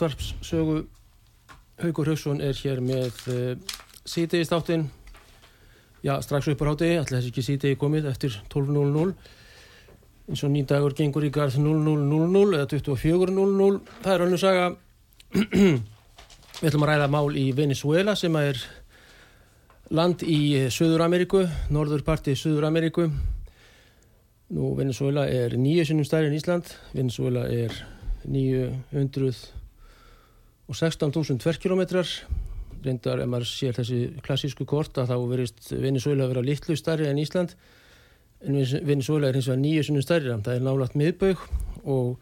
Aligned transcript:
Útvarpssögu. 0.00 0.86
Haugur 1.80 2.08
Haugsson 2.08 2.40
er 2.40 2.56
hér 2.56 2.80
með 2.84 3.20
uh, 3.28 3.76
síðdegist 4.08 4.52
áttinn. 4.56 4.88
Já, 6.00 6.14
strax 6.24 6.48
upp 6.48 6.62
á 6.64 6.72
hátegi, 6.72 6.96
alltaf 6.96 7.18
þessi 7.18 7.30
ekki 7.32 7.44
síðdegi 7.44 7.78
komið 7.80 8.08
eftir 8.08 8.36
12.00. 8.52 9.12
Eins 10.30 10.44
og 10.46 10.52
nýn 10.54 10.68
dagur 10.68 10.94
gengur 10.96 11.26
í 11.26 11.32
garð 11.34 11.58
00.00 11.60 12.56
eða 12.56 12.68
24.00. 12.70 13.80
Það 14.04 14.14
er 14.14 14.24
önnur 14.24 14.40
saga. 14.40 14.70
Við 16.60 16.68
ætlum 16.70 16.86
að 16.86 16.92
ræða 16.92 17.10
mál 17.12 17.36
í 17.36 17.46
Venezuela 17.56 18.16
sem 18.16 18.36
er 18.40 18.60
land 19.90 20.24
í 20.24 20.40
Suður-Ameríku, 20.72 21.44
norðurparti 21.74 22.36
Suður-Ameríku. 22.38 23.08
Nú, 24.50 24.74
Venezuela 24.78 25.28
er 25.28 25.56
nýju 25.60 25.88
sinnum 25.90 26.08
stærri 26.08 26.30
en 26.30 26.38
Ísland. 26.40 26.72
Venezuela 26.96 27.44
er 27.50 27.76
916.000 30.70 31.42
tverrkilometrar. 31.42 32.14
Reyndar, 32.80 33.20
ef 33.20 33.28
maður 33.28 33.50
sér 33.50 33.76
þessi 33.76 33.98
klassísku 34.24 34.64
kort, 34.68 34.96
að 34.96 35.10
þá 35.12 35.16
verist 35.28 35.72
Venezuela 35.74 36.24
að 36.24 36.34
vera 36.34 36.46
litlu 36.46 36.76
stærri 36.78 37.10
en 37.10 37.20
Ísland. 37.20 37.56
En 38.46 38.56
Venezuela 38.88 39.28
er 39.28 39.36
hins 39.36 39.50
vegar 39.50 39.60
nýju 39.60 39.88
sinnum 39.88 40.06
stærri. 40.06 40.32
Það 40.32 40.54
er 40.54 40.64
nálagt 40.64 40.96
miðbaug 40.96 41.42
og 41.84 42.16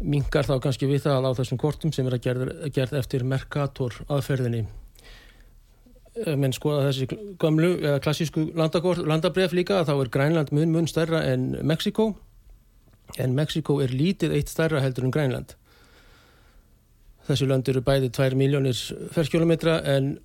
mingar 0.00 0.46
þá 0.48 0.56
kannski 0.64 0.88
við 0.88 1.06
það 1.06 1.28
á 1.28 1.30
þessum 1.40 1.60
kortum 1.60 1.92
sem 1.92 2.08
er 2.08 2.16
að 2.16 2.24
gerð, 2.24 2.50
gerð 2.72 2.98
eftir 3.00 3.24
Mercator 3.24 3.94
aðferðinni 4.12 4.66
menn 6.16 6.54
skoða 6.56 6.86
þessi 6.88 7.06
gamlu 7.40 7.74
eða 7.82 8.00
klassísku 8.04 8.46
landabref 8.56 9.52
líka 9.56 9.82
þá 9.84 9.94
er 9.96 10.12
Grænland 10.12 10.52
mun 10.56 10.72
mun 10.72 10.88
stærra 10.88 11.22
en 11.28 11.50
Mexiko 11.66 12.14
en 13.20 13.36
Mexiko 13.36 13.80
er 13.84 13.92
lítið 13.92 14.36
eitt 14.36 14.52
stærra 14.52 14.80
heldur 14.84 15.08
en 15.08 15.14
Grænland 15.14 15.56
þessu 17.26 17.48
land 17.50 17.68
eru 17.68 17.82
bæði 17.86 18.10
2 18.14 18.38
miljónir 18.38 18.78
ferrkilometra 19.14 19.80
en 19.96 20.16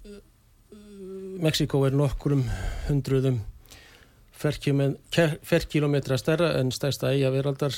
Mexiko 1.42 1.82
er 1.88 1.96
nokkurum 1.98 2.44
hundruðum 2.88 3.40
ferrkilometra 4.42 6.18
stærra 6.18 6.54
en 6.60 6.72
stærsta 6.74 7.12
eiga 7.14 7.32
veraldar 7.34 7.74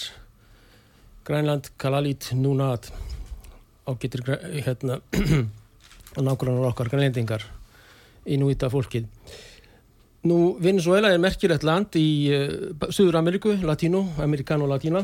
Grænland 1.23 1.71
Kalalit 1.79 2.31
Nunat 2.35 2.91
ágættir 3.87 4.23
hérna 4.65 4.99
nákvæmlega 6.27 6.69
okkar 6.69 6.89
grænlendingar 6.91 7.43
Inuita 8.25 8.69
fólkið. 8.71 9.07
Nú, 10.23 10.55
Venezuela 10.63 11.09
er 11.11 11.19
merkilegt 11.19 11.65
land 11.67 11.97
í 11.99 12.07
uh, 12.31 12.87
Suður 12.87 13.19
Ameríku, 13.19 13.57
Latino, 13.67 14.05
Americano 14.23 14.69
Latina. 14.69 15.03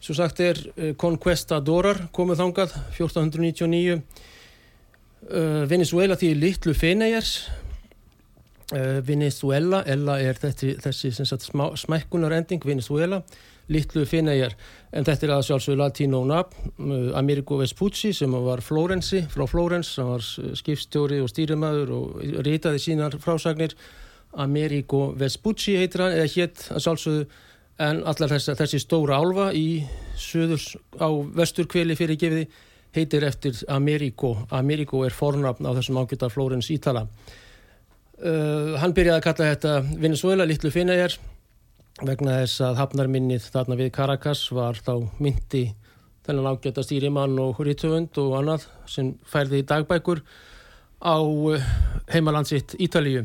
Svo 0.00 0.16
sagt 0.16 0.40
er 0.44 0.60
uh, 0.74 0.92
Conquestadorar 1.00 2.06
komið 2.16 2.42
þangað 2.42 2.76
1499. 2.96 4.00
Uh, 5.30 5.64
Venezuela 5.70 6.16
því 6.18 6.34
litlu 6.40 6.76
feneiers. 6.76 7.40
Venezuela, 9.02 9.80
Ella 9.82 10.20
er 10.22 10.36
þessi, 10.38 10.76
þessi 10.78 11.08
smækkunarending, 11.82 12.62
Venezuela, 12.62 13.16
litlu 13.70 14.04
feneier. 14.06 14.54
En 14.94 15.06
þetta 15.06 15.26
er 15.26 15.32
að 15.34 15.46
sjálfsögur 15.48 15.80
Latino 15.80 16.20
nafn, 16.26 16.70
Amerigo 17.18 17.60
Vespucci 17.60 18.12
sem 18.16 18.34
var 18.46 18.62
Flórensi, 18.64 19.24
frá 19.30 19.46
Flórens, 19.50 19.92
sem 19.96 20.06
var 20.06 20.24
skipstjóri 20.58 21.20
og 21.22 21.30
stýrimæður 21.30 21.92
og 21.96 22.22
ritaði 22.46 22.82
sínar 22.82 23.18
frásagnir. 23.22 23.76
Amerigo 24.38 25.10
Vespucci 25.18 25.76
heitir 25.78 26.04
hann, 26.04 26.16
eða 26.18 26.30
hétt 26.34 26.66
að 26.70 26.84
sjálfsögðu, 26.86 27.24
en 27.80 28.02
allar 28.04 28.34
þessi, 28.34 28.54
þessi 28.58 28.80
stóra 28.82 29.20
álfa 29.20 29.50
í 29.56 29.82
söður 30.20 30.64
á 31.00 31.08
vesturkveli 31.40 31.96
fyrir 31.96 32.18
gefiði 32.20 32.48
heitir 32.94 33.24
eftir 33.24 33.56
Amerigo. 33.70 34.34
Amerigo 34.50 35.04
er 35.06 35.14
fornafn 35.14 35.68
á 35.68 35.72
þessum 35.78 36.00
ágjöta 36.02 36.30
Flórens 36.32 36.70
Ítala. 36.74 37.06
Uh, 38.20 38.76
hann 38.82 38.92
byrjaði 38.92 39.16
að 39.16 39.26
kalla 39.28 39.50
þetta 39.54 39.74
Venezuela, 40.02 40.46
litlu 40.48 40.72
finæjar, 40.74 41.14
vegna 42.04 42.40
þess 42.42 42.64
að 42.66 42.80
hafnarminnið 42.82 43.46
þarna 43.54 43.78
við 43.80 43.92
Caracas 43.96 44.44
var 44.52 44.76
þá 44.76 45.06
myndi 45.22 45.70
þennan 46.26 46.50
ágæta 46.50 46.84
stýrimann 46.84 47.38
og 47.40 47.62
rítvönd 47.64 48.18
og 48.20 48.36
annað 48.42 48.68
sem 48.90 49.14
færði 49.30 49.62
í 49.62 49.68
dagbækur 49.70 50.20
á 51.00 51.16
heimalandsitt 52.12 52.76
Ítalíu. 52.76 53.24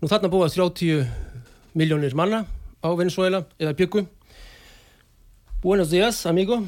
Nú 0.00 0.08
þarna 0.08 0.32
búið 0.32 0.56
30 0.56 1.74
miljónir 1.76 2.16
manna 2.16 2.44
á 2.84 2.88
Venezuela 2.96 3.46
eða 3.58 3.72
byggu. 3.72 4.04
Buenos 5.62 5.90
días, 5.90 6.26
amigo. 6.26 6.62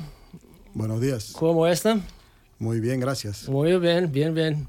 Buenos 0.73 1.01
días. 1.01 1.33
¿Cómo 1.33 1.67
está? 1.67 2.01
Muy 2.59 2.81
bien, 2.81 3.01
gracias. 3.01 3.49
Muy 3.49 3.77
bien, 3.79 4.11
bien, 4.11 4.33
bien. 4.35 4.67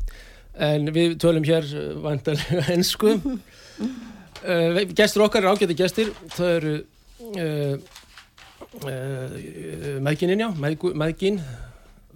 En 0.58 0.90
við 0.92 1.16
tölum 1.22 1.46
hér 1.48 1.64
vantarlega 2.04 2.66
ennsku. 2.76 3.14
Uh, 4.44 4.84
gestur 4.98 5.24
okkar 5.28 5.46
er 5.46 5.54
ágæti 5.54 5.78
gestir 5.78 6.12
það 6.34 6.52
eru 6.58 6.74
uh, 7.38 7.78
uh, 8.84 9.98
mækininn 10.04 10.44
já 10.44 10.50
mækin, 10.94 11.40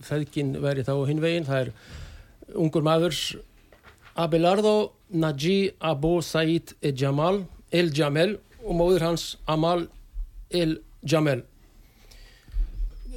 feðkin 0.05 0.51
veri 0.61 0.85
þá 0.85 0.93
hinn 1.09 1.21
veginn, 1.21 1.47
það 1.47 1.63
er 1.63 1.71
ungur 2.61 2.85
maður 2.85 3.17
Abelardo 4.21 4.93
Naji 5.09 5.71
Abu 5.79 6.19
Said 6.21 6.75
El 6.81 6.93
Jamal 6.97 7.43
El 7.71 7.89
Jamel 7.95 8.37
og 8.65 8.75
móður 8.75 9.01
hans 9.07 9.37
Amal 9.47 9.87
El 10.51 10.77
Jamel 11.03 11.43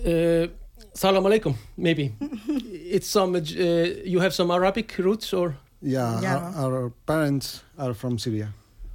eh, 0.04 0.48
Salam 0.94 1.24
alaikum 1.26 1.54
maybe 1.76 2.12
it's 2.96 3.08
some 3.08 3.34
eh, 3.36 4.02
you 4.04 4.20
have 4.20 4.32
some 4.34 4.50
Arabic 4.50 4.96
roots 4.98 5.32
or 5.32 5.54
Yeah, 5.86 6.20
Yeah. 6.22 6.52
Our, 6.56 6.72
our 6.74 6.90
parents 7.06 7.62
are 7.78 7.92
from 7.94 8.18
Syria. 8.18 8.48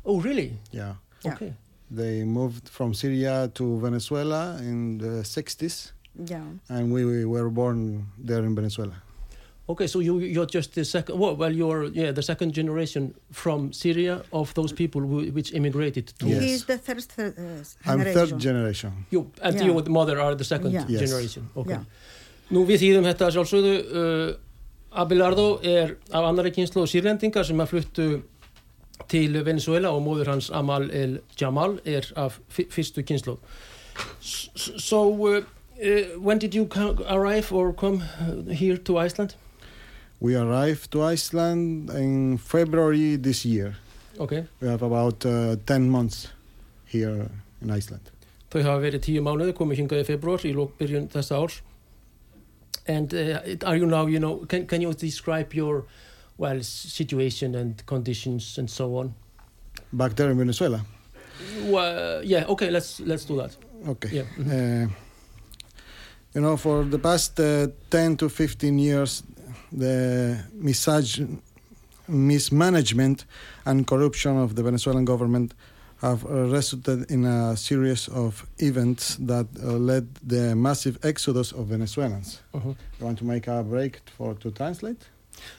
oh 0.05 0.19
really 0.21 0.53
Yeah. 0.71 0.95
Yeah. 1.23 1.33
okay 1.33 1.53
They 1.91 2.23
moved 2.23 2.69
from 2.69 2.93
Syria 2.93 3.49
to 3.55 3.79
Venezuela 3.81 4.57
in 4.61 4.99
the 4.99 5.23
60s, 5.25 5.91
Yeah. 6.31 6.45
and 6.69 6.93
we, 6.93 7.01
we 7.03 7.25
were 7.25 7.49
born 7.49 8.05
there 8.27 8.43
in 8.45 8.53
Venezuela. 8.55 8.93
Okay, 9.69 9.87
so 9.87 9.99
you 9.99 10.17
you're 10.19 10.47
just 10.57 10.73
the 10.73 10.83
second. 10.83 11.19
Well, 11.19 11.35
well, 11.35 11.53
you're 11.53 11.83
yeah 11.93 12.11
the 12.11 12.23
second 12.23 12.53
generation 12.53 13.13
from 13.31 13.71
Syria 13.71 14.21
of 14.31 14.53
those 14.55 14.73
people 14.73 15.01
who, 15.01 15.17
which 15.31 15.53
immigrated 15.53 16.07
to. 16.19 16.25
Yes. 16.27 16.41
He 16.43 16.51
is 16.53 16.65
the 16.65 16.77
first 16.79 17.13
uh, 17.19 17.23
I'm 17.85 17.99
generation. 17.99 18.13
third 18.13 18.39
generation. 18.39 18.91
You 19.11 19.21
and 19.43 19.55
Yeah. 19.55 19.65
you 19.67 19.77
and 19.77 19.85
the 19.85 19.91
mother 19.91 20.19
are 20.19 20.35
the 20.35 20.43
second 20.43 20.71
Yeah. 20.71 20.85
Generation. 20.87 21.43
Okay. 21.55 21.77
Yeah. 21.77 21.83
Nú 22.51 22.65
við 22.65 22.81
þýðum 22.81 23.05
þetta 23.11 23.29
sjálfsögðu. 23.35 23.73
Uh, 23.93 24.33
Abelardo 24.91 25.59
er 25.61 25.97
af 26.11 26.23
annari 26.25 26.49
kynslu 26.51 26.81
og 26.81 26.87
sírlendinga 26.89 27.43
sem 27.45 27.59
að 27.61 27.67
fluttu 27.69 28.07
til 29.07 29.37
Venezuela 29.45 29.91
og 29.93 30.01
móður 30.01 30.31
hans 30.33 30.49
Amal 30.49 30.89
El 30.91 31.19
Jamal 31.41 31.77
er 31.85 32.09
af 32.17 32.39
fyrstu 32.49 33.03
kynslu. 33.05 33.37
So 34.19 35.03
uh, 35.13 35.37
uh, 35.37 36.19
when 36.19 36.39
did 36.39 36.55
you 36.55 36.67
arrive 37.07 37.53
or 37.53 37.71
come 37.73 38.01
uh, 38.19 38.51
here 38.51 38.77
to 38.77 38.97
Iceland? 38.97 39.35
We 40.19 40.35
arrived 40.35 40.91
to 40.91 41.03
Iceland 41.03 41.89
in 41.89 42.37
February 42.37 43.15
this 43.15 43.45
year. 43.45 43.75
Okay. 44.19 44.45
We 44.59 44.67
have 44.67 44.81
about 44.81 45.25
uh, 45.25 45.55
10 45.65 45.89
months 45.89 46.27
here 46.85 47.29
in 47.61 47.71
Iceland. 47.71 48.11
Þau 48.49 48.63
hafa 48.65 48.81
verið 48.81 49.03
tíu 49.05 49.21
mánuði, 49.23 49.53
komið 49.55 49.83
hingað 49.83 50.01
í 50.03 50.05
februar 50.07 50.43
í 50.43 50.51
lókbyrjun 50.57 51.07
þessa 51.13 51.37
árs. 51.37 51.61
And 52.87 53.13
uh, 53.13 53.39
are 53.69 53.77
you 53.77 53.85
now, 53.85 54.07
you 54.07 54.19
know, 54.19 54.45
can, 54.49 54.65
can 54.65 54.81
you 54.81 54.91
describe 54.93 55.53
your, 55.53 55.85
well, 56.37 56.61
situation 56.63 57.53
and 57.55 57.85
conditions 57.85 58.57
and 58.57 58.69
so 58.69 58.97
on? 58.97 59.13
Back 59.93 60.15
there 60.15 60.31
in 60.31 60.37
Venezuela. 60.37 60.81
Well, 61.65 62.23
yeah, 62.23 62.45
okay, 62.49 62.69
let's 62.69 62.99
let's 62.99 63.23
do 63.25 63.37
that. 63.37 63.55
Okay. 63.87 64.09
Yeah. 64.11 64.23
mhm. 64.37 64.49
Uh, 64.51 64.89
you 66.33 66.41
know, 66.41 66.57
for 66.57 66.83
the 66.83 66.99
past 66.99 67.39
uh, 67.39 67.67
10 67.89 68.17
to 68.17 68.29
15 68.29 68.77
years, 68.77 69.23
the 69.71 70.37
misag- 70.61 71.37
mismanagement 72.07 73.25
and 73.65 73.85
corruption 73.85 74.37
of 74.37 74.55
the 74.55 74.63
Venezuelan 74.63 75.05
government 75.05 75.53
have 76.01 76.23
resulted 76.23 77.11
in 77.11 77.25
a 77.25 77.55
series 77.57 78.07
of 78.07 78.45
events 78.57 79.17
that 79.17 79.45
uh, 79.61 79.73
led 79.73 80.07
the 80.25 80.55
massive 80.55 80.97
exodus 81.03 81.51
of 81.51 81.67
Venezuelans. 81.67 82.39
Mhm. 82.53 82.75
You 82.99 83.05
want 83.05 83.17
to 83.19 83.25
make 83.25 83.47
a 83.47 83.63
break 83.63 83.99
for 84.17 84.33
to 84.35 84.51
translate? 84.51 85.01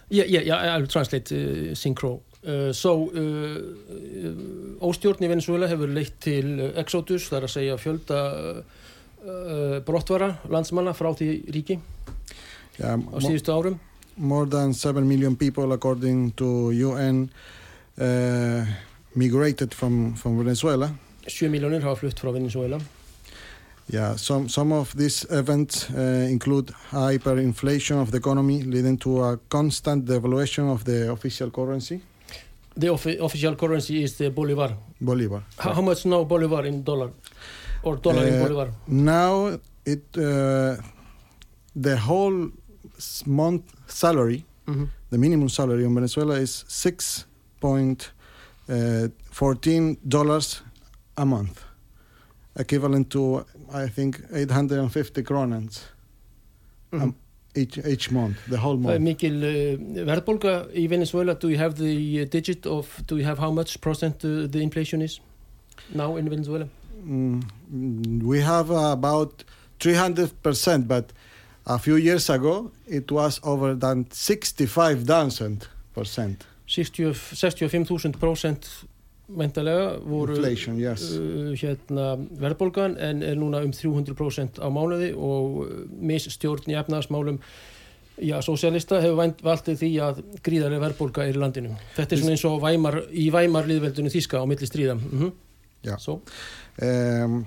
Yeah, 0.09 0.25
yeah, 0.27 0.41
yeah, 0.41 0.75
I'll 0.77 0.87
translate 0.87 1.31
uh, 1.33 1.75
synchro. 1.75 2.21
Uh, 2.43 2.73
so, 2.73 3.11
uh, 3.11 3.21
uh, 3.21 4.89
óstjórn 4.89 5.21
í 5.21 5.29
Venezuela 5.29 5.69
hefur 5.69 5.89
leitt 5.93 6.17
til 6.25 6.59
uh, 6.61 6.71
exodus, 6.81 7.29
það 7.29 7.37
er 7.37 7.45
að 7.49 7.55
segja 7.57 7.77
fjölda 7.77 8.21
brottvara 9.85 10.39
landsmanna 10.49 10.95
frá 10.97 11.11
því 11.13 11.27
ríki 11.53 11.75
Yeah, 12.81 12.97
á 12.97 13.17
síðustu 13.21 13.53
árum. 13.53 13.75
More 14.21 14.47
than 14.47 14.73
7 14.75 15.07
million 15.09 15.35
people, 15.37 15.73
according 15.73 16.33
to 16.33 16.71
UN, 16.71 17.31
uh, 17.99 18.65
migrated 19.15 19.75
from, 19.75 20.15
from 20.15 20.37
Venezuela. 20.39 20.91
7 21.27 21.51
miljónir 21.51 21.81
hafa 21.83 21.97
flutt 22.01 22.21
frá 22.21 22.33
Venezuela. 22.33 22.79
Yeah, 23.93 24.15
some, 24.17 24.49
some 24.49 24.73
of 24.73 24.95
these 24.97 25.27
events 25.31 25.91
uh, 25.91 26.29
include 26.31 26.73
hyperinflation 26.93 28.01
of 28.01 28.11
the 28.13 28.19
economy, 28.19 28.63
leading 28.63 28.97
to 28.99 29.23
a 29.23 29.37
constant 29.49 30.05
devaluation 30.05 30.71
of 30.73 30.85
the 30.85 31.11
official 31.11 31.51
currency, 31.51 32.01
The 32.77 32.89
offi 32.89 33.19
official 33.19 33.57
currency 33.57 34.03
is 34.05 34.17
the 34.17 34.31
Bolivar. 34.31 34.77
Bolivar. 35.01 35.43
How, 35.59 35.73
how 35.75 35.83
much 35.83 36.07
now 36.07 36.23
Bolivar 36.25 36.65
in 36.67 36.85
dollar? 36.85 37.11
Or 37.83 37.97
dollar 37.97 38.27
in 38.29 38.35
Uh, 38.35 38.43
Bolivar? 38.45 38.71
Now, 38.87 39.59
it 39.85 40.05
uh, 40.17 40.77
the 41.75 41.97
whole 41.97 42.51
month 43.27 43.63
salary, 43.87 44.45
Mhm. 44.67 44.89
the 45.11 45.19
minimum 45.19 45.49
salary 45.49 45.85
in 45.85 45.95
Venezuela 45.95 46.35
is 46.41 46.65
six 46.69 47.27
point 47.61 48.13
uh, 48.69 49.09
fourteen 49.31 49.97
a 51.17 51.25
month, 51.27 51.65
equivalent 52.57 53.11
to 53.11 53.45
I 53.73 53.89
think 53.89 54.21
eight 54.33 54.51
hundred 54.51 54.79
and 54.79 54.91
fifty 54.93 55.23
kronans 55.23 55.81
um, 56.93 57.15
each 57.57 57.79
each 57.79 58.11
month, 58.11 58.37
the 58.49 58.57
whole 58.59 58.75
er 58.77 58.81
month. 58.81 59.01
mikil 59.01 59.35
uh, 59.45 59.77
verðbólga 60.07 60.69
í 60.75 60.89
Venezuela. 60.89 61.35
Do 61.35 61.49
you 61.49 61.59
have 61.59 61.75
the 61.75 62.23
uh, 62.23 62.25
digit 62.31 62.67
of, 62.67 63.03
do 63.07 63.17
you 63.17 63.25
have 63.25 63.39
how 63.39 63.51
much 63.51 63.81
percent 63.81 64.25
uh, 64.25 64.47
the 64.47 64.61
inflation 64.61 65.03
is 65.03 65.21
now 65.95 66.17
in 66.17 66.29
Venezuela? 66.29 66.69
Mm, 67.05 68.23
we 68.23 68.41
have 68.41 68.71
about 68.71 69.45
three 69.81 69.95
hundred 69.95 70.31
percent, 70.43 70.87
but 70.87 71.13
a 71.75 71.79
few 71.79 71.97
years 71.97 72.29
ago 72.31 72.71
it 72.89 73.11
was 73.15 73.41
over 73.43 73.75
than 73.79 74.07
sixty-five 74.11 75.05
thousand 75.07 75.69
percent 75.95 76.47
60 76.71 77.13
65.000% 77.35 78.69
mentalega 79.31 79.99
voru 80.03 80.37
inflation. 80.37 80.79
Yes. 80.79 81.03
uh, 81.15 81.51
hérna, 81.59 82.13
verðbólgan 82.43 82.97
en 82.99 83.23
er 83.27 83.37
núna 83.39 83.63
um 83.67 83.75
300% 83.75 84.59
á 84.63 84.67
mánuði 84.71 85.11
og 85.15 85.61
uh, 85.65 85.69
misstjórn 85.99 86.71
í 86.71 86.79
efnaðasmálum 86.79 87.39
Já, 88.21 88.35
sósialista 88.45 88.99
hefur 89.01 89.17
valdið 89.41 89.79
því 89.81 89.89
að 90.05 90.19
gríðarlega 90.45 90.83
verðbólga 90.83 91.25
er 91.25 91.39
í 91.39 91.41
landinu. 91.41 91.71
Þetta 91.97 92.13
er 92.13 92.21
svona 92.21 92.35
eins 92.35 92.43
og 92.45 92.59
væmar, 92.61 92.99
í 93.17 93.31
væmar 93.33 93.71
liðveldinu 93.71 94.13
þíska 94.13 94.43
á 94.43 94.45
milli 94.51 94.69
stríða. 94.69 94.99
Mm 95.01 95.31
Já. 95.87 95.95
So, 95.97 96.21
Um, 96.81 97.45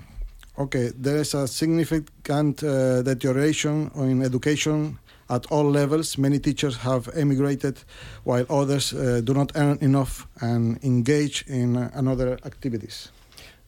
okay, 0.58 0.90
there 0.96 1.18
is 1.18 1.34
a 1.34 1.46
significant 1.46 2.62
uh, 2.62 3.02
deterioration 3.02 3.90
in 3.96 4.22
education 4.22 4.98
at 5.30 5.46
all 5.50 5.64
levels. 5.64 6.18
Many 6.18 6.38
teachers 6.38 6.76
have 6.76 7.08
emigrated, 7.14 7.78
while 8.24 8.46
others 8.50 8.92
uh, 8.92 9.20
do 9.24 9.34
not 9.34 9.52
earn 9.56 9.78
enough 9.80 10.26
and 10.40 10.78
engage 10.84 11.44
in 11.48 11.76
uh, 11.76 11.90
another 11.94 12.38
activities. 12.44 13.10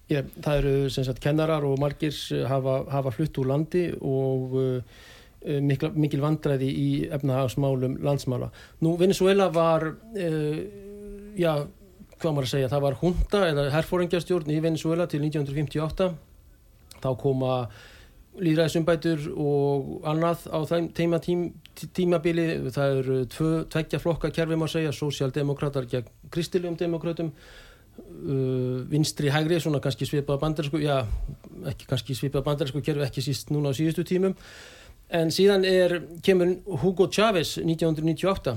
yeah, 0.08 0.26
það 0.42 0.58
eru 0.60 0.90
sem 0.92 1.06
sagt 1.06 1.22
kennarar 1.22 1.64
og 1.66 1.80
margir 1.82 2.14
uh, 2.14 2.44
hafa, 2.50 2.78
hafa 2.92 3.12
flutt 3.14 3.38
úr 3.42 3.48
landi 3.50 3.86
og 3.98 4.54
uh, 4.54 4.76
uh, 4.78 5.58
mikla, 5.62 5.90
mikil 5.98 6.22
vandræði 6.22 6.68
í 6.70 6.90
efnahagsmálum 7.14 7.98
landsmála. 8.06 8.52
Nú, 8.86 8.96
Venezuela 9.00 9.48
var, 9.54 9.88
já, 11.36 11.52
hvað 12.16 12.32
maður 12.32 12.48
að 12.48 12.52
segja, 12.54 12.70
það 12.72 12.86
var 12.86 13.00
hunta 13.02 13.42
eða 13.50 13.66
herfóringjastjórn 13.74 14.54
í 14.54 14.62
Venezuela 14.64 15.08
til 15.10 15.24
1958. 15.26 16.10
Þá 17.02 17.10
koma 17.20 17.52
líðræðisumbætur 18.36 19.30
og 19.40 20.02
annað 20.08 20.42
á 20.52 20.58
þeim 20.68 20.88
teima 20.96 21.20
tím, 21.24 21.46
tí- 21.78 21.88
tímabili. 21.96 22.46
Það 22.74 22.98
eru 23.00 23.20
tvö, 23.32 23.52
tveggja 23.72 24.00
flokka 24.02 24.30
kerfi 24.30 24.58
maður 24.60 24.74
segja, 24.74 24.92
sósjaldemokratar 24.92 25.88
gegn 25.88 26.10
kristilegum 26.34 26.76
demokratum 26.76 27.30
uh, 27.32 28.84
vinstri 28.92 29.32
hægri, 29.32 29.60
svona 29.62 29.80
kannski 29.80 30.08
svipað 30.08 30.40
bandarísku, 30.44 30.82
já, 30.84 30.98
ekki 31.72 31.88
kannski 31.88 32.16
svipað 32.18 32.44
bandarísku 32.50 32.82
kerfi, 32.84 33.06
ekki 33.08 33.24
síst 33.24 33.52
núna 33.54 33.72
á 33.72 33.78
síðustu 33.78 34.04
tímum. 34.04 34.36
En 35.16 35.30
síðan 35.32 35.64
er, 35.64 36.00
kemur 36.26 36.56
Hugo 36.82 37.06
Chávez 37.08 37.56
1998 37.62 38.56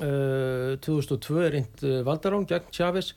uh, 0.00 0.76
2002 0.80 1.40
er 1.48 1.56
eint 1.60 1.82
uh, 1.84 2.00
valdarán 2.06 2.46
gegn 2.48 2.70
Chávez 2.72 3.12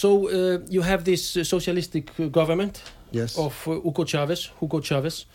so 0.00 0.08
uh, 0.28 0.58
you 0.76 0.82
have 0.82 1.02
this 1.04 1.36
uh, 1.36 1.44
socialistic 1.44 2.04
government 2.32 2.82
Yes. 3.12 3.38
of 3.38 3.54
uh, 3.68 3.70
Hugo 3.84 4.04
Chávez 4.04 4.50
Hugo 4.60 4.80
Chávez 4.80 5.26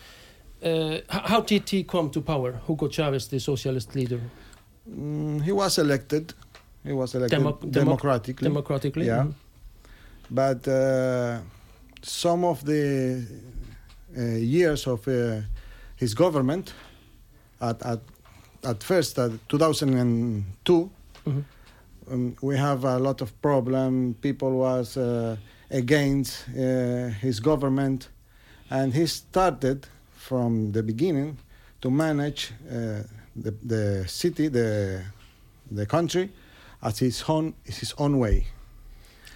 uh, 0.64 0.98
how 1.30 1.42
did 1.42 1.70
he 1.70 1.84
come 1.84 2.10
to 2.10 2.22
power 2.22 2.52
Hugo 2.68 2.88
Chávez 2.90 3.28
the 3.30 3.40
socialist 3.40 3.96
leader 3.96 4.20
Mm, 4.90 5.42
he 5.44 5.52
was 5.52 5.78
elected. 5.78 6.34
He 6.84 6.94
was 6.94 7.14
elected 7.14 7.38
Demo- 7.40 7.58
demo- 7.62 7.72
democratically. 7.72 8.48
democratically 8.50 9.06
Yeah. 9.06 9.24
Mhm. 9.26 9.34
but 10.32 10.68
uh, 10.68 11.38
some 12.02 12.44
of 12.48 12.64
the 12.66 13.24
uh, 14.18 14.22
years 14.58 14.88
of 14.88 15.08
uh, 15.08 15.14
his 16.02 16.14
government, 16.16 16.74
at 17.62 17.78
at, 17.86 18.00
at 18.64 18.84
first, 18.84 19.20
at 19.20 19.32
2002, 19.48 20.90
Mhm. 21.28 21.44
Um, 22.12 22.36
we 22.42 22.58
have 22.58 22.84
a 22.84 23.00
lot 23.00 23.22
of 23.22 23.40
problem. 23.42 24.16
People 24.22 24.52
was 24.58 24.98
uh, 24.98 25.38
against 25.70 26.46
uh, 26.50 27.10
his 27.22 27.40
government, 27.40 28.10
and 28.70 28.94
he 28.94 29.08
started 29.08 29.88
from 30.12 30.72
the 30.72 30.84
beginning 30.84 31.38
to 31.82 31.90
manage 31.90 32.52
uh, 32.68 33.04
the, 33.36 33.52
the 33.64 34.08
city, 34.08 34.48
the 34.48 35.04
the 35.72 35.86
country, 35.86 36.32
as 36.82 37.00
his 37.00 37.24
own 37.28 37.54
his 37.66 37.94
own 37.98 38.18
way. 38.18 38.48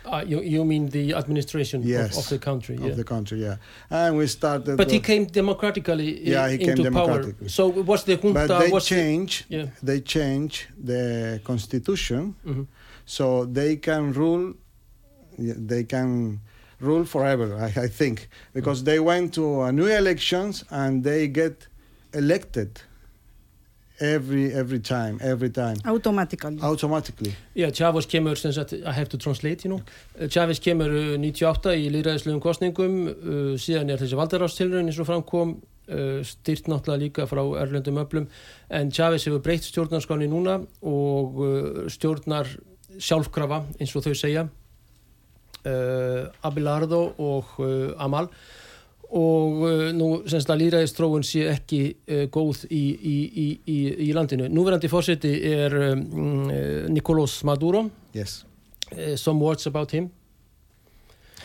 Uh, 0.06 0.24
you, 0.28 0.42
you 0.42 0.66
mean 0.66 0.90
the 0.90 1.14
administration 1.14 1.82
Yes. 1.84 2.12
of, 2.18 2.24
of 2.24 2.30
the 2.30 2.40
country 2.40 2.78
yeah. 2.78 2.88
of 2.90 2.98
the 2.98 3.04
country, 3.04 3.42
yeah. 3.42 3.56
And 3.90 4.18
we 4.18 4.28
started. 4.28 4.76
But 4.78 4.92
he 4.92 4.98
uh, 4.98 5.02
came 5.02 5.26
democratically 5.26 6.22
Yeah, 6.30 6.50
he 6.50 6.58
came 6.58 6.70
into 6.72 6.92
power. 6.92 7.08
democratically. 7.08 7.48
So 7.50 7.68
was 7.70 8.04
the 8.04 8.18
junta 8.18 8.48
but 8.48 8.60
they 8.60 8.70
was 8.72 8.84
the- 8.90 8.96
change. 8.96 9.46
yeah. 9.50 9.68
They 9.82 10.02
change 10.02 10.68
the 10.78 11.40
constitution, 11.44 12.36
Mhm. 12.46 12.68
so 13.06 13.46
they 13.46 13.78
can 13.78 14.12
rule. 14.14 14.54
They 15.38 15.84
can 15.86 16.40
rule 16.80 17.06
forever. 17.06 17.56
I, 17.56 17.84
I 17.86 17.88
think 17.88 18.30
because 18.54 18.84
they 18.84 19.00
went 19.00 19.34
to 19.36 19.62
uh, 19.62 19.72
new 19.72 19.88
elections 19.88 20.64
and 20.70 21.04
they 21.04 21.28
get 21.28 21.68
elected 22.14 22.82
every 24.00 24.54
every 24.54 24.80
time, 24.80 25.20
every 25.22 25.50
time 25.50 25.78
automatically. 25.86 26.60
automatically. 26.62 27.36
Já, 27.56 27.72
Chávez 27.72 28.06
kemur, 28.08 28.36
sem 28.38 28.52
sagt, 28.52 28.74
I 28.74 28.92
have 28.92 29.10
to 29.10 29.18
translate, 29.18 29.64
you 29.64 29.70
know. 29.70 29.82
Uh, 30.20 30.28
Chávez 30.28 30.60
kemur 30.60 30.90
uh, 30.90 31.18
98 31.18 31.76
í 31.78 31.90
líðræðislegum 31.94 32.42
kostningum, 32.42 32.98
uh, 33.08 33.54
síðan 33.58 33.94
er 33.94 34.02
þessi 34.02 34.18
valdarástilraun 34.18 34.90
eins 34.90 35.00
og 35.00 35.08
framkom, 35.08 35.56
uh, 35.90 36.24
styrt 36.26 36.68
náttúrulega 36.72 37.04
líka 37.06 37.28
frá 37.30 37.44
erlendum 37.62 38.02
öflum, 38.02 38.28
en 38.70 38.92
Chávez 38.92 39.28
hefur 39.28 39.44
breytt 39.46 39.70
stjórnarskáni 39.70 40.28
núna 40.32 40.60
og 40.82 41.40
uh, 41.40 41.86
stjórnar 41.94 42.50
sjálfkrafa, 42.98 43.64
eins 43.80 43.96
og 43.96 44.06
þau 44.06 44.18
segja, 44.18 44.48
uh, 45.66 46.28
Abelardo 46.44 47.06
og 47.18 47.56
uh, 47.62 47.94
Amal 48.02 48.30
og 49.14 49.60
uh, 49.62 49.92
nú 49.94 50.08
semst 50.26 50.50
að 50.50 50.64
líðræðistróun 50.64 51.24
sé 51.28 51.44
ekki 51.52 51.82
uh, 52.10 52.24
góð 52.34 52.64
í, 52.74 52.82
í, 52.98 53.16
í, 53.44 53.46
í, 53.70 53.78
í 54.08 54.12
landinu. 54.18 54.48
Núverandi 54.50 54.90
fórseti 54.90 55.36
er 55.54 55.76
um, 55.92 56.02
uh, 56.50 56.88
Nicolás 56.90 57.36
Maduro. 57.46 57.86
Yes. 58.18 58.40
Uh, 58.92 59.16
some 59.16 59.40
words 59.40 59.68
about 59.70 59.92
him. 59.94 60.10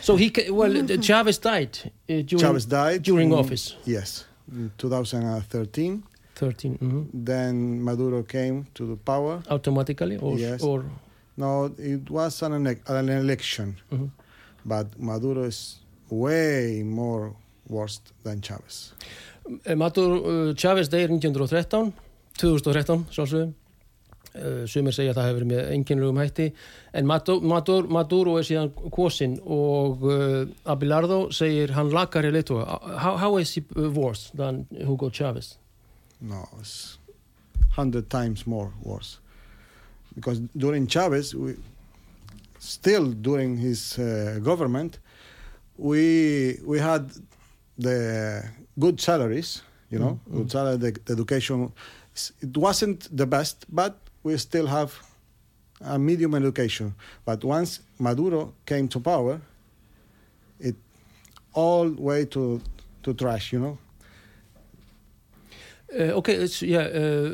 So 0.00 0.16
he, 0.16 0.30
ca- 0.30 0.50
well, 0.50 0.72
Chavez 1.02 1.38
died 1.38 1.76
uh, 1.84 2.22
during, 2.22 2.38
Chavez 2.40 2.64
died 2.66 3.02
during 3.02 3.32
in- 3.32 3.38
office. 3.38 3.76
Yes, 3.84 4.25
in 4.50 4.70
2013. 4.78 6.02
13, 6.38 6.78
mhm. 6.80 7.06
Then 7.26 7.82
Maduro 7.82 8.22
came 8.22 8.64
to 8.75 8.87
the 8.87 8.96
power. 8.96 9.42
automatically 9.50 10.16
or, 10.18 10.38
Yes. 10.38 10.62
or 10.62 10.84
No, 11.37 11.70
it 11.78 12.08
was 12.10 12.42
an, 12.42 12.66
an 12.66 13.08
election, 13.08 13.76
mhm. 13.92 14.10
but 14.64 14.87
Maduro 14.98 15.42
is 15.44 15.80
way 16.10 16.82
more 16.84 17.32
worse 17.68 18.00
than 18.25 18.42
Chavez. 18.42 18.92
Eh, 19.64 19.75
Maduro, 19.75 20.18
uh, 20.18 20.54
Chavez 20.54 20.90
deyr 20.92 21.08
1913 21.12 21.92
2013 22.38 23.06
sjálfsögum 23.10 23.54
uh, 24.34 24.66
sumir 24.68 24.94
segja 24.94 25.14
að 25.14 25.20
það 25.20 25.30
hefur 25.30 25.46
með 25.52 25.70
enginlegum 25.76 26.20
hætti 26.20 26.50
en 26.92 27.08
Maduro, 27.08 28.37
er 28.38 28.48
síðan 28.48 28.75
kosin 28.92 29.38
og 29.44 30.04
uh, 30.04 30.44
Abelardo 30.68 31.28
segir 31.32 31.72
hann 31.76 31.92
lakari 31.94 32.32
leitóa 32.34 32.66
how, 32.98 33.16
how 33.16 33.32
is 33.40 33.54
he 33.56 33.64
worse 33.75 34.30
than 34.37 34.66
Hugo 34.84 35.10
Chavez 35.10 35.56
No, 36.20 36.48
it's 36.58 36.98
hundred 37.70 38.10
times 38.10 38.46
more 38.46 38.72
worse. 38.82 39.18
Because 40.14 40.40
during 40.56 40.88
Chavez, 40.88 41.34
we, 41.34 41.54
still 42.58 43.12
during 43.12 43.56
his 43.56 43.98
uh, 43.98 44.40
government, 44.42 44.98
we 45.76 46.58
we 46.64 46.80
had 46.80 47.12
the 47.78 48.42
good 48.78 49.00
salaries, 49.00 49.62
you 49.90 49.99
know, 49.99 50.18
Mm, 50.30 50.37
good 50.37 50.50
salary, 50.50 50.76
the, 50.76 50.90
the 51.04 51.12
education. 51.12 51.73
It 52.40 52.56
wasn't 52.56 53.08
the 53.16 53.26
best, 53.26 53.64
but 53.68 53.94
we 54.23 54.37
still 54.37 54.66
have 54.66 54.92
a 55.80 55.99
medium 55.99 56.35
education. 56.35 56.94
But 57.25 57.44
once 57.44 57.80
Maduro 57.99 58.52
came 58.66 58.88
to 58.88 59.00
power, 59.00 59.40
it 60.61 60.75
all 61.54 61.88
way 61.99 62.25
to 62.26 62.61
to 63.02 63.14
trash, 63.14 63.52
you 63.52 63.61
know. 63.61 63.78
Uh, 65.88 66.12
ok, 66.18 66.28
yeah, 66.68 66.85
uh, 66.85 67.30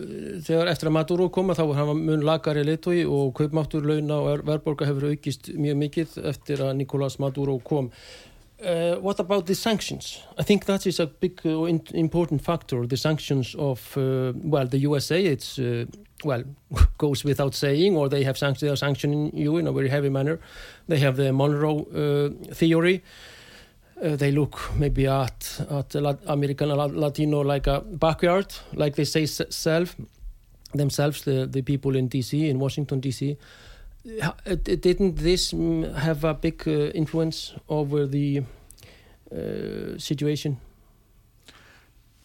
þegar 0.46 0.68
eftir 0.70 0.86
að 0.86 0.94
Maduro 0.94 1.26
koma 1.34 1.56
þá 1.58 1.64
var 1.66 1.78
hann 1.80 2.04
mun 2.06 2.20
lakari 2.22 2.62
leitói 2.62 3.00
og 3.02 3.32
kaupmáttur 3.34 3.82
launa 3.82 4.20
og 4.20 4.28
ver- 4.28 4.44
verðborga 4.46 4.86
hefur 4.86 5.08
aukist 5.10 5.48
mjög 5.58 5.80
mikið 5.80 6.12
eftir 6.30 6.62
að 6.62 6.76
Nicolás 6.78 7.16
Maduro 7.18 7.56
kom. 7.58 7.88
Uh, 8.64 8.96
what 9.00 9.20
about 9.20 9.46
the 9.46 9.54
sanctions? 9.54 10.22
I 10.38 10.42
think 10.42 10.64
that 10.64 10.86
is 10.86 10.98
a 10.98 11.06
big 11.06 11.40
uh, 11.44 11.64
important 11.92 12.42
factor. 12.42 12.86
The 12.86 12.96
sanctions 12.96 13.54
of, 13.54 13.96
uh, 13.98 14.32
well, 14.36 14.66
the 14.66 14.78
USA, 14.78 15.22
it's, 15.22 15.58
uh, 15.58 15.84
well, 16.24 16.44
goes 16.98 17.24
without 17.24 17.54
saying, 17.54 17.94
or 17.94 18.08
they 18.08 18.24
have 18.24 18.38
sanct- 18.38 18.60
they 18.60 18.68
are 18.68 18.76
sanctioning 18.76 19.36
you 19.36 19.58
in 19.58 19.66
a 19.66 19.72
very 19.72 19.88
heavy 19.88 20.08
manner. 20.08 20.40
They 20.88 20.98
have 20.98 21.16
the 21.16 21.32
Monroe 21.32 21.84
uh, 21.84 22.54
theory. 22.54 23.02
Uh, 24.02 24.16
they 24.16 24.32
look 24.32 24.58
maybe 24.76 25.06
at 25.06 25.60
at 25.70 25.94
American 26.26 26.68
Latino 26.70 27.42
like 27.42 27.66
a 27.66 27.80
backyard, 27.80 28.52
like 28.72 28.96
they 28.96 29.04
say 29.04 29.26
self 29.26 29.94
themselves, 30.72 31.22
the 31.22 31.46
the 31.46 31.62
people 31.62 31.94
in 31.94 32.08
D.C. 32.08 32.48
in 32.48 32.58
Washington 32.58 33.00
D.C. 33.00 33.36
Didn't 34.04 35.16
this 35.16 35.52
mm, 35.52 35.94
have 35.94 36.24
a 36.24 36.34
big 36.34 36.62
uh, 36.66 36.90
influence 36.94 37.54
over 37.68 38.06
the 38.06 38.42
uh, 39.32 39.98
situation? 39.98 40.58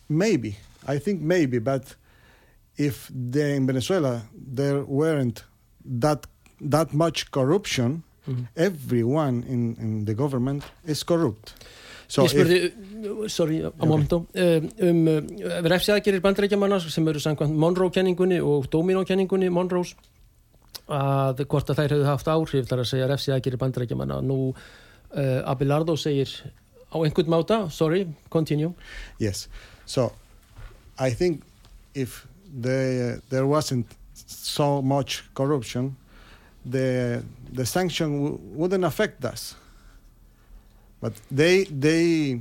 Maybe. 0.09 0.57
I 0.87 0.99
think 0.99 1.21
maybe, 1.21 1.59
but 1.59 1.95
if 2.77 3.09
there 3.13 3.55
in 3.55 3.65
Venezuela 3.67 4.23
there 4.33 4.83
weren't 4.83 5.43
that 5.85 6.27
that 6.61 6.93
much 6.93 7.31
corruption, 7.31 8.03
Mhm. 8.29 8.47
everyone 8.55 9.43
in, 9.47 9.75
in 9.81 10.05
the 10.05 10.13
government 10.13 10.63
is 10.85 11.03
corrupt. 11.03 11.53
So 12.07 12.23
Ég 12.25 12.33
spurði, 12.33 12.59
uh, 12.65 13.27
sorry, 13.27 13.61
momento, 13.77 14.25
uh, 14.35 14.61
um 14.81 15.07
uh, 15.07 15.21
refsiðagerir 15.69 16.21
bandarækjamanna 16.21 16.79
sem 16.79 17.07
eru 17.07 17.19
samkvæmt 17.19 17.53
Monroe-kenningunni 17.53 18.39
og 18.41 18.65
Domino-kenningunni 18.71 19.49
Monroes 19.49 19.95
að 20.89 21.43
hvort 21.45 21.69
að 21.69 21.81
þær 21.81 21.93
hefðu 21.95 22.07
haft 22.09 22.31
áhrif 22.33 22.69
þar 22.69 22.83
að 22.83 22.89
segja 22.91 23.09
refsiðagerir 23.11 23.61
bandarækjamanna. 23.61 24.21
Nú, 24.25 24.39
uh, 24.53 25.41
Abelardo 25.49 25.95
segir 25.97 26.31
á 26.89 26.97
einhvern 26.97 27.29
máta, 27.29 27.69
sorry, 27.69 28.07
continue. 28.29 28.73
yes, 29.19 29.47
so 29.85 30.11
I 30.97 31.11
think 31.11 31.43
if 31.93 32.27
the, 32.61 33.21
there 33.29 33.45
wasn't 33.45 33.85
so 34.13 34.81
much 34.81 35.23
corruption, 35.33 35.95
the 36.65 37.23
the 37.53 37.65
sanction 37.65 38.39
wouldn't 38.55 38.83
affect 38.83 39.23
us. 39.25 39.55
But 41.01 41.13
they 41.31 41.63
they 41.65 42.39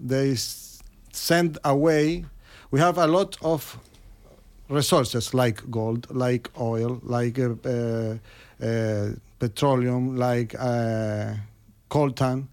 they 0.00 0.36
send 1.12 1.58
away. 1.64 2.24
We 2.70 2.80
have 2.80 2.98
a 2.98 3.06
lot 3.06 3.36
of 3.42 3.78
resources 4.70 5.34
like 5.34 5.70
gold, 5.70 6.06
like 6.10 6.48
oil, 6.58 7.00
like 7.02 7.38
uh, 7.38 7.54
uh, 7.64 8.16
uh, 8.64 9.08
petroleum, 9.38 10.16
like 10.16 10.54
uh, 10.58 11.34
coltan, 11.90 12.46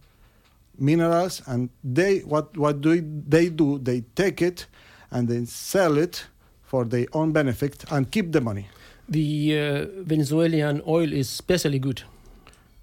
minerals, 0.79 1.41
and 1.47 1.69
they 1.83 2.19
what 2.19 2.57
what 2.57 2.81
do 2.81 2.99
they 3.27 3.49
do? 3.49 3.77
They 3.79 4.01
take 4.15 4.41
it 4.41 4.65
and 5.11 5.27
then 5.27 5.45
sell 5.45 5.97
it 5.97 6.25
for 6.63 6.83
their 6.83 7.05
own 7.13 7.31
benefit 7.31 7.85
and 7.91 8.11
keep 8.11 8.31
the 8.31 8.41
money. 8.41 8.67
The 9.09 9.57
uh, 9.57 9.85
Venezuelan 10.03 10.81
oil 10.85 11.13
is 11.13 11.29
especially 11.29 11.79
good. 11.79 12.03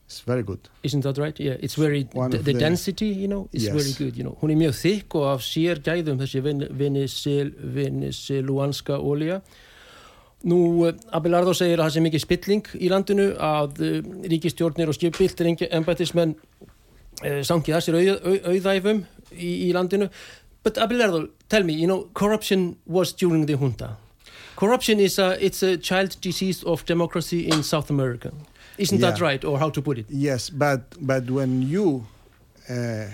It's 0.07 0.21
very 0.21 0.43
good. 0.43 0.69
Isn't 0.83 1.01
that 1.03 1.17
right? 1.19 1.39
Yeah, 1.41 1.57
it's 1.61 1.75
very, 1.77 2.03
the, 2.05 2.39
the 2.39 2.53
density, 2.53 3.07
you 3.07 3.27
know, 3.27 3.49
is 3.53 3.65
Yes. 3.65 3.73
very 3.75 3.93
good, 3.99 4.17
you 4.19 4.23
know. 4.25 4.37
Hún 4.43 4.51
er 4.53 4.57
mjög 4.57 4.75
þykk 4.77 5.15
og 5.17 5.25
af 5.33 5.41
sér 5.41 5.81
gæðum 5.81 6.19
þessi 6.21 6.43
ven- 6.45 6.69
Venezuel, 6.71 7.53
venezueluanska 7.59 8.99
olja. 9.01 9.41
Nú, 10.45 10.87
eh, 10.87 10.93
Abelardo 11.13 11.55
segir 11.57 11.79
að 11.81 11.87
það 11.89 11.95
sé 11.97 12.03
mikið 12.05 12.21
spilling 12.21 12.67
í 12.85 12.91
landinu 12.93 13.31
að 13.41 13.81
uh, 13.81 14.03
ríkistjórnir 14.29 14.89
og 14.93 14.95
sangið 17.49 17.77
að 17.79 17.85
sér 17.87 17.97
auð, 17.97 18.11
auð, 18.29 18.41
auðæfum 18.53 19.05
í, 19.33 19.51
í 19.71 19.73
landinu. 19.73 20.11
But 20.63 20.77
Abelardo, 20.79 21.29
tell 21.49 21.65
me, 21.65 21.73
you 21.73 21.87
know, 21.87 22.11
corruption 22.13 22.77
was 22.87 23.13
during 23.13 23.47
the 23.47 23.57
junta. 23.57 23.97
Corruption 24.57 25.01
is 25.01 25.19
a, 25.19 25.37
it's 25.45 25.63
a 25.63 25.77
child 25.79 26.17
disease 26.21 26.63
of 26.65 26.85
democracy 26.85 27.49
in 27.49 27.63
South 27.63 27.89
America. 27.91 28.33
Isn't 28.79 29.01
that 29.01 29.21
right, 29.21 29.45
or 29.45 29.59
how 29.59 29.71
to 29.71 29.81
put 29.83 29.99
it? 29.99 30.07
Yes, 30.09 30.51
but 30.51 30.81
but 31.01 31.31
when 31.31 31.63
you 31.63 32.07
uh, 32.69 33.07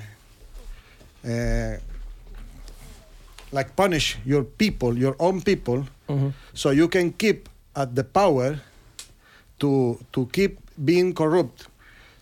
uh, 1.24 1.76
like 3.52 3.74
punish 3.76 4.16
your 4.24 4.44
people, 4.44 4.96
your 4.98 5.16
own 5.18 5.42
people, 5.42 5.84
Mhm. 6.08 6.32
so 6.54 6.70
you 6.70 6.88
can 6.88 7.12
keep 7.12 7.48
at 7.74 7.94
the 7.94 8.04
power 8.04 8.60
to 9.58 9.98
to 10.12 10.26
keep 10.32 10.58
being 10.84 11.12
corrupt. 11.14 11.66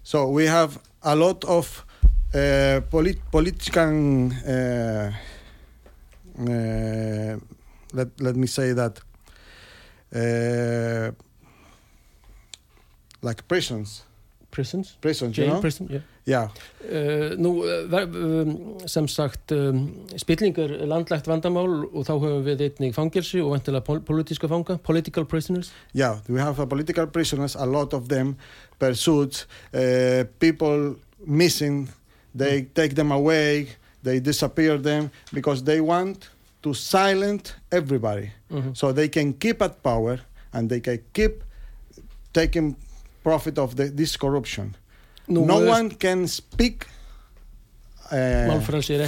So 0.03 0.29
we 0.29 0.47
have 0.47 0.79
a 1.03 1.15
lot 1.15 1.45
of 1.45 1.85
uh, 2.35 2.81
polit- 2.91 3.31
political. 3.31 4.33
Uh, 4.47 5.13
uh, 6.41 7.37
let 7.93 8.09
let 8.21 8.37
me 8.37 8.47
say 8.47 8.73
that. 8.75 9.01
Uh, 10.15 11.13
like 13.23 13.43
prisons, 13.49 14.05
Prisons? 14.51 14.97
prisons, 15.01 15.37
you 15.37 15.45
Jail, 15.45 15.55
know. 15.55 15.61
prison, 15.61 15.89
yeah. 15.91 16.01
Yeah, 16.27 16.49
Uh, 16.85 17.37
nú, 17.39 17.63
uh, 17.65 18.03
um, 18.05 18.79
sem 18.87 19.09
sagt, 19.09 19.53
um, 19.53 20.07
spilling 20.17 20.59
er 20.59 20.69
landlægt 20.87 21.27
vandamál 21.27 21.87
og 21.93 22.05
þá 22.07 22.13
höfum 22.21 22.45
við 22.45 22.61
einnig 22.67 22.95
fangilsi 22.95 23.41
og 23.41 23.51
vantilega 23.55 23.81
pol 23.85 24.01
politíska 24.01 24.49
fanga, 24.49 24.77
political 24.77 25.25
prisoners. 25.25 25.71
yeah. 25.95 26.19
We 26.29 26.41
have 26.41 26.67
political 26.69 27.07
prisoners. 27.07 27.57
A 27.57 27.65
lot 27.67 27.93
of 27.95 28.09
them 28.09 28.37
pursued. 28.79 29.45
Uh, 29.75 30.25
people 30.39 30.97
missing. 31.27 31.89
They 32.35 32.63
take 32.75 32.95
them 32.95 33.11
away. 33.13 33.69
They 34.03 34.21
disappear 34.21 34.79
them 34.79 35.11
because 35.33 35.63
they 35.65 35.81
want 35.81 36.29
to 36.63 36.75
silence 36.75 37.55
everybody, 37.71 38.31
Mhm. 38.51 38.75
so 38.77 38.93
they 38.93 39.09
can 39.09 39.33
keep 39.39 39.63
at 39.63 39.83
power 39.83 40.21
and 40.53 40.69
they 40.69 40.81
can 40.81 40.99
keep 41.13 41.43
taking 42.33 42.77
profit 43.29 43.57
of 43.59 43.69
the, 43.79 43.85
this 44.01 44.17
corruption. 44.17 44.67
No 45.29 45.59
uh, 45.59 45.77
one 45.77 45.91
can 46.05 46.27
speak 46.27 46.87
uh, 48.11 48.61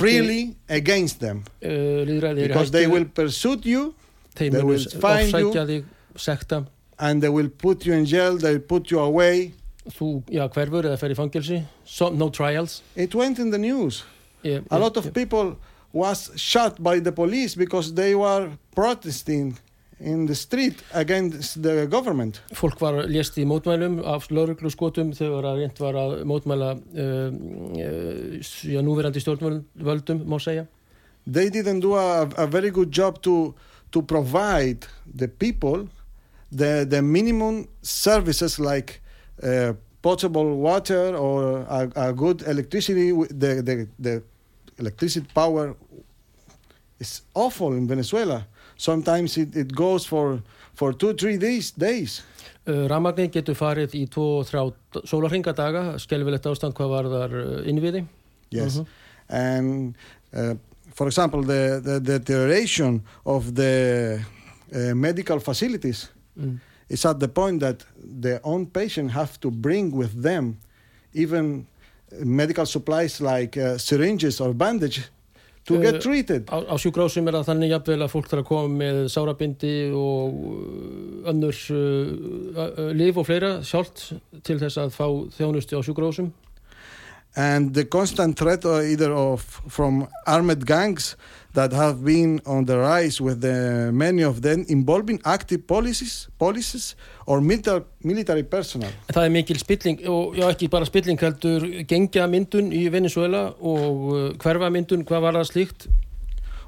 freely 0.05 0.43
against 0.69 1.17
them 1.21 1.39
Uh, 1.62 2.05
because 2.47 2.71
they 2.71 2.87
will 2.87 3.07
pursue 3.21 3.59
you 3.75 3.95
they 4.37 4.62
will 4.62 4.79
find 5.00 5.33
you. 5.33 6.67
and 6.99 7.23
they 7.23 7.29
will 7.29 7.49
put 7.49 7.87
you 7.87 7.93
in 7.93 8.05
jail. 8.05 8.37
They 8.37 8.53
will 8.53 8.61
put 8.75 8.91
you 8.91 9.00
away. 9.00 9.53
þú, 9.89 10.23
já, 10.29 10.49
hverfur 10.53 10.85
eða 10.85 10.99
fer 10.99 11.11
í 11.11 12.17
no 12.17 12.29
trials. 12.29 12.83
It 12.95 13.15
went 13.15 13.39
in 13.39 13.50
the 13.50 13.59
news. 13.59 14.05
Yeah, 14.43 14.59
a 14.59 14.62
yeah, 14.71 14.79
lot 14.79 14.97
of 14.97 15.07
yeah. 15.07 15.12
people 15.12 15.57
was 15.93 16.31
shot 16.37 16.83
by 16.83 17.00
the 17.00 17.12
police 17.12 17.55
because 17.55 17.95
they 17.95 18.15
were 18.15 18.50
protesting 18.75 19.59
in 20.00 20.26
the 20.26 20.35
street 20.35 20.83
against 20.95 21.62
the 21.62 21.87
government. 21.87 22.40
Fólk 22.57 22.80
var 22.80 23.04
lést 23.09 23.37
í 23.38 23.45
mótmælum 23.45 24.00
af 24.04 24.30
lauruglu 24.33 24.71
skotum 24.73 25.12
þegar 25.16 25.47
að 25.50 25.61
reynd 25.61 25.80
var 25.83 25.99
að 26.00 26.14
mótmæla 26.28 26.71
uh, 26.75 27.28
uh, 27.76 28.83
núverandi 28.87 29.21
stjórnvöldum, 29.21 30.25
má 30.25 30.38
segja. 30.40 30.66
They 31.26 31.50
didn't 31.50 31.85
do 31.85 31.95
a, 31.95 32.28
a 32.37 32.47
very 32.47 32.71
good 32.71 32.90
job 32.92 33.21
to 33.23 33.54
to 33.92 34.02
provide 34.02 34.87
the 35.04 35.28
people 35.28 35.88
the 36.50 36.87
the 36.88 37.02
minimum 37.02 37.69
services 37.83 38.59
like 38.59 39.00
uh, 39.42 39.75
potable 40.02 40.57
water 40.57 41.14
or 41.16 41.66
a, 41.69 41.90
a 41.97 42.12
good 42.12 42.42
electricity. 42.47 43.12
The, 43.12 43.62
the 43.62 43.88
the 43.99 44.23
electricity 44.78 45.26
power 45.35 45.76
is 46.99 47.23
awful 47.35 47.73
in 47.75 47.87
Venezuela. 47.87 48.47
Sometimes 48.81 49.37
it, 49.37 49.57
it 49.57 49.75
goes 49.77 50.07
for 50.09 50.41
for 50.75 50.93
two 50.97 51.13
three 51.21 51.37
days 51.37 51.71
days. 51.77 52.23
Uh, 52.67 52.87
Ramagnir 52.89 53.29
getur 53.35 53.57
farið 53.59 53.93
í 53.99 54.07
2-3 54.09 55.05
sólarhingadaga, 55.11 55.83
skelvilegt 56.01 56.47
ástand 56.49 56.73
hvað 56.79 56.89
var 56.95 57.09
þar 57.13 57.35
uh, 57.41 57.69
innviði. 57.69 58.05
Yes, 58.51 58.79
Mhm. 58.79 58.87
and 59.29 59.95
uh, 60.33 60.55
for 60.95 61.07
example, 61.07 61.43
the, 61.43 61.81
the 61.85 62.01
deterioration 62.01 63.03
of 63.25 63.55
the 63.55 64.21
uh, 64.73 64.95
medical 64.95 65.41
facilities 65.41 66.09
Mm. 66.39 66.59
is 66.89 67.05
at 67.05 67.19
the 67.21 67.29
point 67.29 67.61
that 67.61 67.85
the 68.23 68.41
own 68.45 68.65
patient 68.67 69.11
have 69.11 69.39
to 69.41 69.51
bring 69.51 69.91
with 69.93 70.23
them 70.23 70.57
even 71.13 71.67
medical 72.25 72.65
supplies 72.67 73.21
like 73.21 73.57
uh, 73.61 73.77
syringes 73.79 74.41
or 74.41 74.55
bandage 74.55 75.03
to 75.71 75.81
get 75.85 76.03
treated. 76.05 76.50
Á, 76.50 76.59
á 76.69 76.75
sjúkrásum 76.81 77.31
er 77.31 77.39
það 77.39 77.49
þannig 77.53 77.75
jafnvel 77.75 77.99
að 78.05 78.12
fólk 78.12 78.29
þarf 78.31 78.45
að 78.45 78.50
koma 78.50 78.77
með 78.83 79.00
sárabindi 79.15 79.75
og 79.97 80.37
uh, 80.50 81.33
önnur 81.33 81.62
uh, 81.79 82.85
lif 82.99 83.21
og 83.21 83.29
fleira 83.31 83.57
sjálft 83.67 84.07
til 84.47 84.61
þess 84.61 84.83
að 84.85 84.95
fá 84.99 85.07
þjónustu 85.39 85.79
á 85.79 85.83
sjúkrásum. 85.87 86.31
and 87.37 87.75
the 87.75 87.85
constant 87.85 88.37
threat 88.37 88.65
uh, 88.65 88.81
either 88.81 89.12
of 89.12 89.43
from 89.69 90.09
armed 90.27 90.67
gangs 90.67 91.17
that 91.54 91.73
have 91.73 92.04
been 92.04 92.40
on 92.47 92.64
the 92.64 92.76
rise 92.78 93.21
with 93.21 93.40
the 93.40 93.90
many 93.92 94.23
of 94.23 94.42
them 94.42 94.64
involving 94.69 95.21
active 95.25 95.66
policies 95.66 96.28
policies 96.38 96.97
or 97.26 97.40
military 97.40 97.83
military 98.04 98.42
personnel. 98.42 98.92
Það 99.11 99.25
er 99.25 99.33
mikil 99.35 99.59
spilling 99.59 100.02
og 100.09 100.37
já 100.38 100.47
ekki 100.50 100.69
bara 100.71 100.87
spilling 100.87 101.19
heldur 101.21 101.66
gengja 101.90 102.26
myndun 102.30 102.71
í 102.73 102.85
Venezuela 102.92 103.49
og 103.59 104.04
uh, 104.11 104.19
hverfa 104.38 104.71
myndun 104.71 105.07
hvað 105.07 105.26
var 105.26 105.40
það 105.40 105.49
slíkt? 105.50 105.88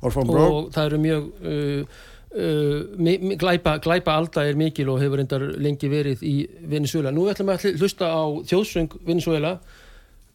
Og 0.03 0.73
það 0.75 0.87
eru 0.89 0.99
mjög 0.99 1.29
uh, 1.47 2.01
uh, 2.35 2.81
mi, 2.99 3.19
mi, 3.23 3.37
glæpa, 3.39 3.77
glæpa 3.85 4.17
alda 4.19 4.49
er 4.49 4.59
mikil 4.59 4.91
og 4.91 4.99
hefur 5.03 5.23
reyndar 5.23 5.45
lengi 5.63 5.91
verið 5.93 6.25
í 6.27 6.37
Venezuela. 6.67 7.15
Nú 7.15 7.29
ætlum 7.31 7.53
við 7.53 7.55
að 7.55 7.69
hl- 7.69 7.79
hlusta 7.79 8.11
á 8.11 8.23
þjóðsöng 8.51 8.99
Venezuela 9.07 9.61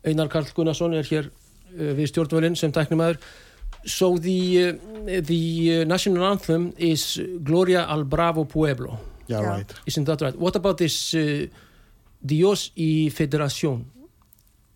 Einar 0.08 0.32
Karl 0.32 0.48
Gunnarsson 0.56 0.96
er 0.96 1.04
hér 1.10 1.28
uh, 1.28 1.92
við 2.00 2.14
stjórnvölinn 2.14 2.56
sem 2.56 2.72
tæknumæður 2.72 3.20
So 3.86 4.18
the, 4.18 4.70
uh, 4.70 5.22
the 5.22 5.82
uh, 5.82 5.86
national 5.86 6.26
anthem 6.26 6.74
is 6.78 7.22
Gloria 7.44 7.86
al 7.88 8.04
Bravo 8.04 8.44
Pueblo 8.46 9.00
yeah, 9.28 9.42
Yeah. 9.42 9.48
right 9.50 9.74
Isn't 9.86 10.06
that 10.06 10.22
right? 10.22 10.36
What 10.38 10.56
about 10.56 10.78
this 10.78 11.14
uh, 11.14 11.48
Dios 12.26 12.72
y 12.76 13.10
Federación? 13.12 13.86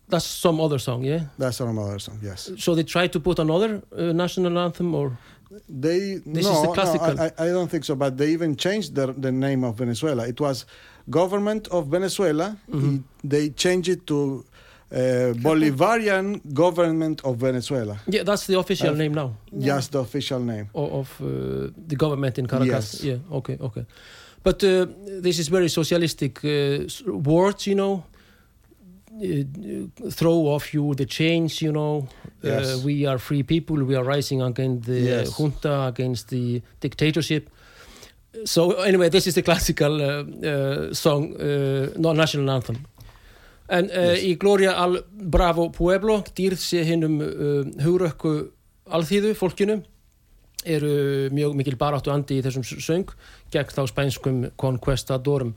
That's 0.08 0.26
some 0.26 0.60
other 0.60 0.78
song, 0.78 1.04
yeah? 1.04 1.20
that's 1.38 1.60
another 1.60 1.98
song 1.98 2.18
yes 2.22 2.50
So 2.58 2.74
they 2.74 2.84
try 2.84 3.06
to 3.08 3.18
put 3.20 3.38
another 3.38 3.82
uh, 3.96 4.12
national 4.12 4.58
anthem 4.58 4.94
or... 4.94 5.16
they 5.68 6.20
This 6.24 6.44
no, 6.46 6.52
is 6.52 6.62
the 6.62 6.72
classical. 6.72 7.20
I, 7.20 7.26
I 7.26 7.46
I 7.46 7.48
don't 7.56 7.70
think 7.72 7.84
so 7.84 7.94
but 7.94 8.16
they 8.16 8.28
even 8.36 8.56
changed 8.56 8.94
the, 8.94 9.06
the 9.26 9.32
name 9.32 9.64
of 9.68 9.72
venezuela 9.82 10.22
it 10.26 10.38
was 10.40 10.64
government 11.10 11.68
of 11.76 11.82
venezuela 11.96 12.56
Mhm. 12.70 13.02
They 13.32 13.44
changed 13.64 13.88
it 13.94 14.00
to 14.10 14.44
uh, 14.92 15.32
bolivarian 15.42 16.40
government 16.52 17.20
of 17.24 17.36
venezuela 17.36 17.96
Yeah, 18.06 18.24
that's 18.24 18.46
the 18.46 18.58
official 18.58 18.90
Uh, 18.90 18.98
name 19.02 19.14
now 19.14 19.30
Yeah. 19.52 19.76
just 19.76 19.90
the 19.92 19.98
official 19.98 20.40
name 20.40 20.66
o- 20.74 21.00
of 21.00 21.08
uh, 21.20 21.26
the 21.88 21.96
government 21.96 22.38
in 22.38 22.46
Caracas. 22.46 22.94
Yes. 22.94 23.04
Yeah, 23.04 23.36
okay, 23.38 23.56
okay. 23.60 23.84
But 24.42 24.62
uh, 24.64 24.86
this 25.22 25.38
is 25.38 25.48
very 25.48 25.68
socialistic 25.68 26.44
uh, 26.44 26.50
words, 27.06 27.66
you 27.66 27.74
know. 27.76 28.04
Uh, 29.22 30.10
throw 30.10 30.46
off 30.54 30.72
you 30.74 30.94
the 30.94 31.04
chains, 31.06 31.60
you 31.60 31.70
know. 31.70 32.08
Yes. 32.42 32.82
We 32.84 33.06
are 33.06 33.18
free 33.18 33.42
people. 33.42 33.76
We 33.84 33.94
are 33.94 34.04
rising 34.16 34.40
against 34.42 34.86
the 34.86 35.00
Yes. 35.00 35.36
junta, 35.36 35.74
against 35.86 36.28
the 36.28 36.62
dictatorship. 36.80 37.48
So 38.44 38.60
anyway, 38.90 39.10
this 39.10 39.26
is 39.26 39.34
the 39.34 39.42
classical 39.42 39.94
song, 40.94 41.36
uh, 41.36 41.92
not 41.98 42.16
national 42.16 42.50
anthem. 42.50 42.76
En 43.72 43.86
uh, 43.88 44.12
Yes. 44.12 44.24
í 44.28 44.34
Gloria 44.36 44.74
al 44.76 44.98
Bravo 45.12 45.70
Pueblo, 45.72 46.18
dýrð 46.36 46.60
sé 46.60 46.82
hinnum 46.84 47.14
uh, 47.24 47.62
hugrökku 47.84 48.32
alþýðu 48.92 49.30
fólkinu, 49.38 49.78
eru 50.68 50.90
mjög 51.32 51.54
mikil 51.58 51.78
baráttu 51.80 52.12
andi 52.12 52.36
í 52.38 52.42
þessum 52.44 52.62
söng 52.66 53.14
gegn 53.54 53.72
þá 53.72 53.80
spænskum 53.88 54.42
Conquestadorum. 54.60 55.54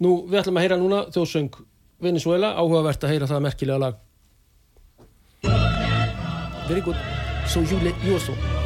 Nú, 0.00 0.14
við 0.30 0.40
ætlum 0.40 0.56
að 0.58 0.64
heyra 0.66 0.78
núna 0.80 1.02
þjóðsöng 1.12 1.60
Venezuela, 2.00 2.54
áhugavert 2.56 3.04
að 3.04 3.12
heyra 3.12 3.28
það 3.28 3.44
merkilega 3.44 3.82
lag. 3.84 4.00
Very 6.70 6.80
good. 6.80 6.96
So 7.46 7.60
you, 7.60 7.78
le- 7.84 7.94
you 8.06 8.14
also. 8.14 8.59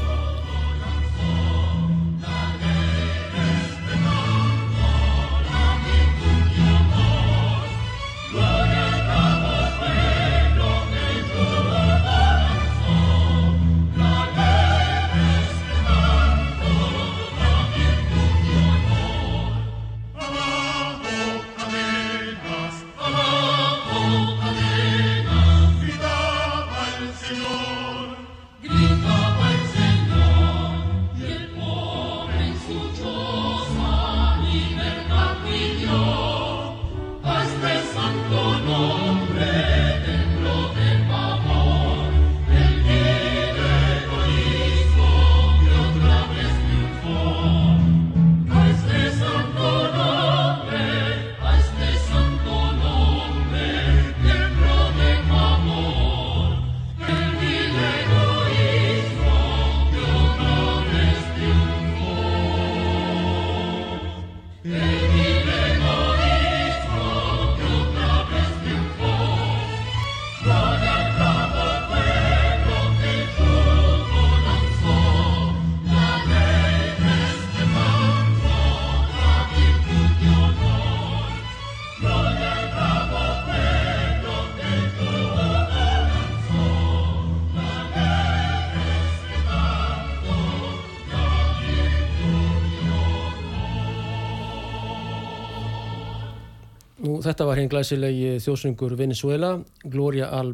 Nú, 97.25 97.31
þetta 97.33 97.45
var 97.49 97.57
hinn 97.57 97.71
glæsilegi 97.73 98.33
þjóðsöngur 98.45 98.93
Venezuela, 99.01 99.55
Gloria 99.89 100.27
al, 100.29 100.51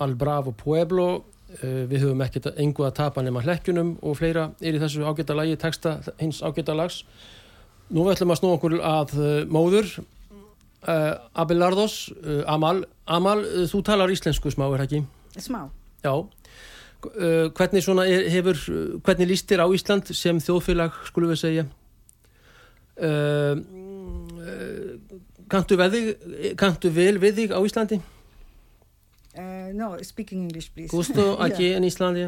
al 0.00 0.14
Bravo 0.16 0.54
Pueblo. 0.56 1.26
Uh, 1.60 1.84
við 1.90 2.06
höfum 2.06 2.22
ekkert 2.24 2.46
engu 2.56 2.86
að 2.86 2.94
tapa 2.96 3.20
nema 3.20 3.42
hlekkjunum 3.44 3.90
og 4.00 4.16
fleira 4.16 4.46
er 4.64 4.78
í 4.78 4.80
þessu 4.80 5.04
ágæta 5.04 5.36
lagi, 5.36 5.58
texta 5.60 5.98
hins 6.16 6.40
ágæta 6.40 6.72
lags. 6.72 7.02
Nú 7.92 8.06
ætlum 8.08 8.32
að 8.32 8.40
snúa 8.40 8.56
okkur 8.56 8.78
að 8.80 9.12
uh, 9.18 9.28
móður, 9.52 9.92
uh, 10.88 11.12
Abelardos, 11.36 11.98
Amal. 12.48 12.86
Amal, 13.04 13.44
þú 13.68 13.82
talar 13.84 14.12
íslensku 14.16 14.54
smá, 14.54 14.70
er 14.72 14.86
ekki? 14.86 15.02
Smá. 15.36 15.66
Já, 16.00 16.14
hvernig 17.60 17.84
svona 17.84 18.08
er, 18.08 18.30
hefur, 18.32 18.62
hvernig 19.04 19.34
líst 19.34 19.52
þér 19.52 19.66
á 19.68 19.76
Ísland 19.76 20.16
sem 20.16 20.40
þjóðfélag, 20.40 20.96
skulum 21.12 21.36
við 21.36 21.42
segja? 21.44 21.68
Uh, 22.96 23.60
uh, 24.40 24.95
kanntu, 25.48 25.76
vel 26.90 27.18
við 27.22 27.34
þig 27.40 27.54
á 27.54 27.60
Íslandi? 27.62 28.00
Uh, 29.36 29.68
no, 29.74 29.96
speaking 30.02 30.42
English, 30.48 30.70
please. 30.74 30.90
Gusto 30.90 31.36
aquí 31.46 31.70
yeah. 31.70 31.76
en 31.76 31.84
Íslandi? 31.84 32.24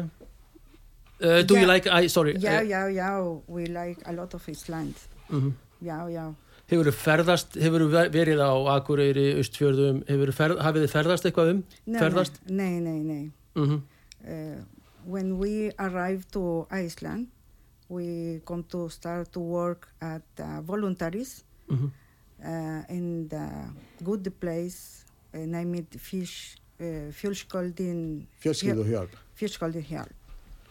Uh, 1.21 1.41
do 1.43 1.53
Yeah. 1.55 1.61
you 1.61 1.67
like, 1.67 1.87
I, 1.87 2.07
sorry, 2.07 2.35
Yeah, 2.39 2.59
uh, 2.59 2.61
yeah, 2.63 2.87
yeah. 2.87 3.39
We 3.47 3.65
like 3.65 4.01
a 4.05 4.13
lot 4.13 4.33
of 4.33 4.47
Iceland. 4.47 4.95
mhm. 5.29 5.53
Yeah, 5.81 6.07
yeah. 6.11 6.31
hefur 6.69 6.85
þú 6.85 6.93
ferðast, 6.93 7.55
hefur 7.57 7.81
þú 7.81 7.89
verið 8.13 8.41
á 8.45 8.51
Akureyri, 8.77 9.23
Östfjörðum, 9.41 10.03
ferð, 10.37 10.59
hafið 10.61 10.83
þið 10.85 10.91
ferðast 10.93 11.25
eitthvað 11.25 11.51
um? 11.53 11.63
No, 11.85 11.99
Ferðast? 11.99 12.39
no, 12.49 12.69
no, 12.79 12.93
no. 13.03 13.21
Mm 13.55 13.81
Uh, 14.19 14.59
when 15.05 15.39
we 15.39 15.71
arrive 15.79 16.27
to 16.31 16.67
Iceland, 16.69 17.27
we 17.87 18.41
come 18.45 18.63
to 18.63 18.89
start 18.89 19.31
to 19.31 19.39
work 19.39 19.87
at 20.01 20.27
uh, 20.39 20.59
voluntaries 20.61 21.43
-hmm. 21.69 21.89
Uh, 22.43 22.83
in 22.89 23.27
the 23.29 23.47
good 24.03 24.31
place 24.39 25.05
uh, 25.33 25.39
named 25.45 25.87
Fish 25.97 26.57
uh, 26.79 27.11
Fjölskyldin 27.11 28.27
Fjölskylduhjálp. 28.39 29.17
Fjölskyldihjálp. 29.35 30.15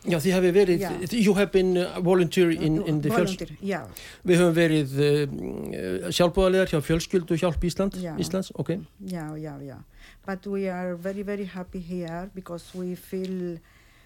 Já, 0.07 0.21
þið 0.23 0.35
hefur 0.37 0.53
verið, 0.55 0.83
Já. 0.85 0.91
you 1.19 1.33
have 1.35 1.51
been 1.51 1.77
uh, 1.77 1.99
volunteer 1.99 2.53
in, 2.55 2.79
in 2.87 3.01
the 3.03 3.11
fjöls, 3.11 3.35
Volunteer, 3.35 3.57
yeah. 3.61 3.89
við 4.23 4.39
höfum 4.39 4.55
verið 4.55 4.93
uh, 5.03 6.13
sjálfbúðarlegar 6.15 6.71
hjá 6.71 6.79
fjölskyldu 6.87 7.39
hjálp 7.41 7.65
Ísland, 7.67 7.99
Já. 7.99 8.13
Íslands, 8.15 8.53
ok. 8.55 8.77
Yeah, 9.03 9.35
yeah, 9.35 9.59
yeah. 9.59 9.83
But 10.25 10.47
we 10.47 10.69
are 10.71 10.95
very, 10.95 11.25
very 11.27 11.49
happy 11.51 11.81
here 11.81 12.31
because 12.35 12.71
we 12.79 12.95
feel 12.95 13.59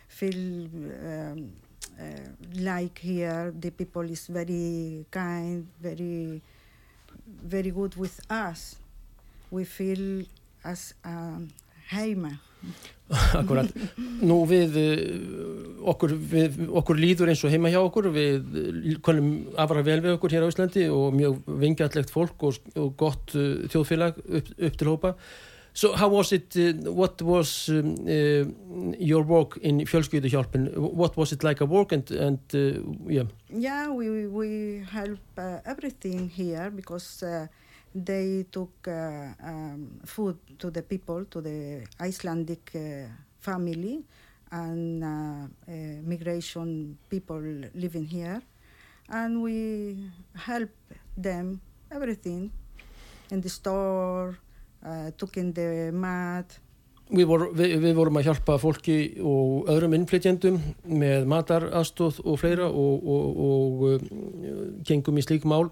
feel 0.08 0.68
um, 1.04 1.52
uh, 2.00 2.28
like 2.56 2.98
here 2.98 3.52
the 3.52 3.70
people 3.70 4.08
is 4.08 4.26
very 4.28 5.04
kind, 5.10 5.68
very, 5.80 6.40
very 7.42 7.70
good 7.70 7.96
with 7.96 8.20
us. 8.30 8.76
We 9.50 9.64
feel 9.64 10.24
as 10.64 10.94
um, 11.04 11.48
heima. 11.90 12.38
Akkurat, 13.36 13.68
nú 14.22 14.38
við 14.48 14.76
uh, 14.78 15.88
okkur, 15.92 16.14
við 16.14 16.60
okkur 16.70 17.00
líður 17.02 17.32
eins 17.32 17.42
og 17.44 17.52
heima 17.52 17.72
hjá 17.72 17.80
okkur 17.82 18.08
við 18.14 19.00
konum 19.04 19.32
afra 19.60 19.82
vel 19.84 19.98
við 20.00 20.14
okkur 20.14 20.32
hér 20.32 20.46
á 20.46 20.50
Íslandi 20.52 20.86
og 20.88 21.16
mjög 21.18 21.40
vingjallegt 21.60 22.12
fólk 22.14 22.46
og, 22.46 22.60
og 22.78 22.94
gott 22.96 23.34
uh, 23.34 23.66
þjóðfélag 23.72 24.22
upp, 24.22 24.52
upp 24.56 24.78
til 24.78 24.92
hópa 24.92 25.12
So 25.74 25.92
how 25.96 26.08
was 26.08 26.32
it, 26.32 26.54
uh, 26.56 26.92
what 26.92 27.22
was 27.22 27.68
um, 27.68 27.94
uh, 28.06 28.44
your 28.98 29.22
work 29.22 29.56
in 29.62 29.86
fjölskylduhjálpin, 29.86 30.76
what 30.76 31.16
was 31.16 31.32
it 31.32 31.42
like 31.42 31.62
a 31.62 31.66
work 31.66 31.92
and, 31.92 32.10
and 32.10 32.38
uh, 32.54 32.58
yeah. 33.08 33.24
Yeah, 33.48 33.88
we 33.88 34.26
we 34.26 34.84
help 34.90 35.20
uh, 35.38 35.60
everything 35.64 36.28
here 36.28 36.70
because 36.70 37.22
uh, 37.22 37.46
they 37.94 38.44
took 38.50 38.86
uh, 38.86 39.32
um, 39.42 40.00
food 40.04 40.36
to 40.58 40.70
the 40.70 40.82
people, 40.82 41.24
to 41.24 41.40
the 41.40 41.86
Icelandic 42.00 42.72
family 43.40 44.04
and 44.50 45.00
migration 46.06 46.98
people 47.08 47.40
living 47.74 48.04
here, 48.04 48.42
and 49.08 49.40
we 49.40 50.10
help 50.36 50.70
them 51.16 51.60
everything 51.90 52.50
in 53.30 53.40
the 53.40 53.48
store, 53.48 54.36
in 55.36 55.52
the 55.54 55.90
mat. 55.92 56.58
Við, 57.12 57.26
vor, 57.28 57.50
við, 57.52 57.76
við 57.82 57.94
vorum 57.94 58.16
að 58.16 58.30
hjálpa 58.30 58.56
fólki 58.58 58.96
og 59.20 59.68
öðrum 59.68 59.94
innflytjendum 59.98 60.58
með 60.88 61.26
mataraðstóð 61.28 62.22
og 62.24 62.38
fleira 62.40 62.70
og, 62.70 63.04
og, 63.04 63.42
og 63.46 63.84
uh, 63.90 64.04
gengum 64.86 65.20
í 65.20 65.24
slík 65.26 65.44
mál. 65.44 65.68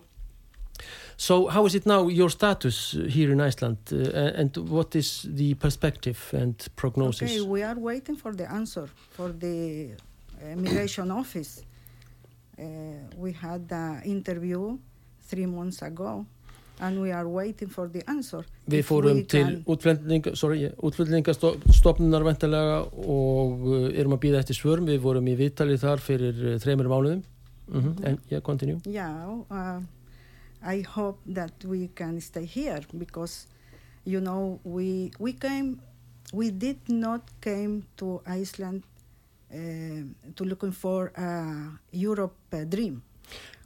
So 1.20 1.48
how 1.48 1.66
is 1.66 1.74
it 1.74 1.84
now 1.84 2.08
your 2.08 2.30
status 2.30 2.96
here 3.08 3.30
in 3.32 3.40
Iceland 3.40 3.76
uh, 3.92 4.40
and 4.40 4.56
what 4.56 4.96
is 4.96 5.26
the 5.28 5.54
perspective 5.54 6.18
and 6.32 6.56
prognosis? 6.76 7.30
Okay, 7.30 7.40
we 7.42 7.62
are 7.62 7.78
waiting 7.78 8.16
for 8.16 8.32
the 8.32 8.50
answer 8.50 8.88
for 9.10 9.28
the 9.28 9.90
uh, 10.42 10.56
migration 10.56 11.10
office. 11.10 11.62
Uh, 12.58 12.62
we 13.16 13.32
had 13.32 13.68
the 13.68 14.00
interview 14.04 14.78
three 15.20 15.46
months 15.46 15.82
ago, 15.82 16.24
and 16.80 17.00
we 17.00 17.12
are 17.12 17.28
waiting 17.28 17.68
for 17.68 17.88
the 17.88 18.02
answer. 18.08 18.44
Við 18.70 18.84
fórum 18.88 19.20
we 19.20 19.26
til 19.28 19.60
útflendinga, 19.68 20.34
sorry, 20.36 20.70
útflendingastofnunar 20.80 22.24
væntalega 22.26 22.80
og 23.04 23.66
uh, 23.68 23.88
erum 23.92 24.16
að 24.16 24.22
býða 24.24 24.40
eftir 24.42 24.58
svörum. 24.58 24.88
Við 24.88 25.02
vorum 25.04 25.28
í 25.28 25.36
viðtalið 25.38 25.84
þar 25.84 26.04
fyrir 26.04 26.42
uh, 26.46 26.56
þreymur 26.62 26.90
mánuðum. 26.92 27.22
Mm 27.70 27.80
-hmm. 27.82 28.06
And 28.06 28.18
yeah, 28.30 28.42
continue. 28.42 28.80
Yeah, 28.86 29.44
uh, 29.50 29.80
I 30.62 30.82
hope 30.82 31.18
that 31.34 31.64
we 31.64 31.88
can 31.94 32.20
stay 32.20 32.44
here 32.44 32.82
because, 32.92 33.46
you 34.04 34.20
know, 34.20 34.60
we 34.64 35.10
we 35.18 35.32
came, 35.32 35.78
we 36.32 36.50
did 36.50 36.80
not 36.88 37.22
came 37.40 37.82
to 37.96 38.22
Iceland 38.26 38.82
uh, 39.52 40.02
to 40.34 40.44
looking 40.44 40.72
for 40.72 41.12
a 41.16 41.78
Europe 41.92 42.34
dream. 42.68 43.02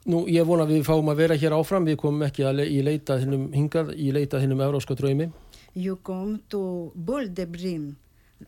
Nú, 0.05 0.27
ég 0.29 0.45
vona 0.45 0.63
að 0.67 0.75
við 0.75 0.83
fáum 0.85 1.09
að 1.09 1.21
vera 1.23 1.35
hér 1.41 1.55
áfram. 1.57 1.85
Við 1.89 1.97
komum 1.97 2.21
ekki 2.27 2.45
le 2.53 2.67
í 2.69 2.81
leita 2.85 3.17
hinnum 3.17 3.47
hingað, 3.53 3.95
í 3.97 4.11
leita 4.13 4.39
hinnum 4.39 4.61
euróska 4.61 4.95
draumi. 4.95 5.31
you 5.75 5.97
come 6.03 6.39
to 6.49 6.91
build 6.95 7.35
the 7.35 7.45
dream, 7.45 7.97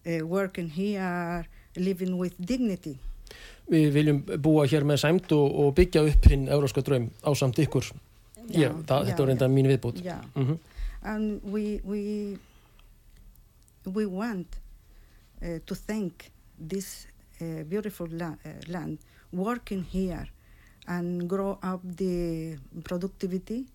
uh, 0.07 0.25
working 0.25 0.69
here, 0.69 1.45
living 1.75 2.17
with 2.17 2.33
dignity. 2.39 2.97
Við 3.67 3.91
viljum 3.91 4.21
búa 4.39 4.63
hér 4.63 4.85
með 4.87 5.01
sæmt 5.03 5.31
og, 5.35 5.51
og 5.59 5.73
byggja 5.75 6.05
upp 6.07 6.27
hinn 6.31 6.47
euróska 6.47 6.81
draum 6.87 7.09
á 7.19 7.29
samt 7.35 7.59
ykkur. 7.59 7.89
Já, 8.47 8.71
það, 8.87 9.09
þetta 9.09 9.19
var 9.19 9.27
reynda 9.27 9.49
mín 9.51 9.67
viðbútt. 9.67 10.03
Yeah, 10.05 10.23
Mm 10.35 10.57
and 11.03 11.39
we 11.43 11.79
we 11.85 12.37
we 13.85 14.05
want 14.05 14.47
uh, 15.41 15.59
to 15.65 15.75
thank 15.75 16.31
this 16.57 17.07
uh, 17.39 17.63
beautiful 17.69 18.07
la- 18.11 18.35
uh, 18.45 18.49
land, 18.67 18.97
working 19.31 19.83
here, 19.83 20.27
and 20.87 21.27
grow 21.27 21.59
up 21.61 21.81
the 21.83 22.57
productivity 22.83 23.65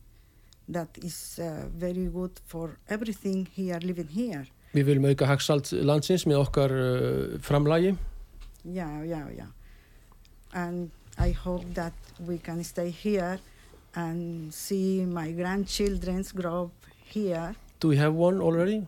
that 0.68 0.88
is 1.02 1.38
uh, 1.38 1.68
very 1.76 2.06
good 2.06 2.32
for 2.46 2.78
everything 2.88 3.46
here, 3.54 3.78
living 3.82 4.08
here. 4.08 4.46
Við 4.72 4.88
viljum 4.88 5.10
auka 5.10 5.28
hagsalt 5.28 5.72
landsins 5.84 6.24
með 6.24 6.46
okkar 6.46 6.72
uh, 6.72 7.38
framlagi. 7.44 7.92
Yeah, 8.64 9.02
yeah, 9.04 9.28
yeah. 9.36 9.50
And 10.54 10.90
I 11.18 11.32
hope 11.32 11.64
that 11.74 11.92
we 12.20 12.38
can 12.38 12.62
stay 12.64 12.88
here 12.90 13.38
and 13.94 14.52
see 14.54 15.04
my 15.04 15.32
grandchildren 15.32 16.24
grow 16.34 16.64
up 16.64 16.86
here. 17.04 17.54
Do 17.80 17.88
we 17.88 17.96
have 17.96 18.14
one 18.14 18.40
already? 18.40 18.86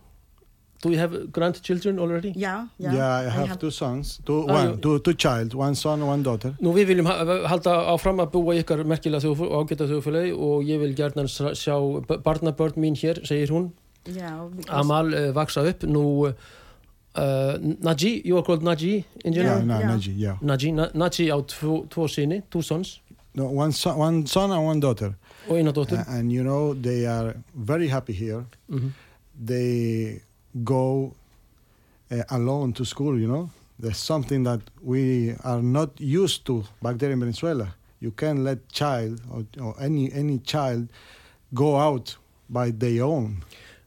Do 0.82 0.90
we 0.90 0.96
have 0.96 1.32
grandchildren 1.32 1.98
already? 1.98 2.32
Yeah, 2.37 2.66
yeah. 2.78 2.92
Yeah, 2.94 3.16
I 3.16 3.46
have, 3.48 3.58
two 3.58 3.70
sons, 3.70 4.20
two, 4.26 4.44
Ah, 4.48 4.52
one, 4.54 4.68
you- 4.70 4.76
two, 4.76 4.98
two 4.98 5.14
child, 5.14 5.54
one 5.54 5.74
son, 5.74 6.06
one 6.06 6.22
daughter. 6.22 6.54
Nú 6.60 6.74
við 6.74 6.87
viljum 6.90 7.06
ha- 7.06 7.48
halda 7.48 7.72
áfram 7.94 8.18
að 8.20 8.30
búa 8.32 8.54
í 8.54 8.62
ykkar 8.62 8.84
merkilega 8.84 9.30
og 9.30 9.38
ágæta 9.68 9.87
þjóðfélagi 9.88 10.34
og 10.37 10.64
ég 10.64 10.78
vil 10.80 10.92
gerðan 10.94 11.26
sjá 11.28 11.76
barnabörn 12.22 12.76
mín 12.76 12.94
hér, 13.00 13.22
segir 13.26 13.48
hún. 13.50 13.70
Yeah, 14.06 14.48
Amal 14.68 15.14
uh, 15.14 15.32
vaksa 15.32 15.64
upp. 15.66 15.80
Nú, 15.88 16.04
uh, 16.26 17.58
Naji, 17.58 18.22
you 18.24 18.37
are 18.37 18.42
called 18.42 18.62
Naji 18.62 19.04
in 19.24 19.32
Yeah, 19.32 19.42
general? 19.42 19.62
no, 19.64 19.78
yeah. 19.78 19.88
Naji, 19.90 20.12
yeah. 20.18 20.37
Naji, 20.42 20.74
Na, 20.74 20.88
Naji 20.88 21.28
á 21.32 21.40
tvo, 21.46 21.87
tvo 21.88 22.06
sinni, 22.08 22.42
two 22.50 22.60
sons 22.62 23.00
No, 23.37 23.46
one 23.46 23.72
son, 23.72 23.96
one 23.98 24.26
son 24.26 24.52
and 24.52 24.64
one 24.66 24.80
daughter. 24.80 25.14
og 25.48 25.56
eina 25.56 25.72
dóttur. 25.72 25.98
A- 26.06 26.10
and 26.18 26.30
you 26.30 26.42
know, 26.44 26.74
they 26.74 27.06
are 27.06 27.34
very 27.54 27.88
happy 27.88 28.12
here. 28.12 28.44
Mm 28.70 28.90
They 29.46 30.20
go 30.62 31.14
uh, 32.10 32.22
alone 32.30 32.72
to 32.74 32.84
school, 32.84 33.18
you 33.18 33.26
know. 33.26 33.50
There's 33.78 33.98
something 33.98 34.44
that 34.44 34.60
we 34.82 35.34
are 35.42 35.62
not 35.62 36.00
used 36.00 36.44
to 36.46 36.64
back 36.80 36.98
there 36.98 37.10
in 37.10 37.20
Venezuela. 37.20 37.74
You 38.00 38.12
can 38.12 38.44
let 38.44 38.68
child 38.70 39.20
or, 39.30 39.44
or 39.60 39.74
any 39.80 40.12
any 40.12 40.38
child 40.38 40.88
go 41.52 41.76
out 41.76 42.16
by 42.48 42.70
their 42.70 43.02
own. 43.02 43.42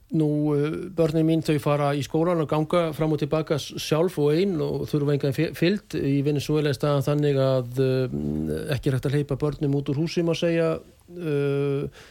Nú, 0.10 0.28
uh, 0.56 0.88
börnin 0.96 1.26
mín 1.28 1.42
þau 1.44 1.58
fara 1.60 1.90
í 1.92 2.04
skólan 2.06 2.40
og 2.40 2.48
ganga 2.48 2.94
fram 2.96 3.12
og 3.12 3.20
tilbaka 3.20 3.58
sjálf 3.60 4.16
og 4.24 4.38
einn 4.40 4.56
og 4.64 4.86
þurfa 4.88 5.16
engan 5.18 5.36
fylgd 5.36 5.98
í 6.00 6.22
Venezuela 6.24 6.72
er 6.72 6.78
staðan 6.78 7.04
þannig 7.04 7.40
að 7.44 7.82
uh, 7.84 8.06
ekki 8.76 8.88
er 8.88 8.96
hægt 8.96 9.10
að 9.10 9.18
hleypa 9.18 9.40
börnum 9.42 9.76
út 9.76 9.92
úr 9.92 10.00
húsum 10.00 10.32
að 10.32 10.40
segja 10.46 10.70
uh, 10.80 12.06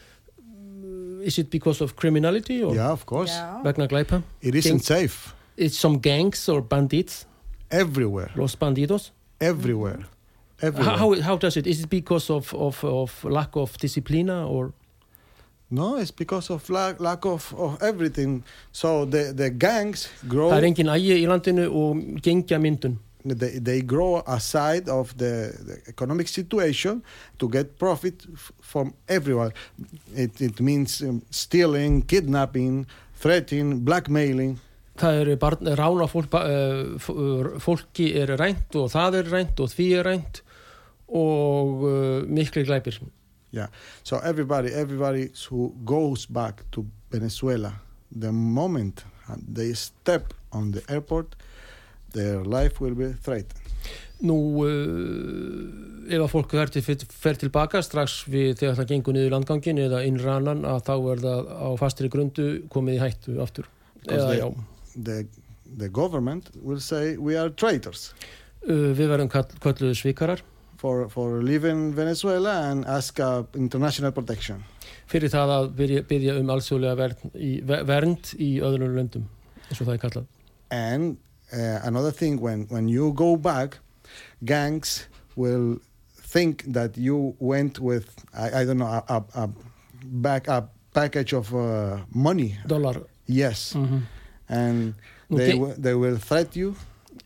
is 1.27 1.39
it 1.39 1.51
because 1.51 1.81
of 1.85 1.95
criminality 1.97 2.63
or 2.63 2.75
Yeah, 2.75 2.93
of 2.93 3.05
course. 3.07 3.33
yeah. 3.35 3.63
vegna 3.65 4.23
It 4.41 4.55
isn't 4.55 4.73
Gang- 4.73 4.81
safe 4.97 5.35
it's 5.57 5.79
some 5.79 5.99
gangs 5.99 6.49
or 6.49 6.61
bandits 6.61 7.27
everywhere, 7.71 8.31
los 8.37 8.57
bandidos 8.57 9.11
everywhere, 9.41 10.01
everywhere. 10.61 10.97
how, 10.99 11.15
how, 11.15 11.21
how 11.23 11.37
does 11.37 11.57
it 11.57 11.67
is 11.67 11.81
it 11.81 11.91
because 11.91 12.31
of, 12.31 12.55
of, 12.55 12.85
of 12.85 13.25
lack 13.25 13.57
of 13.57 13.77
disciplina 13.79 14.47
or 14.49 14.73
No, 15.69 15.97
it's 15.97 16.13
because 16.13 16.49
of 16.51 16.69
lack, 16.71 17.01
lack 17.01 17.25
of, 17.25 17.53
of 17.59 17.83
everything. 17.83 18.45
So 18.71 19.05
the, 19.05 19.33
the 19.35 19.51
gangs 19.51 20.09
grow. 20.29 20.51
Það 20.51 20.63
er 20.63 20.67
engin 20.69 20.91
ægi 20.93 21.17
í 21.19 21.27
landinu 21.27 21.65
og 21.75 22.05
gengja 22.23 22.61
myndun. 22.63 22.99
They, 23.35 23.59
they 23.59 23.81
grow 23.83 24.23
aside 24.27 24.89
of 24.89 25.17
the, 25.17 25.53
the 25.67 25.77
economic 25.89 26.29
situation 26.29 27.03
to 27.39 27.49
get 27.49 27.79
profit 27.79 28.25
f- 28.33 28.53
from 28.61 28.95
everyone. 29.09 29.53
It, 30.15 30.41
it 30.41 30.61
means 30.61 31.03
um, 31.03 31.23
stealing, 31.31 32.03
kidnapping, 32.03 32.87
threatening, 33.21 33.81
blackmailing. 33.85 34.59
Það 34.97 35.19
eru 35.21 35.37
barn, 35.37 35.67
rána 35.77 36.07
fólk, 36.09 36.31
ba- 36.31 36.47
eh, 36.49 36.95
eh, 36.97 37.59
fólki 37.61 38.15
er 38.17 38.37
rænt 38.41 38.75
og 38.81 38.89
það 38.95 39.19
er 39.19 39.31
rænt 39.35 39.61
og 39.61 39.69
því 39.69 39.89
er 39.99 40.05
rænt 40.09 40.43
og 41.09 41.83
uh, 41.85 42.23
miklu 42.29 42.65
glæpir. 42.65 43.01
Yeah. 43.53 43.69
So 44.03 44.17
everybody, 44.25 44.69
everybody 44.73 45.29
who 45.49 45.73
goes 45.85 46.27
back 46.27 46.65
to 46.73 46.85
Venezuela, 47.11 47.73
the 48.11 48.33
moment 48.33 49.05
they 49.55 49.73
step 49.75 50.35
on 50.53 50.73
the 50.73 50.83
airport, 50.89 51.37
their 52.17 52.43
life 52.45 52.81
will 52.83 52.97
be 52.99 53.13
threatened. 53.23 53.63
Nú, 54.27 54.37
uh, 54.65 56.09
ef 56.09 56.23
að 56.25 56.31
fólk 56.33 56.55
fer, 56.57 56.71
til, 56.73 56.83
fer 57.13 57.37
tilbaka 57.37 57.83
strax 57.85 58.23
við 58.33 58.55
þegar 58.63 58.79
það 58.79 58.91
gengur 58.95 59.17
niður 59.17 59.35
landgangin 59.37 59.81
eða 59.85 60.01
inn 60.09 60.17
rannan 60.23 60.63
að 60.65 60.79
þá 60.87 60.95
er 61.13 61.23
það 61.27 61.51
á 61.53 61.69
fastri 61.83 62.09
grundu 62.13 62.47
komið 62.73 62.97
í 62.97 63.03
hættu 63.03 63.37
aftur. 63.45 63.69
Eða, 64.09 64.33
já, 64.39 64.47
The, 64.97 65.27
the 65.77 65.89
government 65.93 66.49
will 66.65 66.81
say 66.81 67.17
we 67.21 67.37
are 67.37 67.51
traitors 67.53 68.15
uh, 68.65 68.95
við 68.97 69.11
verðum 69.11 69.29
kalluðu 69.35 69.93
svikarar 69.99 70.41
for, 70.81 71.11
for 71.13 71.43
leaving 71.45 71.91
Venezuela 71.97 72.55
and 72.71 72.87
ask 72.89 73.21
uh, 73.21 73.43
international 73.59 74.15
protection. 74.17 74.63
fyrir 75.11 75.29
það 75.31 75.53
að 75.59 75.69
byrja, 75.77 76.05
byrja 76.09 76.39
um 76.41 76.49
alþjóðlega 76.55 76.97
vernd 77.03 77.37
í, 77.37 77.51
ver- 77.67 77.85
vernd 77.87 78.33
í 78.41 78.51
öðrum 78.65 78.97
löndum 78.97 79.29
eins 79.69 79.81
og 79.83 79.85
það 79.85 79.95
er 79.99 80.03
kallað. 80.07 80.27
And 80.73 81.19
uh, 81.53 81.81
another 81.85 82.11
thing, 82.13 82.41
when, 82.41 82.67
when 82.69 82.89
you 82.89 83.13
go 83.13 83.37
back, 83.37 83.79
gangs 84.45 85.07
will 85.37 85.79
think 86.17 86.65
that 86.73 86.97
you 86.97 87.35
went 87.39 87.79
with, 87.79 88.07
I, 88.35 88.63
I 88.63 88.65
don't 88.65 88.79
know, 88.79 88.87
a, 88.87 89.03
a, 89.09 89.25
a, 89.45 89.49
back, 90.05 90.49
a 90.49 90.69
package 90.93 91.33
of 91.33 91.55
uh, 91.55 91.99
money. 92.15 92.59
Dólar. 92.67 93.05
Yes. 93.27 93.75
Mm 93.75 94.03
And 94.49 94.95
they, 95.29 95.53
wi- 95.59 95.75
they 95.77 95.95
will 95.95 96.19
threat 96.19 96.55
you. 96.57 96.77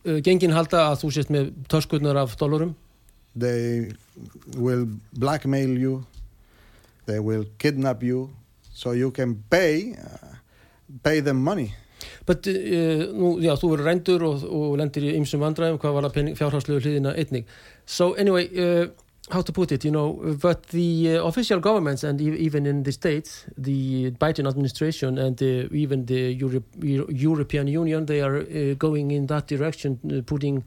uh, 0.05 0.17
gengin 0.25 0.51
halda 0.51 0.89
að 0.89 1.03
þú 1.03 1.09
sést 1.13 1.29
með 1.29 2.17
af 2.17 2.35
dólarum 2.37 2.73
They 3.35 3.91
will 4.57 4.87
blackmail 5.13 5.77
you. 5.77 6.05
They 7.05 7.19
will 7.19 7.45
kidnap 7.59 8.01
you. 8.03 8.29
So 8.73 8.91
you 8.91 9.11
can 9.11 9.43
pay, 9.49 9.93
uh, 9.93 10.35
pay 11.03 11.21
them 11.21 11.43
money. 11.43 11.75
But, 12.25 12.47
uh, 12.47 13.07
nú, 13.17 13.37
já, 13.41 13.55
þú 13.57 13.71
verður 13.73 13.87
rændur 13.89 14.25
og, 14.27 14.43
og 14.45 14.75
lendir 14.77 15.09
í 15.09 15.15
ymsum 15.17 15.41
vandræðum 15.41 15.79
hvað 15.81 15.95
var 15.97 16.09
einnig. 17.17 17.45
So 17.85 18.13
anyway, 18.13 18.47
uh, 18.55 18.87
how 19.29 19.41
to 19.41 19.51
put 19.51 19.71
it 19.71 19.85
you 19.85 19.91
know, 19.91 20.13
but 20.41 20.63
the 20.67 21.17
uh, 21.17 21.25
official 21.25 21.59
governments 21.59 22.03
and 22.03 22.19
even 22.21 22.65
in 22.65 22.83
the 22.83 22.91
states 22.91 23.45
the 23.57 24.11
Biden 24.11 24.47
administration 24.47 25.17
and 25.17 25.41
even 25.41 26.05
the 26.05 26.33
Euro 26.33 26.63
Euro 26.81 27.07
European 27.09 27.67
Union 27.67 28.05
they 28.05 28.21
are 28.21 28.37
uh, 28.37 28.73
going 28.77 29.11
in 29.11 29.27
that 29.27 29.47
direction 29.47 29.99
uh, 30.05 30.21
putting 30.25 30.63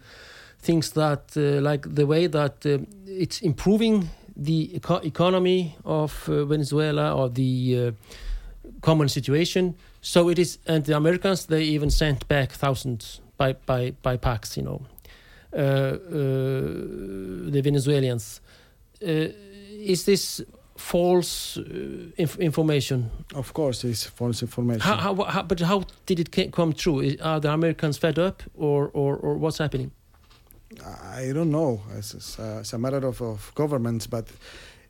things 0.61 0.91
that 0.93 1.37
uh, 1.37 1.61
like 1.61 1.95
the 1.95 2.07
way 2.07 2.27
that 2.27 2.65
it's 3.07 3.41
improving 3.43 4.09
the 4.37 4.77
eco 4.77 4.97
economy 5.05 5.77
of 5.85 6.25
Venezuela 6.27 7.15
or 7.15 7.29
the 7.29 7.93
common 8.85 9.09
situation. 9.09 9.75
So 10.01 10.31
it 10.31 10.39
is, 10.39 10.59
and 10.67 10.85
the 10.85 10.97
Americans 10.97 11.47
they 11.47 11.63
even 11.77 11.91
sent 11.91 12.29
back 12.29 12.53
thousands 12.53 13.21
by 13.37 13.55
by 13.67 13.93
by 14.03 14.17
packs, 14.19 14.57
you 14.57 14.65
know, 14.65 14.81
uh, 15.53 15.59
uh, 15.59 17.51
the 17.51 17.61
Venezuelans. 17.63 18.41
Uh, 19.03 19.29
is 19.93 20.05
this 20.05 20.43
false 20.77 21.61
uh, 21.61 22.23
inf 22.23 22.37
information? 22.39 23.11
Of 23.35 23.53
course, 23.53 23.89
it's 23.89 24.05
false 24.07 24.43
information. 24.43 24.81
How, 24.81 24.97
how, 24.97 25.25
how, 25.25 25.43
but 25.43 25.61
how 25.61 25.85
did 26.07 26.19
it 26.21 26.53
come 26.53 26.73
true? 26.73 27.17
Are 27.21 27.41
the 27.41 27.53
Americans 27.53 27.99
fed 27.99 28.19
up, 28.19 28.43
or, 28.55 28.91
or, 28.93 29.17
or 29.17 29.37
what's 29.39 29.59
happening? 29.59 29.91
I 31.19 31.33
don't 31.33 31.51
know. 31.51 31.81
It's, 31.97 32.15
it's, 32.15 32.39
uh, 32.39 32.59
it's 32.61 32.73
a 32.73 32.79
matter 32.79 33.07
of, 33.07 33.21
of 33.23 33.53
governments. 33.55 34.07
But 34.09 34.27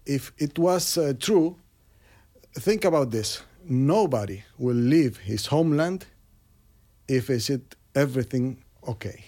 if 0.06 0.32
it 0.38 0.58
was 0.58 0.96
uh, 0.96 1.12
true, 1.18 1.56
think 2.54 2.84
about 2.84 3.10
this. 3.10 3.42
Nobody 3.66 4.42
will 4.58 4.76
leave 4.76 5.18
his 5.18 5.46
homeland 5.46 6.06
if 7.08 7.30
is 7.30 7.50
it 7.50 7.76
everything 7.94 8.58
okay. 8.86 9.24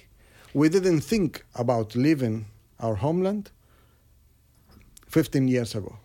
We 0.54 0.68
didn't 0.68 1.00
think 1.00 1.44
about 1.54 1.94
leaving 1.94 2.46
our 2.80 2.96
homeland 2.96 3.50
15 5.08 5.48
years 5.48 5.74
ago. 5.74 5.98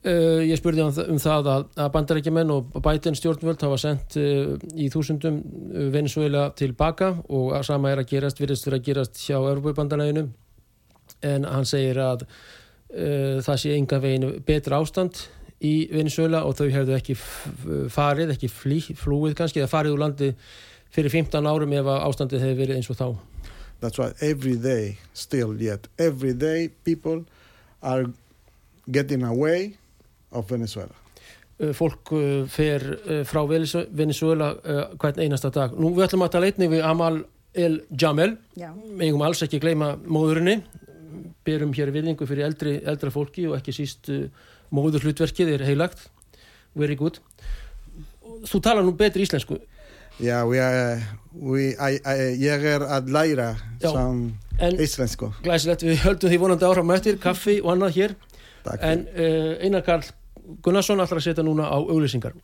Uh, 0.00 0.40
ég 0.48 0.56
spurði 0.56 0.80
um, 0.80 0.94
um 1.12 1.18
það 1.20 1.48
að, 1.52 1.64
að 1.76 1.88
bandarækjumenn 1.92 2.52
og 2.54 2.76
bætinn 2.80 3.16
stjórnvöld 3.18 3.60
hafa 3.66 3.76
sendt 3.82 4.14
uh, 4.16 4.54
í 4.72 4.86
þúsundum 4.88 5.42
uh, 5.42 5.90
Venezuela 5.92 6.46
tilbaka 6.56 7.10
og 7.28 7.50
að 7.58 7.66
sama 7.68 7.90
er 7.92 8.00
að 8.00 8.08
gerast, 8.14 8.40
virðist 8.40 8.64
fyrir 8.64 8.78
að 8.78 8.86
gerast 8.86 9.20
hjá 9.20 9.36
Europabandalaginu 9.36 10.22
en 11.28 11.44
hann 11.44 11.68
segir 11.68 12.00
að 12.00 12.24
uh, 12.24 13.42
það 13.44 13.60
sé 13.60 13.74
enga 13.76 14.00
veginn 14.00 14.26
betra 14.48 14.80
ástand 14.80 15.20
í 15.60 15.74
Venezuela 15.92 16.44
og 16.48 16.54
þau 16.56 16.68
hefðu 16.72 16.94
ekki 16.96 17.16
farið, 17.92 18.32
ekki 18.34 18.48
flý, 18.48 18.78
flúið 18.96 19.34
kannski, 19.38 19.60
eða 19.60 19.72
farið 19.74 19.96
úr 19.96 20.02
landi 20.04 20.30
fyrir 20.90 21.12
15 21.12 21.46
árum 21.50 21.74
ef 21.76 21.90
ástandið 21.96 22.46
hefur 22.46 22.60
verið 22.62 22.78
eins 22.80 22.90
og 22.90 22.98
þá. 23.00 23.08
That's 23.80 23.98
why 24.00 24.12
every 24.20 24.56
day, 24.60 24.98
still 25.14 25.54
yet, 25.60 25.88
every 25.98 26.34
day 26.34 26.68
people 26.84 27.24
are 27.82 28.06
getting 28.90 29.22
away 29.24 29.76
of 30.32 30.48
Venezuela. 30.50 30.92
Uh, 31.60 31.72
fólk 31.76 32.12
uh, 32.16 32.46
fer 32.48 32.84
uh, 33.04 33.20
frá 33.28 33.42
Venezu- 33.48 33.86
Venezuela 33.92 34.54
uh, 34.64 34.82
hvern 35.00 35.20
einasta 35.20 35.50
dag. 35.52 35.76
Nú 35.76 35.92
við 35.96 36.06
ætlum 36.08 36.24
að 36.24 36.34
tala 36.36 36.48
einnig 36.50 36.72
við 36.72 36.84
Amal 36.88 37.22
El 37.52 37.80
Jamel 37.98 38.36
megum 38.96 39.24
alls 39.26 39.42
ekki 39.42 39.58
gleyma 39.60 39.96
móðurinni 40.06 40.60
berum 41.44 41.72
hér 41.74 41.90
virðingu 41.90 42.28
fyrir 42.28 42.46
eldri, 42.46 42.76
eldra 42.86 43.10
fólki 43.10 43.48
og 43.50 43.56
ekki 43.58 43.74
síst 43.74 44.08
uh, 44.12 44.22
móður 44.74 45.06
hlutverkið 45.08 45.54
er 45.56 45.66
heilagt. 45.68 46.06
Very 46.78 46.96
good. 46.98 47.18
Þú 48.46 48.62
talar 48.62 48.86
nú 48.86 48.94
betri 48.96 49.26
íslensku. 49.26 49.58
Yeah, 50.20 50.44
I, 51.80 51.96
I, 51.96 52.14
ég 52.36 52.64
er 52.74 52.84
að 52.84 53.08
læra 53.14 53.54
Já. 53.80 53.90
íslensku. 54.76 55.30
glæsilegt. 55.42 55.82
Við 55.86 56.02
höldum 56.04 56.30
því 56.32 56.40
vonandi 56.42 56.68
áfram 56.68 56.92
eftir 56.94 57.18
kaffi 57.22 57.60
og 57.62 57.72
annað 57.74 57.96
hér. 57.96 58.16
Takk 58.64 58.82
en 58.84 59.06
uh, 59.16 59.54
Einar 59.64 59.84
Karl 59.86 60.04
Gunnarsson 60.64 61.00
ætlar 61.00 61.20
að 61.20 61.28
setja 61.30 61.44
núna 61.46 61.70
á 61.70 61.78
auglýsingar 61.80 62.34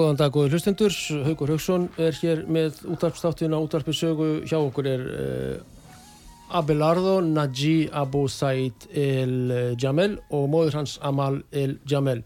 góðan 0.00 0.16
dag, 0.16 0.32
góður 0.32 0.56
hlustendur. 0.56 0.94
Haugur 1.26 1.52
Haugsson 1.52 1.86
er 2.00 2.16
hér 2.22 2.42
með 2.48 2.80
útvarpstáttina 2.88 3.60
útvarpi 3.60 3.92
sögu. 3.96 4.30
Hjá 4.48 4.56
okkur 4.58 4.88
er 4.88 5.04
uh, 5.12 6.56
Abelardo 6.56 7.18
Naji 7.22 7.90
Abu 7.92 8.24
Said 8.32 8.88
El 8.96 9.76
Jamel 9.78 10.16
og 10.34 10.48
móður 10.50 10.80
hans 10.80 10.96
Amal 11.06 11.42
El 11.52 11.76
Jamel 11.88 12.24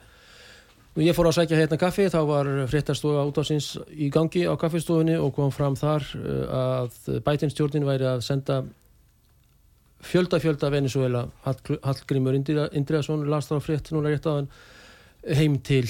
Nú 0.94 1.02
ég 1.02 1.10
fór 1.16 1.26
að 1.26 1.40
sækja 1.40 1.56
hérna 1.58 1.74
kaffi. 1.74 2.04
Þá 2.06 2.20
var 2.28 2.48
fréttastofa 2.70 3.24
útvarsins 3.26 3.72
í 3.90 4.06
gangi 4.14 4.44
á 4.46 4.54
kaffistofunni 4.54 5.16
og 5.18 5.32
kom 5.34 5.50
fram 5.50 5.74
þar 5.74 6.06
uh, 6.20 6.44
að 6.86 7.20
bætinstjórnin 7.26 7.86
væri 7.88 8.06
að 8.12 8.22
senda 8.22 8.60
fjölda 10.04 10.38
fjölda 10.38 10.70
Venezuela 10.70 11.24
Hall- 11.42 11.80
Hallgrímur 11.82 12.38
Indriða- 12.38 12.70
Indriðason 12.78 13.26
las 13.26 13.50
þá 13.50 13.56
frétt 13.66 13.90
núna 13.90 14.14
rétt 14.14 14.30
aðan 14.30 14.46
heim 15.34 15.58
til 15.66 15.88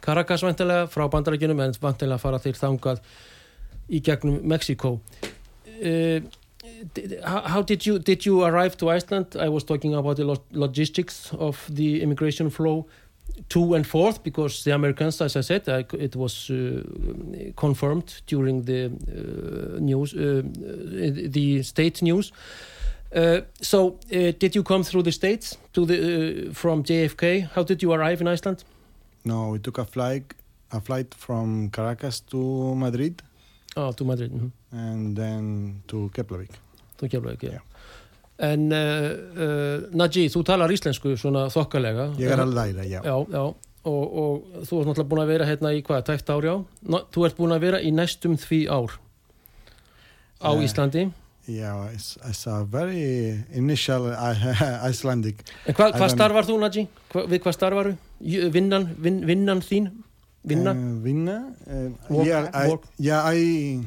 Caracas 0.00 0.42
vantilega 0.42 0.86
frá 0.88 1.08
bandarækjunum 1.12 1.60
en 1.60 1.74
vantilega 1.82 2.18
fara 2.18 2.38
til 2.38 2.52
þangað 2.54 3.00
í 3.90 4.00
gegnum 4.06 4.40
Mexiko 4.42 5.00
uh, 5.82 6.20
did- 6.94 7.18
how, 7.24 7.62
did 7.62 7.86
you 7.86 7.98
did 7.98 8.24
you 8.26 8.42
arrive 8.44 8.76
to 8.76 8.88
Iceland 8.90 9.36
I 9.36 9.48
was 9.48 9.64
talking 9.64 9.94
about 9.94 10.16
the 10.16 10.24
lo- 10.24 10.44
logistics 10.52 11.32
of 11.38 11.58
the 11.68 12.02
immigration 12.02 12.50
flow 12.50 12.86
to 13.48 13.74
and 13.74 13.86
forth 13.86 14.22
because 14.22 14.64
the 14.64 14.72
Americans 14.74 15.20
as 15.20 15.36
I 15.36 15.40
said 15.42 15.68
I, 15.68 15.84
it 15.98 16.16
was 16.16 16.50
uh, 16.50 16.82
confirmed 17.56 18.22
during 18.26 18.64
the 18.64 18.86
uh, 18.86 19.80
news 19.80 20.14
uh, 20.14 20.42
uh, 20.42 21.30
the 21.32 21.62
state 21.62 22.02
news 22.02 22.32
Uh, 23.12 23.40
so, 23.60 23.98
uh, 24.12 24.30
did 24.38 24.54
you 24.54 24.62
come 24.62 24.84
through 24.84 25.02
the 25.02 25.10
States 25.10 25.58
to 25.72 25.84
the, 25.84 26.50
from 26.54 26.84
JFK? 26.84 27.50
How 27.56 27.64
did 27.64 27.82
you 27.82 27.92
arrive 27.92 28.20
in 28.20 28.28
Iceland? 28.28 28.62
No, 29.24 29.50
we 29.52 29.58
took 29.58 29.78
a 29.78 29.84
flight, 29.84 30.32
a 30.72 30.80
flight 30.80 31.14
from 31.14 31.68
Caracas 31.70 32.20
to 32.32 32.74
Madrid 32.74 33.22
Oh, 33.76 33.92
to 33.92 34.04
Madrid. 34.04 34.32
Mm 34.32 34.50
and 34.72 35.16
then 35.18 35.82
to 35.90 36.08
Keflavik. 36.14 36.52
Þú 37.00 37.08
kemur 37.10 37.32
ekki, 37.34 37.48
Já. 37.56 37.60
En 38.38 38.68
uh, 38.70 38.78
uh, 39.34 39.88
Naji, 39.98 40.28
þú 40.30 40.44
talar 40.46 40.70
íslensku 40.70 41.16
svona 41.18 41.48
þokkalega. 41.50 42.04
Ég 42.22 42.30
er 42.30 42.38
að 42.44 42.52
læra, 42.54 42.84
já. 42.86 43.00
Já, 43.02 43.16
já. 43.34 43.42
Og, 43.90 44.04
og 44.22 44.62
þú 44.68 44.78
ert 44.78 44.90
náttúrulega 44.92 45.08
búin 45.10 45.22
að 45.24 45.32
vera 45.32 45.48
hérna 45.48 45.72
í 45.74 45.82
hvað, 45.82 46.04
tækt 46.06 46.30
ár, 46.30 46.46
já? 46.46 46.54
Ná, 46.86 47.00
þú 47.10 47.24
ert 47.26 47.36
búin 47.40 47.56
að 47.56 47.64
vera 47.66 47.80
í 47.82 47.90
næstum 47.96 48.38
því 48.38 48.60
ár 48.70 48.94
á 50.38 50.50
Eh, 50.54 50.62
Íslandi. 50.68 51.04
Yeah, 51.50 51.88
it's, 51.94 52.16
it's 52.28 52.46
a 52.46 52.64
very 52.64 53.42
initial 53.52 54.06
uh, 54.12 54.34
Icelandic. 54.90 55.42
En 55.66 55.74
hva, 55.74 55.88
I 55.88 55.92
hvað 55.96 55.98
don't- 56.06 56.14
starfar 56.16 56.44
þú, 56.46 56.58
Naji? 56.62 56.84
Hva, 57.12 57.24
við 57.32 57.40
hvað 57.46 57.56
starfaru? 57.56 57.94
Vinnan, 58.54 58.84
vin, 59.02 59.16
vinnan 59.26 59.62
þín? 59.66 59.88
Vinna? 60.46 60.70
Uh, 60.70 60.92
vinna. 61.04 61.36
Uh, 61.66 61.88
Work. 62.08 62.26
yeah, 62.26 62.50
I, 62.54 62.76
yeah, 62.98 63.22
I. 63.26 63.80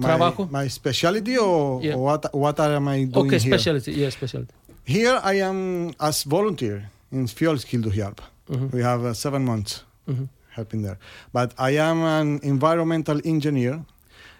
My, 0.00 0.08
Trabajo. 0.08 0.46
my 0.50 0.66
specialty 0.68 1.36
or, 1.36 1.82
Yeah. 1.84 1.96
what 1.96 2.24
what 2.32 2.58
am 2.60 2.88
I 2.88 3.04
doing 3.04 3.26
ok, 3.26 3.30
here? 3.36 3.52
speciality, 3.52 3.92
yeah, 3.92 4.08
speciality. 4.10 4.54
Here 4.86 5.20
I 5.22 5.34
am 5.44 5.92
as 6.00 6.22
volunteer 6.24 6.88
in 7.12 7.26
Fjölskylduhjálp. 7.28 8.18
Mhm, 8.48 8.70
We 8.72 8.82
have 8.82 9.04
uh, 9.04 9.12
seven 9.14 9.44
months 9.44 9.84
mhm. 10.08 10.28
helping 10.56 10.82
there. 10.82 10.96
But 11.32 11.52
I 11.58 11.76
am 11.78 12.02
an 12.02 12.40
environmental 12.42 13.20
engineer, 13.24 13.84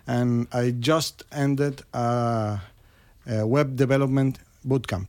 and 0.07 0.49
I 0.53 0.73
just 0.81 1.25
ended 1.31 1.83
a, 1.93 2.59
a 3.27 3.47
web 3.47 3.77
development 3.77 4.39
bootcamp. 4.67 5.09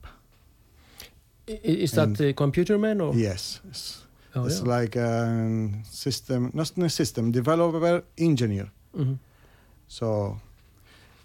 Is 1.46 1.92
that 1.92 2.08
And- 2.08 2.20
uh, 2.20 2.32
computer 2.34 2.78
man 2.78 3.00
or? 3.00 3.14
Yes, 3.14 3.60
it's, 3.70 4.02
Oh, 4.34 4.46
it's 4.46 4.60
yeah. 4.60 4.76
like 4.80 4.96
a 4.96 5.70
system, 5.90 6.50
not 6.54 6.72
a 6.78 6.88
system 6.88 7.32
developer 7.32 8.02
engineer. 8.16 8.70
Mhm. 8.96 9.18
So 9.88 10.38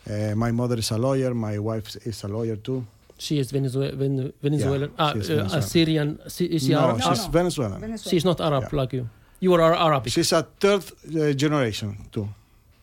uh, 0.10 0.34
my 0.36 0.52
mother 0.52 0.78
is 0.80 0.91
a 0.91 0.97
lawyer. 0.97 1.34
My 1.34 1.58
wife 1.60 1.95
is 2.06 2.23
a 2.23 2.28
lawyer 2.28 2.58
too. 2.58 2.84
She 3.19 3.39
is 3.39 3.52
Venezuela, 3.52 3.95
Ven- 3.95 4.34
Venezuelan. 4.43 4.91
ah, 5.00 5.13
she 5.13 5.19
is 5.19 5.30
uh, 5.30 5.36
Venezuelan. 5.36 5.62
Syrian. 5.62 6.19
Is 6.26 6.63
she 6.63 6.71
no, 6.73 6.80
Arab? 6.80 6.97
No, 7.00 7.06
she's 7.10 7.26
no. 7.26 7.32
Venezuelan. 7.32 7.80
Venezuela. 7.82 8.10
She's 8.12 8.26
not 8.26 8.41
Arab 8.41 8.63
Yeah. 8.63 8.80
like 8.82 8.93
you. 8.97 9.10
You 9.39 9.54
are 9.54 9.62
Ar- 9.62 9.76
Arabic. 9.88 10.12
She's 10.13 10.34
a 10.34 10.43
third 10.60 10.84
uh, 11.15 11.34
generation 11.34 11.97
too. 12.12 12.28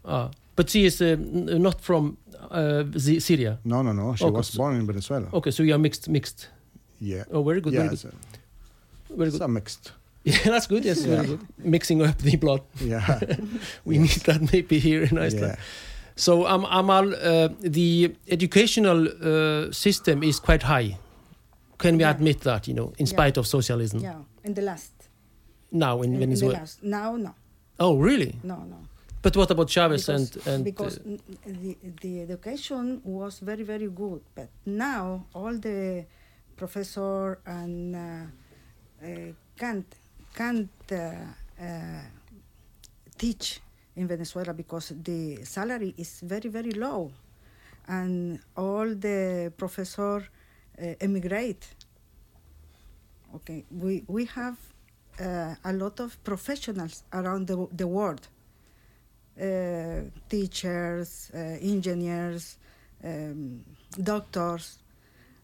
Ah, 0.04 0.30
but 0.56 0.70
she 0.70 0.84
is 0.84 1.00
uh, 1.02 1.16
not 1.58 1.80
from 1.80 2.16
uh, 2.50 2.84
Z- 2.98 3.20
Syria. 3.20 3.58
No, 3.64 3.82
no, 3.82 3.92
no. 3.92 4.14
She 4.14 4.24
Okay, 4.24 4.36
was 4.36 4.50
born 4.56 4.76
in 4.76 4.86
Venezuela. 4.86 5.26
Okay, 5.32 5.50
so 5.50 5.62
you 5.62 5.74
are 5.74 5.78
mixed. 5.78 6.08
Mixed. 6.08 6.48
Yeah. 7.00 7.24
Oh, 7.30 7.42
very 7.42 7.60
good. 7.60 7.72
yeah, 7.72 7.82
Very 7.88 7.96
good. 7.96 8.12
a, 9.10 9.14
Very 9.16 9.28
it's 9.28 9.38
good. 9.38 9.44
a 9.44 9.48
mixed. 9.48 9.92
Yeah, 10.24 10.38
that's 10.44 10.66
good. 10.66 10.84
Yes, 10.84 11.02
very 11.04 11.16
Yeah. 11.16 11.26
good. 11.26 11.40
Mixing 11.58 12.02
up 12.02 12.16
the 12.18 12.36
blood. 12.36 12.62
Yeah. 12.80 13.20
We 13.84 13.98
Yes. 13.98 14.02
need 14.02 14.22
that 14.26 14.52
maybe 14.52 14.78
here 14.78 15.02
in 15.02 15.18
Iceland. 15.18 15.56
yeah. 15.56 15.62
So, 16.16 16.46
um, 16.46 16.64
Amal, 16.70 17.12
uh, 17.14 17.48
the 17.60 18.14
educational 18.28 19.08
uh, 19.08 19.72
system 19.72 20.22
is 20.22 20.38
quite 20.40 20.62
high. 20.62 20.96
Can 21.78 21.96
we 21.96 22.02
Yeah. 22.04 22.10
admit 22.14 22.40
that? 22.40 22.66
You 22.68 22.74
know, 22.74 22.92
in 22.98 23.06
Yeah. 23.06 23.10
spite 23.16 23.36
of 23.40 23.46
socialism 23.46 24.00
Yeah, 24.00 24.22
in 24.44 24.54
the 24.54 24.62
last. 24.62 24.92
now 25.70 26.02
in, 26.02 26.04
in, 26.04 26.14
in 26.14 26.20
the 26.20 26.26
Venezuela. 26.26 26.58
last. 26.58 26.82
Now, 26.82 27.16
no, 27.16 27.34
Oh, 27.78 27.96
really? 27.98 28.38
no, 28.44 28.54
no. 28.70 28.76
But 29.24 29.38
what 29.38 29.50
about 29.50 29.70
Chavez 29.70 30.04
because 30.04 30.36
and 30.36 30.46
and? 30.46 30.64
because 30.64 30.98
uh, 30.98 31.16
the, 31.46 31.76
the 32.02 32.20
education 32.20 33.00
was 33.04 33.38
very 33.38 33.62
very 33.62 33.88
good 33.88 34.20
but 34.34 34.50
now 34.66 35.24
all 35.32 35.54
the 35.56 36.04
professor 36.56 37.38
and 37.46 37.96
uh, 37.96 38.00
uh, 39.02 39.32
can't 39.56 39.86
can't 40.34 40.68
uh, 40.92 40.96
uh, 40.96 42.02
teach 43.16 43.60
in 43.96 44.06
Venezuela 44.06 44.52
because 44.52 44.92
the 45.02 45.42
salary 45.44 45.94
is 45.96 46.20
very 46.20 46.50
very 46.50 46.72
low 46.72 47.10
and 47.88 48.40
all 48.58 48.88
the 48.94 49.50
professor 49.56 50.16
uh, 50.18 50.94
emigrate 51.00 51.66
okay 53.34 53.64
we 53.70 54.04
we 54.06 54.26
have 54.26 54.58
uh, 55.18 55.54
a 55.64 55.72
lot 55.72 55.98
of 56.00 56.22
professionals 56.24 57.04
around 57.14 57.46
the, 57.46 57.66
the 57.72 57.86
world 57.86 58.28
teachers, 60.34 61.08
uh, 61.34 61.38
engineers, 61.74 62.44
um, 63.04 63.64
doctors. 64.12 64.66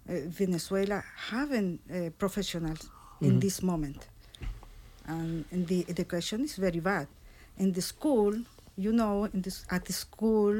Uh, 0.09 0.13
Venezuela 0.41 0.99
having 1.33 1.69
uh, 1.79 2.11
professionals 2.23 2.83
in 3.21 3.33
Mhm. 3.35 3.41
this 3.45 3.57
moment, 3.73 4.01
and, 5.15 5.45
and 5.53 5.63
the 5.73 5.81
education 5.95 6.39
is 6.49 6.55
very 6.67 6.81
bad. 6.81 7.07
In 7.59 7.69
the 7.79 7.83
school, 7.93 8.33
you 8.85 8.93
know, 9.01 9.15
in 9.35 9.41
this 9.47 9.59
at 9.77 9.83
the 9.85 9.93
school, 9.93 10.55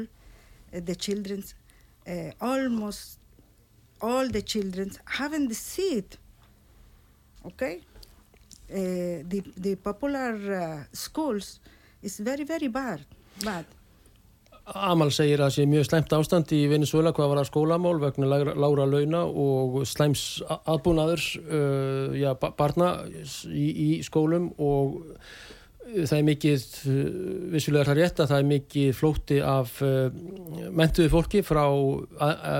the 0.89 0.95
children, 1.05 1.39
almost 2.39 3.03
all 4.07 4.25
the 4.37 4.43
children 4.53 4.87
haven't 5.19 5.47
the 5.53 5.59
seat. 5.71 6.09
Okay, 7.49 7.75
uh, 8.69 9.23
the 9.31 9.39
the 9.65 9.73
popular 9.89 10.33
uh, 10.61 10.83
schools 11.05 11.47
is 12.07 12.13
very 12.29 12.45
very 12.53 12.69
bad. 12.81 12.99
Bad. 13.43 13.65
Amal 14.71 15.09
segir 15.11 15.41
að 15.43 15.53
sé 15.55 15.65
mjög 15.67 15.87
slæmt 15.89 16.13
ástand 16.15 16.51
í 16.55 16.61
Venezuela 16.71 17.11
hvað 17.15 17.31
var 17.33 17.39
að 17.41 17.47
skólamál 17.49 17.97
vegna 18.01 18.27
lágra, 18.31 18.53
lágra 18.55 18.85
launa 18.87 19.23
og 19.27 19.81
slæms 19.89 20.41
a- 20.47 20.61
aðbúnaður 20.73 21.23
uh, 21.41 22.13
já, 22.15 22.31
ba- 22.39 22.53
barna 22.57 22.93
í, 23.51 23.65
í 23.67 23.89
skólum 24.07 24.49
og 24.63 25.01
uh, 25.01 26.05
það 26.07 26.15
er 26.21 26.25
mikið, 26.29 26.65
uh, 26.87 27.05
vissulega 27.55 27.83
er 27.83 27.91
það 27.91 27.99
rétt 27.99 28.23
að 28.23 28.31
það 28.31 28.43
er 28.43 28.49
mikið 28.53 28.91
flótti 29.01 29.39
af 29.43 29.75
uh, 29.83 30.07
mentuðu 30.71 31.11
fólki 31.17 31.43
frá 31.43 31.63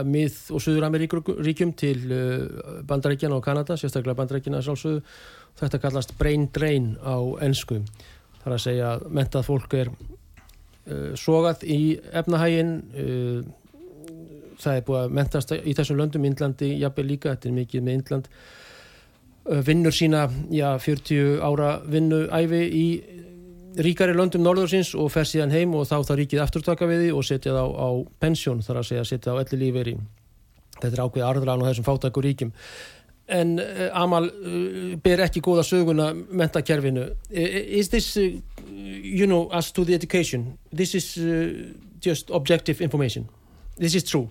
mið- 0.07 0.51
og 0.51 0.65
Suður-Ameríkuríkjum 0.67 1.75
til 1.79 1.97
uh, 2.11 2.79
Bandaríkjana 2.91 3.39
og 3.39 3.45
Kanada, 3.47 3.79
sérstaklega 3.79 4.19
Bandaríkjana 4.19 4.63
sjálfsögðu. 4.65 5.03
Þetta 5.61 5.79
kallast 5.83 6.17
brain 6.19 6.49
drain 6.55 6.95
á 7.03 7.15
ensku. 7.45 7.81
Það 8.41 8.49
er 8.51 8.57
að 8.57 8.65
segja 8.67 8.91
að 8.97 9.07
mentað 9.13 9.47
fólk 9.47 9.73
er 9.79 9.89
sogað 11.19 11.65
í 11.69 11.81
efnahægin 12.11 12.71
uh, 12.81 13.41
það 14.61 14.77
er 14.77 14.85
búið 14.87 15.01
að 15.01 15.15
mentast 15.17 15.53
í 15.55 15.75
þessum 15.77 15.99
löndum, 15.99 16.25
Indlandi 16.25 16.73
jafnvel 16.81 17.07
líka, 17.09 17.35
þetta 17.35 17.49
er 17.49 17.57
mikið 17.57 17.85
með 17.85 17.97
Indland 17.99 18.29
uh, 18.31 19.61
vinnur 19.67 19.95
sína 19.95 20.27
já, 20.53 20.69
40 20.81 21.41
ára 21.45 21.73
vinnuæfi 21.85 22.63
í 22.65 22.85
ríkari 23.81 24.15
löndum 24.17 24.43
norðursins 24.43 24.95
og 24.99 25.11
fer 25.13 25.27
síðan 25.27 25.53
heim 25.55 25.75
og 25.77 25.85
þá 25.87 26.01
það 26.01 26.17
ríkið 26.23 26.41
afturtaka 26.43 26.89
við 26.89 27.05
því 27.05 27.11
og 27.15 27.27
setja 27.27 27.53
það 27.55 27.69
á, 27.71 27.77
á 27.79 27.89
pensjón 28.19 28.65
þar 28.65 28.81
að 28.81 28.89
segja 28.89 29.05
setja 29.07 29.35
á 29.37 29.41
elli 29.41 29.61
lífeyri. 29.61 29.93
Þetta 30.81 30.95
er 30.97 31.03
ákveð 31.05 31.27
arðran 31.27 31.63
á 31.63 31.67
þessum 31.69 31.87
fátæku 31.87 32.23
ríkjum 32.25 32.51
en 33.31 33.59
uh, 33.59 33.89
Amal 34.03 34.25
uh, 34.29 34.95
ber 35.03 35.19
ekki 35.25 35.41
góða 35.41 35.63
söguna 35.63 36.11
mentakerfinu 36.13 37.01
Uh, 37.31 37.77
is 37.79 37.89
this 37.89 38.17
uh, 38.17 38.23
you 39.19 39.25
know 39.25 39.47
as 39.51 39.71
to 39.71 39.85
the 39.85 39.93
education 39.95 40.57
this 40.75 40.93
is 40.95 41.17
uh, 41.17 41.25
just 42.05 42.29
objective 42.29 42.81
information 42.83 43.27
this 43.79 43.95
is 43.95 44.03
true 44.03 44.27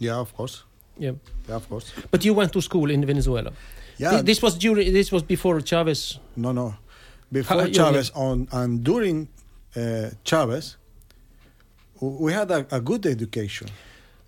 Yeah, 0.00 0.20
of 0.20 0.32
course. 0.36 0.64
yeah 0.98 1.14
Yeah, 1.48 1.56
of 1.56 1.68
course. 1.68 1.92
but 2.10 2.24
you 2.24 2.34
went 2.36 2.52
to 2.52 2.60
school 2.60 2.90
in 2.90 3.04
Venezuela 3.06 3.52
Yeah. 3.98 4.10
Thi- 4.16 4.22
this 4.24 4.40
was 4.42 4.54
during 4.58 4.92
this 4.92 5.10
was 5.12 5.22
before 5.22 5.60
Chavez 5.62 6.18
no, 6.36 6.52
no. 6.52 6.74
Before 7.32 7.68
Chavez 7.72 8.10
on 8.14 8.48
and 8.52 8.82
during 8.84 9.28
uh, 9.76 10.10
Chavez, 10.24 10.76
we 12.00 12.32
had 12.32 12.50
a, 12.50 12.66
a 12.70 12.80
good 12.80 13.06
education, 13.06 13.68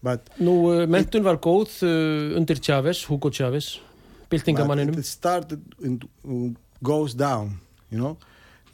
but 0.02 0.30
nú 0.38 0.54
uh, 0.72 0.86
mentun 0.86 1.22
var 1.24 1.36
góð 1.38 1.70
uh, 1.86 2.36
undir 2.38 2.58
Chavez, 2.60 3.04
Hugo 3.08 3.30
Chavez 3.30 3.78
but 3.78 4.30
byltingamanninum 4.38 4.98
it 4.98 5.06
started 5.06 5.60
and 5.84 6.56
goes 6.82 7.14
down, 7.14 7.58
you 7.90 7.98
know, 7.98 8.16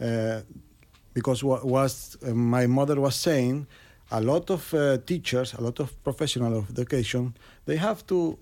uh, 0.00 0.40
because 1.14 1.42
what 1.44 1.64
was 1.64 2.16
uh, 2.22 2.32
my 2.32 2.66
mother 2.66 3.00
was 3.00 3.14
saying, 3.16 3.66
a 4.10 4.20
lot 4.20 4.48
of 4.50 4.72
uh, 4.72 4.96
teachers, 5.04 5.52
a 5.54 5.60
lot 5.60 5.78
of 5.80 5.90
professional 6.04 6.56
of 6.58 6.70
education, 6.70 7.34
they 7.66 7.76
have 7.76 8.06
to 8.06 8.38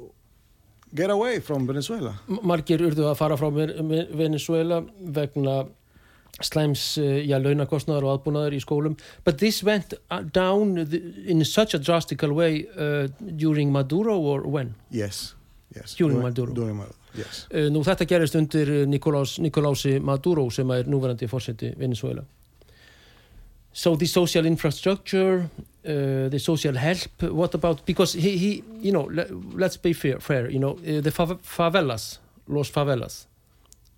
get 0.95 1.11
away 1.11 1.41
from 1.41 1.67
Venezuela. 1.67 2.13
M- 2.29 2.39
margir 2.47 2.79
urðu 2.87 3.09
að 3.11 3.17
fara 3.19 3.37
frá 3.41 3.51
Ve- 3.53 3.75
Ve- 3.83 4.07
Venezuela 4.15 4.83
vegna 5.19 5.67
slæms 6.43 6.99
uh, 6.99 7.05
já, 7.25 7.39
launakostnaðar 7.41 8.05
og 8.05 8.13
aðbúnaðar 8.17 8.57
í 8.57 8.61
skólum 8.61 8.97
but 9.25 9.39
this 9.41 9.63
went 9.65 9.95
uh, 10.11 10.21
down 10.21 10.77
in 11.27 11.45
such 11.45 11.75
a 11.75 11.79
drastical 11.79 12.35
way 12.37 12.67
uh, 12.77 13.09
during 13.37 13.73
Maduro 13.73 14.19
or 14.19 14.47
when? 14.47 14.75
Yes, 14.91 15.35
yes. 15.75 15.95
During 15.95 16.21
Maduro. 16.23 16.53
During 16.53 16.77
Maduro, 16.77 16.97
yes. 17.17 17.47
Uh, 17.51 17.71
nú 17.73 17.85
þetta 17.87 18.09
gerist 18.09 18.37
undir 18.37 18.69
uh, 18.69 18.87
Nicolás, 18.89 19.39
Nicolási 19.41 19.99
Maduro 20.01 20.49
sem 20.51 20.71
er 20.77 20.89
núverandi 20.89 21.29
fórseti 21.29 21.73
Venezuela 21.79 22.25
So 23.77 23.95
the 23.95 24.07
social 24.07 24.47
infrastructure 24.47 25.51
the 25.85 26.39
social 26.39 26.75
help. 26.75 27.23
What 27.23 27.55
about 27.55 27.85
because 27.85 28.15
he, 28.15 28.39
he 28.39 28.65
you 28.81 28.91
know 28.91 29.03
le, 29.03 29.27
let's 29.53 29.77
be 29.77 29.93
fair, 29.93 30.19
fair 30.19 30.51
you 30.51 30.59
know 30.59 30.75
the 30.81 31.13
fav 31.13 31.39
favelas, 31.45 32.19
los 32.49 32.71
favelas, 32.71 33.27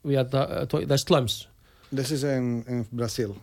we 0.02 0.14
had 0.14 0.32
the, 0.32 0.66
the 0.84 0.98
slums. 0.98 1.46
This 1.90 2.10
is 2.10 2.22
in, 2.24 2.64
in 2.68 2.86
Brazil. 2.92 3.36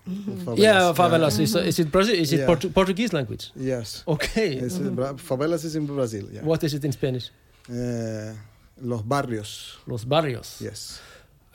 Favelas. 0.45 0.57
Yeah, 0.57 0.93
favelas. 0.93 1.39
Is, 1.39 1.55
is 1.55 1.79
it 1.79 1.91
Brazil? 1.91 2.15
Is 2.15 2.31
it 2.31 2.39
Yeah. 2.39 2.47
Portu 2.47 2.71
Portuguese 2.73 3.11
language? 3.13 3.51
Yes. 3.55 4.03
Okay. 4.07 4.57
It's, 4.57 4.77
uh, 4.77 4.91
Bra- 4.91 5.13
favelas 5.17 5.63
is 5.65 5.75
in 5.75 5.85
Brazil. 5.87 6.25
Yeah. 6.31 6.43
What 6.43 6.63
is 6.63 6.73
it 6.73 6.83
in 6.85 6.91
Spanish? 6.91 7.31
Uh, 7.69 8.33
los 8.81 9.01
barrios. 9.01 9.77
Los 9.87 10.05
barrios. 10.05 10.61
Yes. 10.61 11.01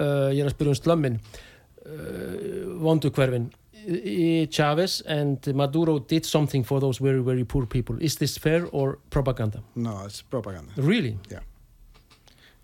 uh, 0.01 0.31
ég 0.33 0.41
er 0.43 0.49
að 0.49 0.55
spyrja 0.57 0.73
um 0.75 0.79
slömmin 0.79 1.19
uh, 1.21 2.77
vondu 2.81 3.11
hverfin 3.15 3.51
Chavez 4.53 5.01
and 5.09 5.47
Maduro 5.57 5.99
did 5.99 6.27
something 6.27 6.65
for 6.65 6.81
those 6.81 6.99
very 7.01 7.23
very 7.25 7.45
poor 7.45 7.65
people 7.67 7.97
is 8.01 8.17
this 8.17 8.37
fair 8.39 8.67
or 8.73 8.99
propaganda? 9.11 9.63
No, 9.75 10.05
it's 10.05 10.21
propaganda. 10.23 10.73
Really? 10.77 11.17
Yeah. 11.31 11.41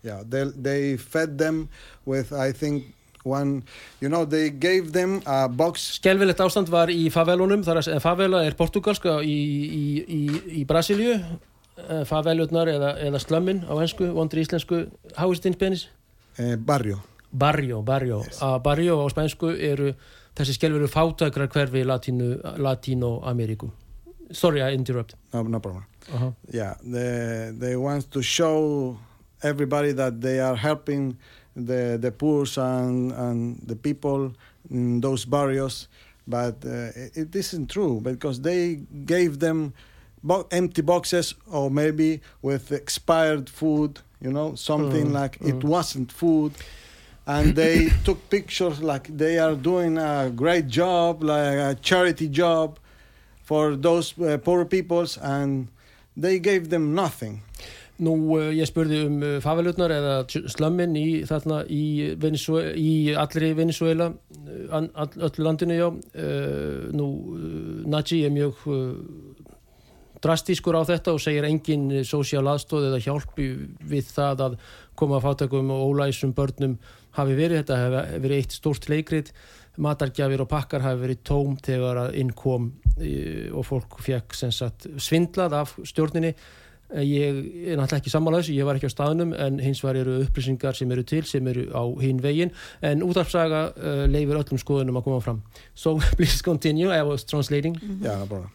Yeah, 0.03 0.23
they 0.29 0.45
they 0.55 0.97
fed 0.97 1.37
them 1.37 1.69
with 2.05 2.31
I 2.31 2.51
think 2.53 2.93
one. 3.27 3.63
You 4.01 4.09
know, 4.09 4.25
they 4.25 4.49
gave 4.49 4.91
them 4.95 5.21
a 5.25 5.47
box. 5.49 5.97
Skelvilegt 5.99 6.39
ástand 6.39 6.69
var 6.71 6.89
í 6.93 7.09
favelunum 7.13 7.63
þar 7.67 7.81
að 7.83 7.99
favela 8.03 8.43
er 8.47 8.55
portugalska 8.59 9.19
í, 9.21 9.37
í, 9.81 9.83
í, 10.07 10.21
í 10.61 10.65
Brasilíu 10.69 11.13
uh, 11.19 12.03
favelutnar 12.09 12.71
eða, 12.71 12.93
eða 13.07 13.19
slömmin 13.23 13.63
á 13.67 13.73
ensku, 13.83 14.07
vondur 14.15 14.39
íslensku 14.43 14.85
how 15.17 15.31
is 15.31 15.39
it 15.39 15.45
in 15.51 15.53
Spanish? 15.59 15.87
Uh, 16.39 16.55
barrio. 16.55 17.01
Barrio, 17.31 17.81
barrio 17.83 18.21
Yes. 18.23 18.39
að 18.41 18.61
barrio 18.63 19.01
á 19.03 19.05
spænsku 19.11 19.49
eru 19.59 19.91
þessi 20.37 20.53
skelvilu 20.55 20.87
fátækrar 20.87 21.49
hverfi 21.51 21.83
Latínu, 21.83 22.37
Latínó 22.63 23.17
Ameríku 23.27 23.67
sorry 24.31 24.61
I 24.61 24.73
interrupt 24.75 25.15
No, 25.33 25.43
no 25.43 25.59
problem. 25.59 25.83
uh 26.13 26.21
-huh. 26.21 26.33
Yeah, 26.53 26.75
they 26.81 27.51
they 27.59 27.75
want 27.75 28.11
to 28.11 28.21
show 28.21 28.95
everybody 29.43 29.93
that 29.93 30.21
they 30.21 30.39
are 30.39 30.55
helping 30.55 31.17
the 31.65 31.97
the 31.99 32.11
poor 32.11 32.45
and 32.57 33.11
and 33.13 33.59
the 33.67 33.75
people 33.75 34.33
in 34.69 35.01
those 35.01 35.25
barrios, 35.25 35.87
but 36.27 36.55
uh, 36.65 36.91
it, 36.95 37.17
it 37.17 37.35
isn't 37.35 37.67
true 37.69 37.99
because 38.01 38.41
they 38.41 38.75
gave 39.05 39.39
them 39.39 39.73
bo- 40.23 40.47
empty 40.51 40.81
boxes 40.81 41.35
or 41.51 41.69
maybe 41.71 42.21
with 42.41 42.71
expired 42.71 43.49
food. 43.49 43.99
You 44.21 44.31
know, 44.31 44.55
something 44.55 45.07
Mm, 45.07 45.13
like 45.13 45.37
it 45.41 45.59
mm. 45.59 45.63
wasn't 45.63 46.11
food. 46.11 46.53
And 47.25 47.55
they 47.55 47.89
took 48.03 48.29
pictures 48.29 48.81
like 48.81 49.07
they 49.17 49.37
are 49.39 49.55
doing 49.55 49.97
a 49.97 50.31
great 50.35 50.67
job, 50.67 51.23
like 51.23 51.57
a 51.57 51.75
charity 51.81 52.27
job 52.29 52.79
for 53.43 53.75
those 53.75 54.17
uh, 54.19 54.37
poor 54.37 54.65
peoples, 54.65 55.17
and 55.17 55.67
they 56.15 56.39
gave 56.39 56.69
them 56.69 56.93
nothing. 56.95 57.41
Nú, 58.05 58.11
uh, 58.35 58.51
ég 58.53 58.67
spurði 58.69 58.99
um 59.07 59.15
uh, 59.25 59.29
favelutnar 59.41 59.89
eða 59.95 60.15
slömmin 60.53 60.93
í, 60.99 61.23
þarna, 61.25 61.63
í, 61.65 62.13
Venezuela, 62.21 62.75
í 62.77 62.91
allri 63.17 63.53
Venezuela, 63.57 64.11
an- 64.77 64.91
all, 64.93 65.09
öllu 65.29 65.45
landinu, 65.47 65.77
já. 65.79 65.87
Nú, 66.93 67.07
Naji 67.89 68.19
er 68.27 68.35
mjög 68.35 68.61
drastískur 70.21 70.77
á 70.77 70.81
þetta 70.85 71.13
og 71.13 71.21
segir 71.21 71.45
engin 71.49 71.87
sósíal 72.05 72.45
aðstóð 72.53 72.87
eða 72.91 73.01
hjálp 73.05 73.41
í- 73.41 73.67
við 73.89 74.13
það 74.13 74.45
að 74.47 74.59
koma 74.97 75.17
að 75.19 75.25
fátakum 75.27 75.73
og 75.73 75.83
ólæsum 75.91 76.33
börnum 76.37 76.77
hafi 77.17 77.33
verið. 77.37 77.63
Þetta 77.63 77.79
hefur 77.81 78.21
verið 78.27 78.37
eitt 78.43 78.55
stórt 78.57 78.87
leikrit, 78.89 79.33
matargjafir 79.77 80.41
og 80.45 80.49
pakkar 80.53 80.81
hafi 80.85 81.01
verið 81.05 81.23
tóm 81.25 81.57
þegar 81.65 82.03
að 82.05 82.15
inn 82.21 82.29
kom 82.33 82.71
uh, 82.97 83.57
og 83.57 83.65
fólk 83.65 83.99
fekk 84.05 84.37
sagt 84.53 84.85
svindlað 85.01 85.57
af 85.63 85.77
stjórninni 85.81 86.35
Eh, 86.37 86.66
ég 86.95 87.39
er 87.67 87.75
náttúrulega 87.75 87.99
ekki 87.99 88.11
sammála 88.13 88.39
þessu, 88.41 88.53
ég 88.55 88.67
var 88.67 88.77
ekki 88.79 88.87
á 88.87 88.95
staðnum 88.95 89.33
en 89.35 89.59
hins 89.59 89.81
var 89.83 89.97
eru 89.99 90.21
upplýsingar 90.23 90.75
sem 90.77 90.91
eru 90.91 91.03
til 91.03 91.25
sem 91.27 91.47
eru 91.51 91.65
á 91.75 91.83
hinn 91.99 92.21
veginn 92.23 92.53
en 92.81 93.03
útarpsaga 93.03 93.63
uh, 93.75 94.05
leifir 94.07 94.39
öllum 94.39 94.61
skoðunum 94.61 94.99
að 95.01 95.03
koma 95.09 95.19
fram 95.25 95.41
so 95.75 95.97
please 96.17 96.41
continue, 96.41 96.89
I 96.89 97.03
was 97.03 97.25
translating 97.25 97.75
Yeah, 98.01 98.19
no 98.19 98.25
problem. 98.25 98.51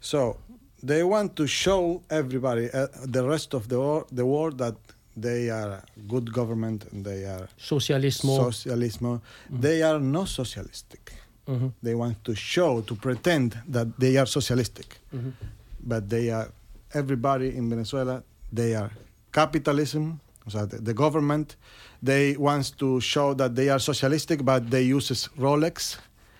So 0.00 0.36
they 0.82 1.02
want 1.02 1.36
to 1.36 1.46
show 1.46 2.02
everybody, 2.10 2.70
uh, 2.72 2.88
the 3.04 3.22
rest 3.22 3.54
of 3.54 3.68
the, 3.68 4.04
the 4.10 4.24
world, 4.26 4.58
that 4.58 4.74
they 5.16 5.50
are 5.50 5.82
good 6.08 6.32
government 6.32 6.86
and 6.92 7.04
they 7.04 7.24
are 7.24 7.48
socialismo 7.58 8.38
socialismo. 8.50 9.20
They 9.50 9.82
are 9.82 10.00
not 10.00 10.28
socialistic. 10.28 11.12
Mhm, 11.46 11.72
They 11.82 11.94
want 11.94 12.22
to 12.24 12.34
show, 12.34 12.80
to 12.82 12.94
pretend 12.94 13.58
that 13.68 13.88
they 13.98 14.16
are 14.16 14.26
socialistic, 14.26 14.98
mhm. 15.12 15.32
but 15.80 16.08
they 16.08 16.30
are 16.30 16.48
everybody 16.94 17.56
in 17.56 17.68
Venezuela. 17.70 18.22
They 18.52 18.74
are 18.74 18.90
capitalism. 19.32 20.20
So 20.48 20.66
the, 20.66 20.78
the 20.78 20.94
government, 20.94 21.56
they 22.02 22.36
wants 22.36 22.70
to 22.72 23.00
show 23.00 23.34
that 23.34 23.54
they 23.54 23.68
are 23.68 23.78
socialistic, 23.78 24.44
but 24.44 24.70
they 24.70 24.82
uses 24.82 25.28
Rolex 25.38 25.98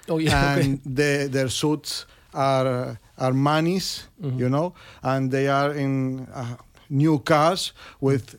oh, 0.08 0.18
yeah, 0.18 0.52
okay. 0.54 0.60
and 0.64 0.80
they, 0.84 1.26
their 1.28 1.48
suits 1.48 2.06
are 2.34 2.98
are 3.18 3.32
manis, 3.32 4.08
Mhm. 4.20 4.38
you 4.40 4.48
know, 4.48 4.74
and 5.02 5.30
they 5.30 5.46
are 5.48 5.72
in 5.74 6.26
uh, 6.34 6.56
new 6.90 7.18
cars 7.20 7.72
with 8.00 8.34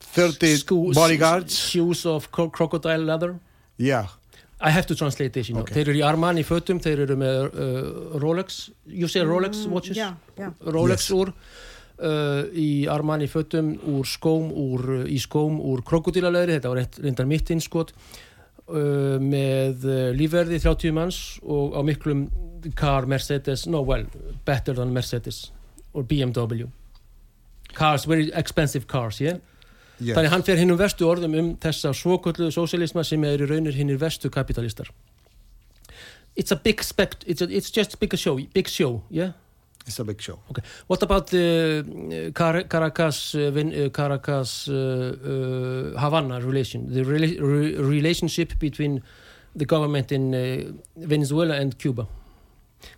thirty 0.00 0.56
Sco- 0.56 0.92
bodyguards. 0.92 1.54
shoes 1.58 2.04
of 2.06 2.30
cro 2.32 2.48
crocodile 2.50 3.04
leather 3.04 3.38
Yeah, 3.76 4.06
I 4.62 4.70
have 4.70 4.86
to 4.86 4.94
translate 4.94 5.32
this, 5.32 5.48
you 5.48 5.54
know. 5.54 5.62
Okay. 5.64 5.74
þeir 5.78 5.88
eru 5.88 5.98
í 5.98 6.04
Armani 6.04 6.42
fötum, 6.44 6.80
þeir 6.84 7.00
eru 7.06 7.14
með 7.16 7.36
uh, 7.48 8.18
Rolex, 8.20 8.70
you 8.86 9.08
say 9.08 9.22
Rolex 9.24 9.62
Mm, 9.66 9.72
watches? 9.72 9.96
Yeah, 9.96 10.14
yeah. 10.38 10.50
Rolex 10.60 11.06
Yes. 11.08 11.14
úr 11.16 11.30
uh, 11.32 12.42
í 12.52 12.86
Armani 12.92 13.28
fötum 13.28 13.70
úr 13.88 14.04
skóm 14.08 14.50
úr, 14.52 15.06
í 15.08 15.16
skóm 15.20 15.56
úr 15.64 15.80
krokodílaleðri 15.88 16.58
þetta 16.58 16.74
var 16.74 16.82
reyndar 17.06 17.26
mitt 17.30 17.48
innskot 17.56 17.94
uh, 18.68 19.16
með 19.20 19.86
uh, 19.88 19.96
lífverði 20.16 20.60
30 20.60 20.92
manns 20.96 21.22
og 21.42 21.72
á 21.76 21.80
miklum 21.84 22.26
car 22.76 23.06
Mercedes, 23.08 23.64
no 23.66 23.80
well 23.80 24.04
better 24.44 24.74
than 24.76 24.92
Mercedes 24.92 25.50
or 25.94 26.04
BMW 26.04 26.68
cars, 27.72 28.04
very 28.04 28.28
expensive 28.34 28.86
cars 28.86 29.20
yeah? 29.24 29.38
Yes. 30.00 30.16
þannig 30.16 30.34
hann 30.34 30.46
fer 30.48 30.60
hinn 30.60 30.74
um 30.74 30.80
vestu 30.80 31.06
orðum 31.08 31.36
um 31.38 31.52
þessa 31.60 31.94
svokölluðu 31.96 32.52
sósialisma 32.56 33.04
sem 33.06 33.24
eru 33.24 33.48
raunir 33.50 33.76
hinnir 33.76 34.00
vestu 34.00 34.30
kapitalistar 34.32 34.90
it's 36.36 36.52
a 36.52 36.56
big 36.56 36.82
spect 36.82 37.24
it's, 37.26 37.42
a, 37.42 37.48
it's 37.50 37.70
just 37.70 37.98
big 38.00 38.16
show, 38.16 38.38
big 38.54 38.68
show 38.68 39.02
yeah? 39.10 39.32
it's 39.86 39.98
a 39.98 40.04
big 40.04 40.20
show. 40.20 40.38
Okay. 40.50 40.62
What 40.86 41.02
about 41.02 41.26
the 41.28 42.32
Car 42.34 42.62
Caracas, 42.64 43.34
uh, 43.34 43.50
uh, 43.50 43.88
Caracas, 43.90 44.68
uh, 44.68 44.72
uh, 44.74 45.98
Havana 45.98 46.40
relation? 46.40 46.92
The 46.92 47.02
rela 47.02 47.28
re 47.40 47.76
relationship 47.76 48.58
between 48.58 49.02
the 49.56 49.64
government 49.64 50.12
in 50.12 50.34
uh, 50.34 50.72
Venezuela 50.96 51.54
and 51.56 51.76
Cuba. 51.78 52.06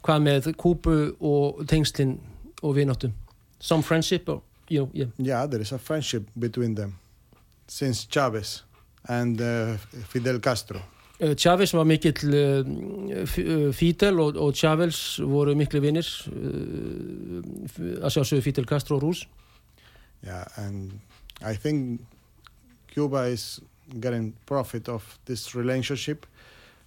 Hvað 0.05 0.23
með 0.23 0.53
Kúbu 0.57 1.17
og 1.19 1.65
tengslinn 1.67 2.19
og 2.63 2.77
vináttu? 2.77 3.11
Some 3.59 3.83
friendship 3.83 4.29
or, 4.29 4.43
you 4.69 4.81
know, 4.81 4.91
yeah. 4.93 5.07
Yeah, 5.17 5.47
there 5.47 5.61
is 5.61 5.73
a 5.73 5.79
friendship 5.79 6.29
between 6.39 6.75
them 6.75 6.99
since 7.67 8.07
Chavez 8.07 8.63
and 9.09 9.41
uh, 9.41 9.77
Fidel 10.09 10.39
Castro. 10.41 10.81
Uh, 11.23 11.35
Chávez 11.37 11.73
var 11.73 11.85
mikill 11.85 12.17
uh, 12.25 12.67
uh, 12.67 13.73
Fidel 13.73 14.21
og, 14.21 14.37
og 14.37 14.55
Chávez 14.55 15.21
voru 15.23 15.55
miklu 15.55 15.79
vinnir 15.85 16.09
að 18.03 18.11
sjálfsögðu 18.11 18.43
Fidel 18.43 18.67
Castro 18.67 18.97
og 18.97 19.05
Rús 19.05 19.27
Yeah, 20.23 20.45
and 20.57 21.01
I 21.45 21.55
think 21.55 22.01
Cuba 22.95 23.27
is 23.27 23.61
getting 24.01 24.35
profit 24.47 24.89
of 24.89 25.19
this 25.25 25.55
relationship 25.55 26.27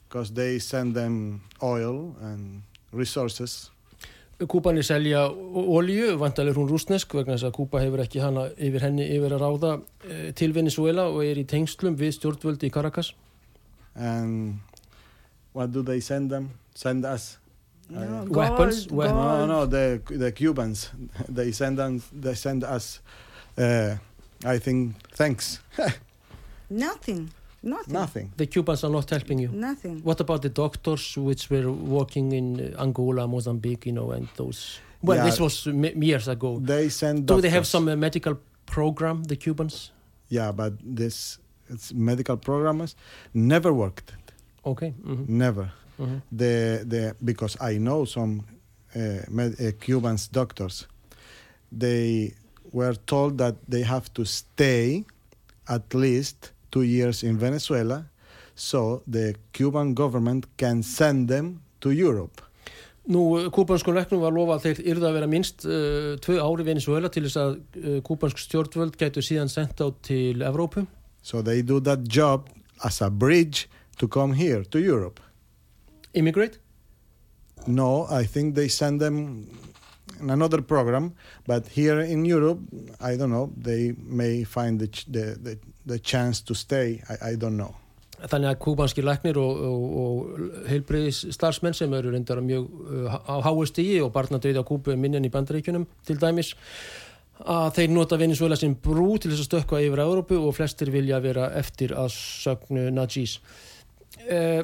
because 0.08 0.32
they 0.32 0.60
send 0.60 0.96
them 0.96 1.42
oil 1.62 2.16
and 2.22 2.64
resources. 2.92 3.72
Kúbanir 4.40 4.84
selja 4.84 5.22
olju, 5.32 6.18
vantalega 6.20 6.60
hún 6.60 6.68
rúsnesk 6.68 7.14
vegna 7.16 7.38
þess 7.38 7.48
að 7.48 7.54
Kúba 7.56 7.80
hefur 7.80 8.02
ekki 8.04 8.20
hana 8.20 8.50
yfir 8.60 8.84
henni 8.84 9.06
yfir 9.16 9.32
að 9.38 9.44
ráða 9.46 9.70
eh, 10.10 10.32
til 10.36 10.52
Venezuela 10.56 11.06
og 11.08 11.22
er 11.24 11.40
í 11.40 11.46
tengslum 11.48 11.96
við 11.96 12.18
stjórnvöldi 12.18 12.68
í 12.68 12.74
Caracas. 12.76 13.14
And 13.96 14.60
what 15.54 15.72
do 15.72 15.84
they 15.84 16.02
send 16.02 16.30
them? 16.32 16.50
Send 16.76 17.06
us. 17.08 17.38
No, 17.88 18.26
Weapons, 18.28 18.88
gold, 18.88 18.98
we- 18.98 19.08
No, 19.08 19.14
no, 19.14 19.38
gold. 19.38 19.50
no, 19.50 19.66
the 19.68 20.18
the 20.20 20.32
Cubans. 20.34 20.90
They 21.30 21.52
send 21.54 21.78
them. 21.78 22.02
They 22.12 22.36
send 22.36 22.64
us. 22.66 23.00
Uh, 23.58 23.96
I 24.44 24.60
think 24.60 24.96
thanks. 25.16 25.62
Nothing. 26.70 27.30
Nothing. 27.66 27.94
Nothing. 27.94 28.32
The 28.38 28.46
Cubans 28.48 28.84
are 28.84 28.92
not 28.92 29.10
helping 29.10 29.40
you. 29.40 29.50
Nothing. 29.52 30.02
What 30.04 30.20
about 30.22 30.42
the 30.42 30.50
doctors 30.50 31.18
which 31.18 31.50
were 31.50 31.72
working 31.72 32.32
in 32.32 32.76
Angola, 32.78 33.28
Mozambique, 33.28 33.86
you 33.88 33.92
know, 33.94 34.12
and 34.12 34.28
those... 34.36 34.80
Well, 35.02 35.18
Yeah. 35.18 35.26
this 35.26 35.40
was 35.40 35.68
m- 35.68 36.02
years 36.04 36.28
ago. 36.28 36.60
They 36.60 36.90
send. 36.90 37.26
Do 37.28 37.42
they 37.42 37.50
have 37.52 37.66
some 37.66 37.92
uh, 37.92 37.96
medical 37.96 38.36
program, 38.66 39.24
the 39.24 39.36
Cubans? 39.36 39.92
Yeah, 40.30 40.52
but 40.52 40.74
this 40.98 41.40
it's 41.70 41.94
medical 41.94 42.38
programs 42.38 42.96
never 43.34 43.72
worked. 43.74 44.14
Okay. 44.64 44.94
mhm, 45.04 45.28
Never. 45.28 45.72
mhm. 46.00 46.22
The 46.32 46.84
the 46.88 47.16
because 47.24 47.58
I 47.74 47.78
know 47.78 48.06
some 48.06 48.42
uh, 48.96 49.00
med- 49.30 49.60
uh, 49.62 49.72
Cubans 49.80 50.28
doctors. 50.32 50.88
They 51.72 52.34
were 52.72 52.96
told 53.06 53.38
that 53.38 53.56
they 53.70 53.84
have 53.84 54.10
to 54.14 54.26
stay 54.26 55.04
at 55.68 55.94
least 55.94 56.52
two 56.76 56.84
years 56.84 57.24
in 57.24 57.40
Venezuela 57.40 58.04
so 58.56 59.04
the 59.08 59.36
Cuban 59.52 59.94
government 59.94 60.48
can 60.58 60.82
send 60.82 61.28
them 61.28 61.62
to 61.82 61.92
Europe. 61.92 62.42
Nú, 63.06 63.52
kúbanskun 63.54 63.94
leknum 63.94 64.24
var 64.24 64.34
lofa 64.34 64.56
að 64.56 64.64
þeir 64.64 64.80
yrða 64.96 65.10
að 65.12 65.18
vera 65.20 65.28
minst 65.30 65.66
uh, 65.68 66.16
tvö 66.24 66.40
ári 66.42 66.66
Venezuela 66.66 67.12
til 67.14 67.28
þess 67.28 67.38
að 67.38 67.52
uh, 67.54 68.00
kúbansk 68.08 68.40
stjórnvöld 68.42 68.98
gætu 68.98 69.22
síðan 69.22 69.52
sendt 69.52 69.84
á 69.84 69.94
til 70.02 70.42
Evrópu. 70.42 70.88
So 71.22 71.44
they 71.46 71.62
do 71.62 71.80
that 71.86 72.08
job 72.10 72.50
as 72.84 73.02
a 73.06 73.12
bridge 73.12 73.70
to 74.00 74.08
come 74.08 74.34
here 74.34 74.64
to 74.64 74.82
Europe. 74.82 75.22
Immigrate? 76.14 76.58
No, 77.68 78.08
I 78.10 78.26
think 78.26 78.56
they 78.56 78.70
send 78.70 79.00
them 79.00 79.46
in 80.22 80.30
another 80.30 80.62
program, 80.62 81.14
but 81.46 81.68
here 81.68 82.00
in 82.02 82.26
Europe, 82.26 82.60
I 83.02 83.16
don't 83.18 83.32
know, 83.32 83.52
they 83.58 83.94
may 84.08 84.44
find 84.44 84.80
the, 84.80 84.88
the, 85.08 85.38
the, 85.42 85.60
the 85.86 86.00
chance 86.00 86.42
to 86.42 86.54
stay. 86.54 87.02
I, 87.10 87.32
I 87.32 87.36
don't 87.36 87.58
know. 87.58 87.76
Þannig 88.16 88.54
að 88.54 88.60
kúbanski 88.64 89.04
læknir 89.04 89.38
og, 89.38 89.58
og, 89.68 89.82
og 90.02 90.68
heilbriðis 90.72 91.26
starfsmenn 91.36 91.76
sem 91.76 91.92
eru 91.98 92.14
reyndar 92.14 92.40
mjög 92.42 92.70
uh, 92.88 93.18
á 93.28 93.44
háu 93.44 93.66
stígi 93.68 93.98
og 94.02 94.14
barnadauði 94.16 94.62
á 94.62 94.66
kúbu 94.66 94.96
minnin 94.96 95.28
í 95.28 95.32
bandaríkjunum 95.34 95.84
til 96.08 96.16
dæmis 96.22 96.54
að 97.44 97.74
þeir 97.76 97.92
nota 97.92 98.18
Venezuela 98.18 98.56
sem 98.56 98.72
brú 98.72 99.18
til 99.20 99.34
þess 99.34 99.44
að 99.44 99.50
stökka 99.50 99.84
yfir 99.84 100.06
Európu 100.06 100.40
og 100.40 100.56
flestir 100.56 100.94
vilja 100.96 101.20
vera 101.20 101.50
eftir 101.60 101.92
að 101.92 102.14
sögnu 102.16 102.88
Najís. 102.96 103.36
Uh, 104.26 104.64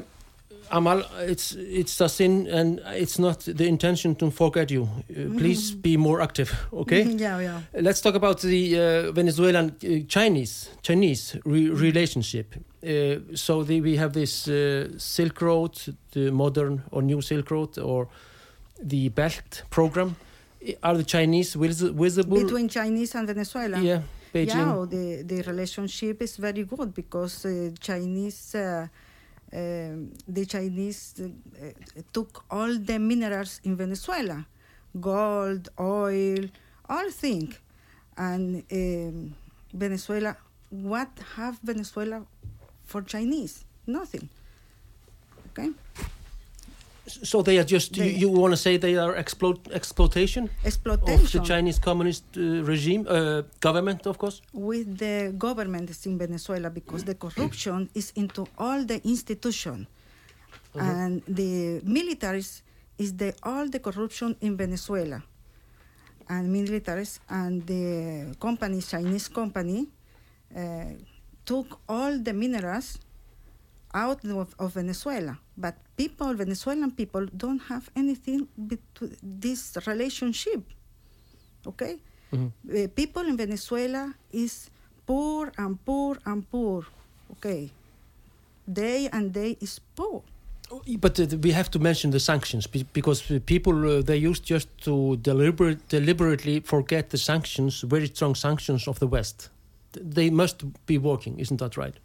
Amal, 0.72 1.04
it's, 1.20 1.54
it's 1.54 2.00
a 2.02 2.08
sin 2.08 2.48
and 2.48 2.82
it's 2.88 3.20
not 3.20 3.40
the 3.42 3.68
intention 3.68 4.16
to 4.16 4.32
forget 4.32 4.72
you. 4.72 4.84
Uh, 4.84 5.38
please 5.38 5.72
be 5.72 5.98
more 5.98 6.22
active, 6.22 6.54
okay? 6.74 7.04
yeah, 7.04 7.40
yeah. 7.40 7.62
Let's 7.74 8.02
talk 8.02 8.16
about 8.16 8.42
the 8.42 8.80
uh, 8.80 9.12
Venezuelan 9.12 9.76
uh, 9.84 10.08
Chinese 10.08 10.70
Chinese 10.82 11.38
re 11.46 11.70
relationship. 11.70 12.56
Uh, 12.84 13.16
so 13.36 13.64
the, 13.64 13.82
we 13.82 13.98
have 13.98 14.14
this 14.14 14.48
uh, 14.48 14.88
Silk 14.98 15.42
Road, 15.42 15.78
the 16.12 16.32
modern 16.32 16.84
or 16.92 17.02
new 17.02 17.22
Silk 17.22 17.52
Road, 17.52 17.78
or 17.78 18.08
the 18.82 19.10
Belt 19.10 19.64
program. 19.70 20.16
Are 20.84 20.96
the 20.96 21.04
Chinese 21.04 21.56
visible? 21.56 22.44
Between 22.44 22.70
Chinese 22.70 23.16
and 23.16 23.28
Venezuela. 23.28 23.80
yeah, 23.80 24.02
Beijing. 24.34 24.48
Yeah, 24.48 24.86
the, 24.88 25.24
the 25.24 25.42
relationship 25.44 26.22
is 26.22 26.38
very 26.38 26.64
good 26.64 26.94
because 26.94 27.46
uh, 27.46 27.72
Chinese, 27.80 28.56
the 29.52 30.46
Chinese 30.48 31.16
uh, 31.20 31.26
uh, 31.26 32.02
took 32.14 32.44
all 32.50 32.78
the 32.78 32.98
minerals 33.00 33.60
in 33.64 33.76
Venezuela, 33.76 34.46
gold, 35.00 35.70
oil, 35.80 36.46
all 36.90 37.10
things, 37.12 37.60
and 38.18 38.64
um, 38.72 39.36
Venezuela. 39.74 40.36
What 40.70 41.10
have 41.36 41.60
Venezuela 41.64 42.26
for 42.86 43.02
Chinese? 43.02 43.66
Nothing. 43.86 44.30
Okay, 45.50 45.70
So 47.08 47.42
they 47.42 47.58
are 47.58 47.64
just. 47.64 47.94
They- 47.94 48.12
you 48.22 48.30
you 48.30 48.30
want 48.30 48.52
to 48.54 48.58
say 48.58 48.78
they 48.78 48.96
are 48.96 49.16
exploit 49.16 49.60
exploitation? 49.74 50.50
Of 51.26 51.32
the 51.32 51.40
Chinese 51.54 51.80
communist 51.80 52.24
uh, 52.38 52.42
regime 52.64 53.04
uh, 53.08 53.42
government, 53.60 54.06
of 54.06 54.18
course. 54.18 54.42
with 54.54 54.98
the 54.98 55.34
government 55.38 55.90
in 56.06 56.18
Venezuela 56.18 56.70
because 56.70 57.04
the 57.04 57.16
corruption 57.16 57.90
is 57.96 58.12
into 58.16 58.46
all 58.58 58.86
the 58.86 59.02
institution, 59.08 59.88
and 60.76 61.22
the 61.28 61.82
militaries 61.98 62.62
is 62.98 63.10
the 63.18 63.34
all 63.44 63.66
the 63.68 63.80
corruption 63.80 64.36
in 64.42 64.56
Venezuela, 64.56 65.24
and 66.30 66.44
militaries 66.54 67.20
and 67.30 67.66
the 67.66 67.86
company 68.40 68.80
Chinese 68.82 69.28
company 69.28 69.88
uh, 70.56 70.94
took 71.46 71.80
all 71.90 72.14
the 72.20 72.34
minerals 72.34 73.00
out 73.94 74.24
of, 74.24 74.54
of 74.60 74.74
Venezuela, 74.74 75.38
but 75.58 75.76
people 76.02 76.32
Venezuelan 76.44 76.92
people 77.02 77.24
don't 77.44 77.64
have 77.72 77.86
anything 78.02 78.40
between 78.72 79.14
this 79.42 79.62
relationship. 79.90 80.62
Okay 81.72 81.94
Mhm. 82.32 82.52
uh, 82.70 82.88
people 82.96 83.24
in 83.32 83.38
Venezuela 83.38 84.14
is 84.32 84.70
poor 85.06 85.52
and 85.58 85.78
poor 85.86 86.18
and 86.26 86.44
poor. 86.50 86.86
Okay, 87.32 87.70
day 88.66 89.10
and 89.12 89.34
day 89.34 89.58
is 89.60 89.80
poor. 89.96 90.22
But 91.00 91.20
uh, 91.20 91.26
we 91.44 91.52
have 91.52 91.70
to 91.72 91.80
mention 91.80 92.12
the 92.12 92.20
sanctions 92.20 92.68
because 92.94 93.20
uh, 93.30 93.40
people 93.46 93.74
uh, 93.74 94.02
they 94.02 94.18
used 94.30 94.44
just 94.46 94.70
to 94.86 95.18
deliberate, 95.18 95.80
deliberately 95.90 96.62
forget 96.62 97.10
the 97.10 97.18
sanctions, 97.18 97.82
very 97.82 98.08
strong 98.08 98.36
sanctions 98.36 98.88
of 98.88 98.98
the 99.00 99.08
West. 99.08 99.50
They 100.16 100.30
must 100.30 100.64
be 100.86 100.98
working, 100.98 101.40
isn't 101.40 101.58
that 101.60 101.76
right? 101.76 101.96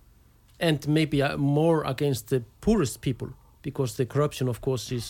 And 0.58 0.86
maybe 0.88 1.22
uh, 1.22 1.36
more 1.36 1.84
against 1.84 2.26
the 2.28 2.42
poorest 2.60 3.00
people 3.00 3.28
because 3.66 3.90
the 4.00 4.06
corruption, 4.06 4.46
of 4.48 4.58
course, 4.66 4.86
is 4.94 5.06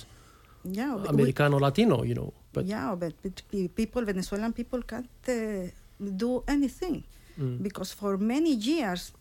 Yeah, 0.64 0.96
but 0.96 1.02
we- 1.12 1.14
Americano 1.14 1.56
Latino, 1.60 1.96
you 2.08 2.14
know. 2.14 2.32
But 2.54 2.64
yeah, 2.64 2.96
but, 3.02 3.12
people, 3.80 4.02
Venezuelan 4.10 4.52
people 4.52 4.80
can't 4.82 5.08
uh, 5.28 5.68
do 6.24 6.42
anything 6.48 7.04
Mm. 7.38 7.62
because 7.62 7.90
for 8.00 8.16
many 8.16 8.52
years, 8.70 9.12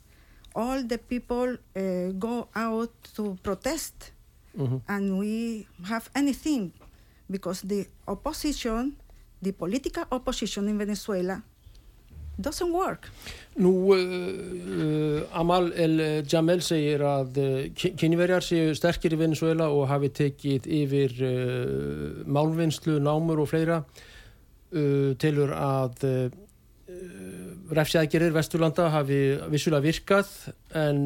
all 0.55 0.79
the 0.88 0.97
people 0.97 1.49
uh, 1.75 2.11
go 2.27 2.47
out 2.55 2.91
to 3.15 3.23
protest, 3.43 3.95
Mhm. 4.57 4.79
and 4.88 5.03
we 5.19 5.67
have 5.91 6.05
anything 6.15 6.71
because 7.29 7.59
the 7.67 7.81
opposition, 8.07 8.95
the 9.45 9.51
political 9.51 10.05
opposition 10.17 10.63
in 10.71 10.77
Venezuela, 10.79 11.43
doesn't 12.38 12.71
work. 12.73 13.09
Nú, 13.55 13.71
uh, 13.93 13.95
uh, 13.95 15.39
Amal 15.39 15.71
El 15.79 16.25
Jamel 16.27 16.59
segir 16.65 16.99
að 17.07 17.38
uh, 17.39 17.51
kynverjar 17.71 18.43
séu 18.43 18.73
sterkir 18.75 19.15
í 19.15 19.19
Venezuela 19.19 19.69
og 19.71 19.88
hafi 19.88 20.09
tekið 20.11 20.67
yfir 20.81 21.15
uh, 21.23 22.17
málvinnslu, 22.27 22.97
námur 22.99 23.45
og 23.45 23.47
fleira 23.53 23.79
uh, 23.79 25.15
telur 25.21 25.55
að 25.55 26.03
uh, 26.09 26.27
refsjæðgerir 27.75 28.36
Vesturlanda 28.36 28.89
hafi 28.93 29.21
vissulega 29.49 29.88
virkað 29.88 30.29
en 30.77 30.99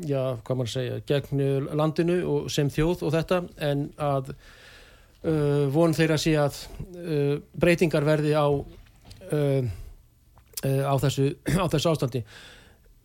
já, 0.00 0.38
hvað 0.46 0.62
að 0.64 0.70
segja 0.72 0.94
gegn 1.06 1.42
landinu 1.76 2.16
og 2.24 2.46
sem 2.50 2.70
þjóð 2.72 3.04
og 3.04 3.12
þetta 3.12 3.38
en 3.68 3.82
að 4.00 4.32
von 5.76 5.92
þeirra 5.94 6.16
sé 6.18 6.32
að 6.40 6.56
breytingar 7.52 8.08
verði 8.08 8.32
á 8.32 8.48
á 10.62 10.94
þessu, 11.02 11.32
á 11.62 11.66
þessu 11.66 11.90
ástandi. 11.92 12.22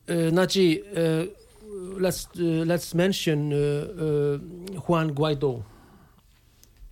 Uh, 0.07 0.29
Naji 0.31 0.67
uh, 0.95 1.25
let's, 1.99 2.27
let's 2.35 2.93
mention 2.93 3.49
Juan 4.87 5.11
Guaido. 5.15 5.63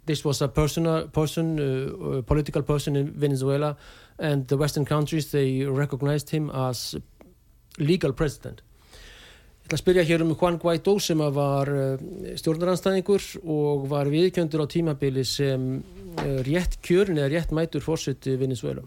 This 0.06 0.24
was 0.24 0.42
a 0.42 0.48
personal 0.48 1.08
person 1.08 1.60
uh, 1.60 2.22
political 2.22 2.62
person 2.62 2.96
in 2.96 3.12
Venezuela 3.12 3.76
and 4.20 4.48
the 4.48 4.58
western 4.58 4.86
countries 4.86 5.32
they 5.32 5.64
recognized 5.64 6.30
him 6.30 6.50
as 6.52 6.96
legal 7.80 8.14
president. 8.14 8.62
Ég 9.66 9.72
ætla 9.72 9.80
að 9.80 9.82
spyrja 9.82 10.04
hér 10.06 10.22
um 10.22 10.36
Juan 10.38 10.60
Guaidó 10.62 10.94
sem 11.02 11.18
var 11.34 11.72
uh, 11.74 12.04
stjórnaranstæðingur 12.38 13.24
og 13.50 13.88
var 13.90 14.12
viðkjöndur 14.14 14.62
á 14.62 14.68
tímabili 14.70 15.24
sem 15.26 15.64
uh, 15.80 16.38
rétt 16.46 16.78
kjörin 16.86 17.18
eða 17.18 17.32
rétt 17.34 17.56
mætur 17.56 17.82
fórseti 17.82 18.38
Venezuela. 18.38 18.86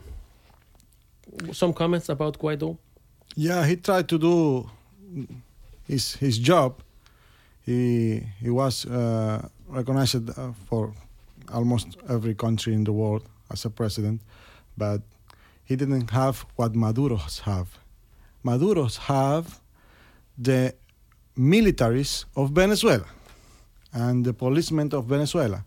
Some 1.53 1.73
comments 1.73 2.09
about 2.09 2.39
Guaidó? 2.39 2.77
Yeah, 3.37 3.67
he 3.67 3.77
tried 3.77 4.09
to 4.09 4.19
do 4.19 4.71
his 5.87 6.15
his 6.17 6.39
job. 6.39 6.81
He 7.65 8.23
he 8.41 8.51
was 8.51 8.87
uh, 8.87 9.49
recognized 9.69 10.31
uh, 10.31 10.53
for 10.69 10.93
almost 11.53 11.97
every 12.09 12.35
country 12.35 12.75
in 12.75 12.85
the 12.85 12.93
world 12.93 13.23
as 13.51 13.65
a 13.65 13.71
president, 13.71 14.21
but 14.77 15.03
he 15.65 15.77
didn't 15.77 16.11
have 16.11 16.47
what 16.57 16.73
Maduro's 16.75 17.41
have. 17.41 17.79
Maduro's 18.43 18.97
have 18.97 19.61
the 20.37 20.75
militaries 21.37 22.25
of 22.37 22.51
Venezuela 22.51 23.07
and 23.93 24.25
the 24.25 24.33
policemen 24.33 24.93
of 24.93 25.07
Venezuela. 25.07 25.65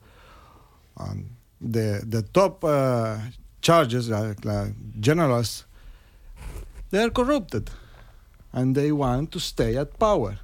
And 0.97 1.30
the 1.59 2.01
the 2.05 2.22
top 2.22 2.64
uh, 2.64 3.18
charges, 3.62 4.09
like, 4.09 4.43
like 4.45 4.74
generals, 4.99 5.66
they 6.89 7.03
are 7.03 7.09
corrupted 7.09 7.70
and 8.53 8.76
they 8.76 8.91
want 8.91 9.32
to 9.32 9.39
stay 9.39 9.78
at 9.78 9.97
power. 9.99 10.39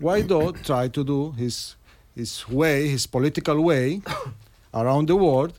Guaido 0.00 0.62
tried 0.64 0.92
to 0.94 1.04
do 1.04 1.32
his 1.32 1.76
his 2.14 2.48
way, 2.48 2.88
his 2.88 3.06
political 3.06 3.62
way 3.62 4.02
around 4.74 5.08
the 5.08 5.16
world 5.16 5.58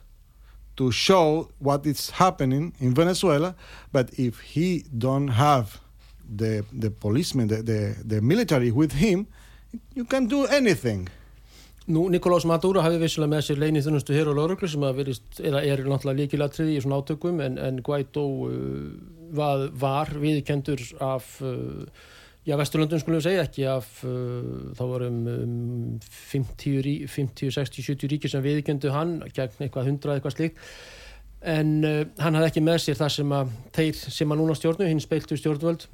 to 0.78 0.92
show 0.92 1.50
what 1.60 1.86
is 1.86 2.12
happening 2.12 2.74
in 2.80 2.94
Venezuela, 2.94 3.56
but 3.92 4.12
if 4.18 4.40
he 4.40 4.84
don't 4.98 5.30
have 5.30 5.80
the 6.36 6.66
the 6.72 6.92
policemen, 6.92 7.48
the, 7.48 7.62
the, 7.62 7.96
the 8.04 8.22
military 8.22 8.72
with 8.72 8.94
him, 8.94 9.28
you 9.94 10.06
can 10.06 10.28
do 10.28 10.46
anything. 10.46 11.08
Nú, 11.88 12.10
Nikolás 12.14 12.46
Maduro 12.46 12.84
hafi 12.86 13.00
vissulega 13.02 13.32
með 13.34 13.46
sér 13.48 13.62
leinið 13.62 13.88
þunnustu 13.88 14.14
hér 14.14 14.30
á 14.30 14.38
lauruglu 14.38 14.68
sem 14.70 14.84
að 14.86 15.00
verist, 15.02 15.40
eða 15.42 15.64
er 15.66 15.82
náttúrulega 15.82 16.20
líkilatriði 16.20 16.76
í 16.78 16.82
svona 16.84 17.00
átökum 17.02 17.42
en, 17.42 17.58
en 17.58 17.80
Guaidó 17.82 18.26
uh, 18.46 18.92
var, 19.34 19.64
var 19.82 20.12
viðkendur 20.22 20.84
af 21.02 21.40
uh, 21.42 21.82
já, 22.46 22.54
Vesturlundum 22.62 23.02
skulum 23.02 23.24
segja 23.26 23.48
ekki 23.48 23.66
af 23.70 23.90
uh, 24.06 24.70
þá 24.78 24.84
vorum 24.94 25.20
um, 25.34 25.98
50, 26.06 27.08
50, 27.10 27.50
60, 27.58 27.88
70 27.90 28.14
ríkir 28.14 28.34
sem 28.34 28.46
viðkendu 28.46 28.94
hann 28.94 29.18
gegn 29.34 29.66
eitthvað 29.66 29.90
100 29.96 30.16
eitthvað 30.20 30.38
slíkt 30.38 30.62
en 31.42 31.74
uh, 31.82 32.04
hann 32.22 32.38
hafði 32.38 32.54
ekki 32.54 32.66
með 32.66 32.80
sér 32.86 33.02
það 33.02 33.14
sem 33.18 33.36
að 33.40 33.58
þeir 33.74 34.06
sem 34.06 34.34
að 34.34 34.42
núna 34.44 34.58
stjórnu, 34.58 34.90
hinn 34.90 35.02
speiltu 35.02 35.38
stjórnvöld 35.40 35.90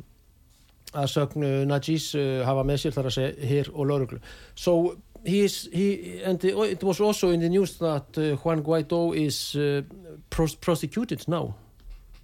að 0.97 1.09
sögnu 1.11 1.51
Najís 1.67 2.09
uh, 2.15 2.41
hafa 2.47 2.63
með 2.67 2.81
sér 2.83 2.95
þar 2.95 3.09
að 3.09 3.15
segja 3.17 3.49
hér 3.51 3.69
og 3.73 3.89
lauruglu. 3.89 4.19
So 4.55 4.77
he 5.25 5.43
is 5.43 5.69
he 5.73 6.21
and 6.25 6.39
the, 6.39 6.49
it 6.71 6.83
was 6.83 6.99
also 6.99 7.29
in 7.31 7.39
the 7.39 7.49
news 7.49 7.77
that 7.77 8.17
uh, 8.17 8.35
Juan 8.43 8.61
Guaido 8.63 9.13
is 9.15 9.55
uh, 9.55 9.81
pros 10.29 10.55
prosecuted 10.55 11.27
now. 11.27 11.53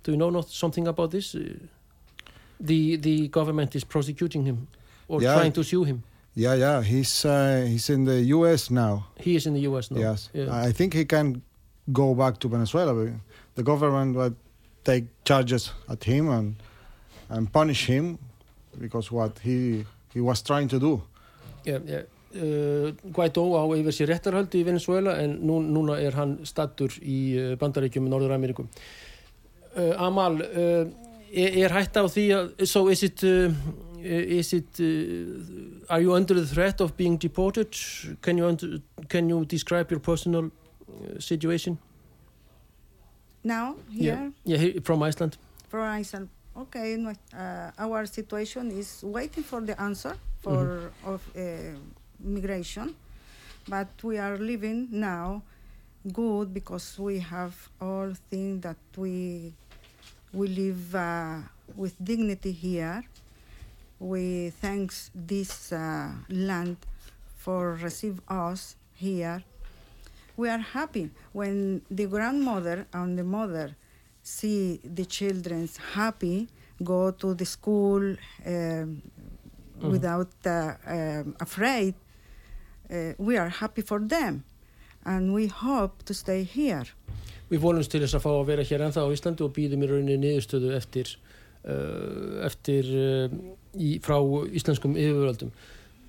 Do 0.03 0.11
you 0.11 0.17
know 0.17 0.29
not 0.31 0.49
something 0.49 0.87
about 0.87 1.11
this? 1.11 1.35
Uh, 1.35 1.41
the 2.59 2.97
the 2.97 3.27
government 3.29 3.75
is 3.75 3.83
prosecuting 3.83 4.45
him 4.45 4.67
or 5.07 5.21
Yeah. 5.21 5.35
trying 5.35 5.53
to 5.53 5.63
sue 5.63 5.83
him. 5.85 6.03
Yeah, 6.35 6.55
yeah. 6.57 6.81
He's 6.83 7.25
uh, 7.25 7.65
he's 7.67 7.89
in 7.89 8.05
the 8.05 8.21
U.S. 8.35 8.69
now. 8.69 9.05
He 9.19 9.35
is 9.35 9.45
in 9.45 9.53
the 9.53 9.61
U.S. 9.69 9.89
now. 9.91 9.99
Yes, 9.99 10.29
Yeah. 10.33 10.67
I 10.69 10.71
think 10.73 10.93
he 10.93 11.05
can 11.05 11.41
go 11.91 12.15
back 12.15 12.37
to 12.39 12.47
Venezuela. 12.49 12.93
but 12.93 13.13
The 13.55 13.63
government 13.63 14.15
will 14.15 14.35
take 14.83 15.05
charges 15.23 15.71
at 15.87 16.03
him 16.03 16.29
and 16.29 16.55
and 17.29 17.51
punish 17.51 17.85
him 17.87 18.17
because 18.79 19.11
what 19.15 19.39
he 19.39 19.85
he 20.13 20.21
was 20.21 20.41
trying 20.41 20.69
to 20.69 20.79
do. 20.79 21.01
Yeah, 21.65 21.79
yeah. 21.85 22.01
Uh, 22.33 22.95
Guaidó 23.13 23.43
á 23.53 23.61
yfir 23.77 23.93
sér 23.93 24.09
réttarhöldu 24.09 24.57
í 24.57 24.63
Venezuela 24.65 25.11
en 25.21 25.35
nú, 25.45 25.59
núna 25.61 25.99
er 26.01 26.15
hann 26.17 26.39
stattur 26.49 26.89
í 26.97 27.17
uh, 27.37 27.51
Bandaríkjum 27.61 28.07
í 28.07 28.09
Norður-Ameríku. 28.09 28.65
Uh, 29.77 29.93
Amal, 30.01 30.39
uh, 30.41 30.87
er, 31.29 31.75
hætta 31.75 32.01
á 32.01 32.09
því 32.09 32.25
að, 32.33 32.49
so 32.65 32.87
is 32.89 33.03
it, 33.05 33.21
is 34.01 34.49
it, 34.57 34.81
are 35.89 36.01
you 36.01 36.15
under 36.17 36.33
the 36.33 36.45
threat 36.45 36.81
of 36.81 36.97
being 36.97 37.17
deported? 37.21 37.69
Can 38.21 38.41
you, 38.41 38.47
under, 38.47 38.81
can 39.09 39.29
you 39.29 39.45
describe 39.45 39.91
your 39.91 39.99
personal 40.01 40.49
situation? 41.19 41.77
Now, 43.43 43.75
here, 43.91 44.31
Yeah, 44.43 44.57
here, 44.57 44.81
from 44.81 45.03
Iceland. 45.03 45.37
for 45.69 45.81
Iceland, 45.81 46.29
okay, 46.57 46.97
uh, 46.97 47.71
our 47.77 48.05
situation 48.05 48.71
is 48.71 49.03
waiting 49.03 49.43
for 49.43 49.61
the 49.61 49.79
answer 49.79 50.15
for 50.41 50.91
of 51.05 51.21
uh, 51.35 51.41
migration, 52.23 52.95
but 53.67 53.87
we 54.03 54.17
are 54.17 54.37
living 54.37 54.87
now 54.91 55.43
good 56.11 56.53
because 56.53 56.97
we 56.99 57.19
have 57.19 57.55
all 57.79 58.13
things 58.29 58.61
that 58.63 58.77
we 58.97 59.53
we 60.33 60.47
live 60.47 60.95
uh, 60.95 61.37
with 61.75 61.93
dignity 62.03 62.51
here. 62.51 63.03
We 63.99 64.49
thanks 64.49 65.11
this 65.13 65.71
uh, 65.71 66.11
land 66.29 66.77
for 67.37 67.75
receive 67.75 68.19
us 68.27 68.75
here. 68.95 69.43
We 70.35 70.49
are 70.49 70.57
happy 70.57 71.11
when 71.31 71.83
the 71.91 72.07
grandmother 72.07 72.87
and 72.93 73.17
the 73.17 73.23
mother 73.23 73.75
see 74.23 74.79
the 74.83 75.05
children 75.05 75.69
happy, 75.93 76.47
go 76.83 77.11
to 77.11 77.33
the 77.35 77.45
school 77.45 78.15
um, 78.45 79.01
without 79.81 80.31
uh, 80.45 80.73
um, 80.87 81.35
afraid. 81.39 81.93
Uh, 82.93 83.13
we 83.17 83.37
are 83.37 83.49
happy 83.49 83.81
for 83.81 83.99
them, 83.99 84.43
and 85.03 85.33
we 85.33 85.47
hope 85.47 86.03
to 86.05 86.13
stay 86.13 86.43
here. 86.43 86.85
Við 87.49 87.59
vonumst 87.63 87.89
til 87.91 88.03
þess 88.03 88.13
að 88.19 88.23
fá 88.23 88.31
að 88.35 88.47
vera 88.51 88.65
hér 88.69 88.83
ennþá 88.85 89.01
á 89.01 89.09
Íslandi 89.13 89.41
og 89.45 89.53
býðum 89.55 89.81
í 89.85 89.89
rauninni 89.89 90.17
niðurstöðu 90.21 90.75
eftir, 90.77 91.09
uh, 91.65 92.45
eftir 92.45 92.89
uh, 92.93 93.33
í, 93.73 93.97
frá 94.05 94.19
íslenskum 94.53 94.93
yfirvöldum. 94.93 95.49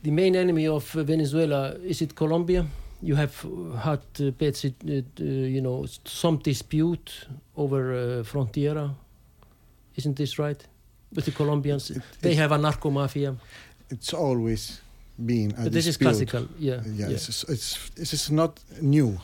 The 0.05 0.13
main 0.13 0.37
enemy 0.37 0.67
of 0.69 0.91
Venezuela, 0.93 1.75
is 1.83 2.03
it 2.03 2.15
Colombia? 2.15 2.67
You 3.01 3.17
have 3.17 3.35
had 3.81 4.05
uh, 4.21 4.31
bits, 4.37 4.65
uh, 4.65 4.71
uh, 4.85 5.01
you 5.25 5.61
know, 5.61 5.87
some 6.05 6.37
dispute 6.39 7.27
over 7.57 7.93
uh, 7.95 8.23
Frontiera. 8.25 8.91
Isn't 9.97 10.17
this 10.17 10.39
right? 10.39 10.61
With 11.15 11.25
the 11.25 11.33
Colombians. 11.33 11.91
It- 11.91 12.03
they 12.21 12.35
have 12.35 12.53
a 12.53 12.59
narco 12.59 12.91
mafia. 12.91 13.37
It's 13.91 14.13
always 14.13 14.81
been 15.17 15.53
a 15.57 15.65
But 15.65 15.73
this 15.73 15.87
is 15.87 15.97
classical. 15.97 16.49
Yeah. 16.59 16.83
Yeah, 16.87 17.09
yeah. 17.09 17.15
It's, 17.15 17.45
it's 17.49 17.91
this 17.97 18.13
is 18.13 18.31
not 18.31 18.61
new. 18.81 19.19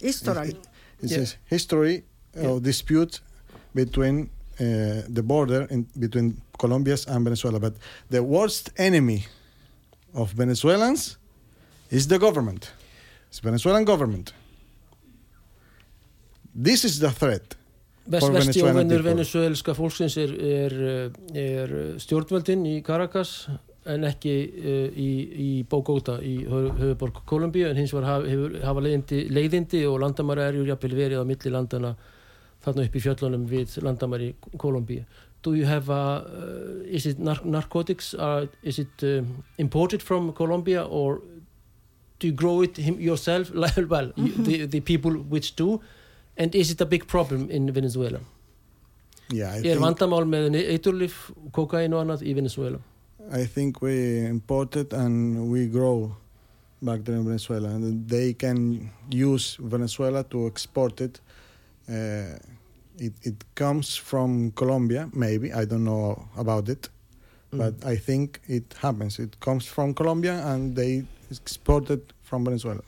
History. 0.00 0.56
It's 1.02 1.12
Yeah. 1.12 1.22
a 1.22 1.54
history 1.54 2.02
Yeah. 2.34 2.50
of 2.50 2.62
dispute 2.62 3.20
between 3.74 4.30
uh, 4.60 5.02
the 5.14 5.22
border 5.22 5.66
in, 5.70 5.86
between 5.98 6.40
Colombia 6.58 6.96
and 7.08 7.24
Venezuela. 7.24 7.58
But 7.60 7.74
the 8.10 8.20
worst 8.22 8.70
enemy 8.76 9.26
of 10.14 10.32
Venezuelans 10.32 11.18
is 11.90 12.06
the 12.06 12.18
government. 12.18 12.70
It's 13.28 13.40
Venezuelan 13.40 13.84
government. 13.84 14.32
This 16.54 16.84
is 16.84 16.98
the 16.98 17.10
threat. 17.10 17.56
Vest, 18.06 18.26
For 18.26 18.32
vesti 18.32 18.44
Venezuelan 18.44 18.76
óvinnur 18.76 18.96
people. 18.96 19.10
venezuelska 19.12 19.74
fólksins 19.74 20.16
er, 20.16 20.32
er, 20.34 20.72
er 21.34 21.74
stjórnvöldin 22.02 22.64
í 22.66 22.82
Caracas 22.82 23.48
en 23.90 24.04
ekki 24.06 24.32
uh, 24.62 24.88
í, 24.94 25.08
í 25.46 25.50
Bogota 25.68 26.18
í 26.22 26.36
höf- 26.46 26.76
höfuborg 26.78 27.22
Kolumbíu 27.26 27.66
en 27.70 27.76
hins 27.80 27.92
hefur, 27.92 28.58
hafa 28.62 28.80
leiðindi, 28.84 29.24
leiðindi 29.34 29.80
og 29.90 30.00
landamæri 30.04 30.44
er 30.46 30.58
ju 30.60 30.66
jafnvel 30.68 30.94
verið 30.98 31.22
á 31.22 31.26
milli 31.26 31.50
landana 31.50 31.94
þarna 32.62 32.84
upp 32.86 32.94
í 32.96 33.02
fjöllunum 33.02 33.46
við 33.50 33.76
landamæri 33.82 34.34
Kolumbíu. 34.56 35.02
Do 35.42 35.54
you 35.58 35.66
have 35.66 35.88
a, 35.90 36.22
uh, 36.22 36.84
is 36.86 37.06
it 37.06 37.18
nar 37.18 37.40
narcotics, 37.44 38.14
uh, 38.14 38.46
is 38.62 38.78
it 38.78 39.02
uh, 39.02 39.24
imported 39.58 40.00
from 40.02 40.32
Colombia 40.32 40.84
or 40.86 41.20
do 42.20 42.28
you 42.28 42.32
grow 42.32 42.62
it 42.62 42.78
yourself? 42.78 43.50
well, 43.88 44.12
you, 44.16 44.32
the, 44.44 44.66
the 44.66 44.80
people 44.80 45.10
which 45.10 45.56
do 45.56 45.80
and 46.36 46.54
is 46.54 46.70
it 46.70 46.80
a 46.80 46.86
big 46.86 47.08
problem 47.08 47.50
in 47.50 47.72
Venezuela? 47.72 48.20
Yeah, 49.32 49.56
I 49.56 49.66
Er 49.72 49.78
vandamál 49.80 50.26
með 50.28 50.54
eiturlif, 50.60 51.30
kokain 51.56 51.92
og 51.96 52.02
annað 52.04 52.22
í 52.22 52.34
Venezuela? 52.36 52.78
I 53.30 53.44
think 53.44 53.80
we 53.80 54.26
imported 54.26 54.92
and 54.92 55.50
we 55.50 55.66
grow 55.66 56.16
back 56.80 57.04
there 57.04 57.16
in 57.16 57.24
Venezuela. 57.24 57.68
And 57.68 58.08
they 58.08 58.32
can 58.34 58.90
use 59.10 59.56
Venezuela 59.60 60.24
to 60.24 60.46
export 60.46 61.00
it. 61.00 61.20
Uh, 61.88 62.38
it, 62.98 63.12
it 63.22 63.44
comes 63.54 63.96
from 63.96 64.50
Colombia, 64.52 65.08
maybe. 65.12 65.52
I 65.52 65.64
don't 65.64 65.84
know 65.84 66.28
about 66.36 66.68
it. 66.68 66.88
But 67.54 67.74
I 67.84 67.96
think 67.96 68.40
it 68.48 68.74
happens. 68.80 69.18
It 69.18 69.38
comes 69.40 69.66
from 69.66 69.92
Colombia 69.92 70.42
and 70.46 70.74
they 70.74 71.04
export 71.30 71.90
it 71.90 72.12
from 72.22 72.44
Venezuela. 72.46 72.80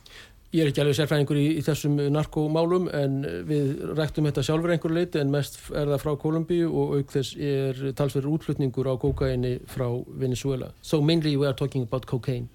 Ég 0.55 0.61
er 0.63 0.69
ekki 0.71 0.79
alveg 0.79 0.95
sérfræðingur 0.95 1.37
í, 1.41 1.45
í 1.59 1.61
þessum 1.65 1.97
narkomálum 2.15 2.85
en 2.95 3.15
við 3.49 3.81
ræktum 3.97 4.27
þetta 4.29 4.43
sjálfur 4.47 4.71
einhverju 4.71 4.95
leiti 4.95 5.19
en 5.19 5.33
mest 5.33 5.57
er 5.75 5.89
það 5.91 6.03
frá 6.05 6.11
Kolumbíu 6.21 6.69
og 6.69 6.93
auk 6.99 7.11
þess 7.11 7.33
er 7.35 7.81
talsverður 7.97 8.37
útflutningur 8.37 8.87
á 8.87 8.95
kokaini 9.01 9.57
frá 9.67 9.89
Venezuela. 10.21 10.69
So 10.81 11.01
mainly 11.01 11.35
we 11.35 11.47
are 11.49 11.57
talking 11.57 11.83
about 11.83 12.07
cocaine. 12.07 12.47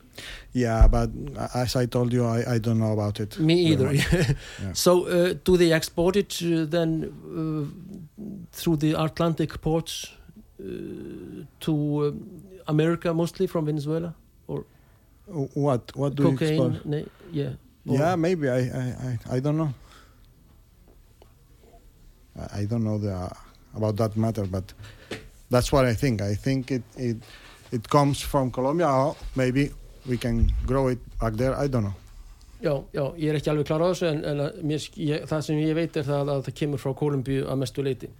Yeah, 0.52 0.88
but 0.88 1.10
as 1.54 1.76
I 1.76 1.86
told 1.86 2.12
you, 2.12 2.24
I, 2.24 2.54
I 2.54 2.58
don't 2.58 2.78
know 2.78 2.92
about 2.92 3.20
it. 3.20 3.38
Me 3.38 3.54
either. 3.72 3.92
Yeah. 4.62 4.72
So 4.72 5.06
uh, 5.06 5.34
do 5.44 5.56
they 5.56 5.72
export 5.72 6.16
it 6.16 6.40
uh, 6.42 6.64
then 6.64 6.90
uh, 7.04 7.64
through 8.52 8.76
the 8.76 8.94
Atlantic 8.94 9.60
ports 9.60 10.12
uh, 10.60 10.64
to 11.60 11.72
uh, 12.04 12.12
America 12.66 13.12
mostly 13.14 13.46
from 13.46 13.66
Venezuela? 13.66 14.14
What? 15.26 15.94
What 15.94 16.14
do 16.16 16.22
you 16.22 16.30
Cocaine? 16.30 16.48
export? 16.50 16.86
Ne- 16.86 17.06
yeah. 17.32 17.50
Or- 17.90 17.98
Yeah, 17.98 18.16
maybe. 18.16 18.48
I, 18.48 18.58
I, 18.58 18.84
I, 19.08 19.36
I 19.36 19.40
don't 19.40 19.56
know. 19.56 19.72
I, 22.38 22.60
I 22.60 22.64
don't 22.66 22.84
know 22.84 22.98
the, 22.98 23.30
about 23.74 23.96
that 23.96 24.16
matter, 24.16 24.44
but 24.46 24.72
that's 25.50 25.72
what 25.72 25.84
I 25.84 25.94
think. 25.94 26.22
I 26.22 26.34
think 26.34 26.70
it, 26.70 26.82
it, 26.96 27.16
it 27.72 27.88
comes 27.88 28.20
from 28.20 28.50
Colombia. 28.50 28.88
Or 28.88 29.16
maybe 29.36 29.70
we 30.06 30.16
can 30.16 30.50
grow 30.66 30.88
it 30.88 30.98
back 31.20 31.34
there. 31.34 31.54
I 31.56 31.66
don't 31.68 31.84
know. 31.84 31.94
Já, 32.62 32.74
já, 32.92 33.04
ég 33.16 33.30
er 33.32 33.36
ekki 33.38 33.48
alveg 33.48 33.64
klar 33.70 33.80
á 33.80 33.88
þessu 33.88 34.04
en, 34.10 34.18
en 34.28 34.40
að 34.44 34.56
mér, 34.68 34.82
ég, 35.00 35.22
það 35.30 35.44
sem 35.46 35.60
ég 35.62 35.70
veit 35.78 35.94
er 35.96 36.04
það 36.04 36.28
að 36.34 36.42
það 36.44 36.56
kemur 36.58 36.82
frá 36.82 36.90
Kolumbíu 36.98 37.46
að 37.48 37.56
mestu 37.62 37.80
leiti. 37.86 38.10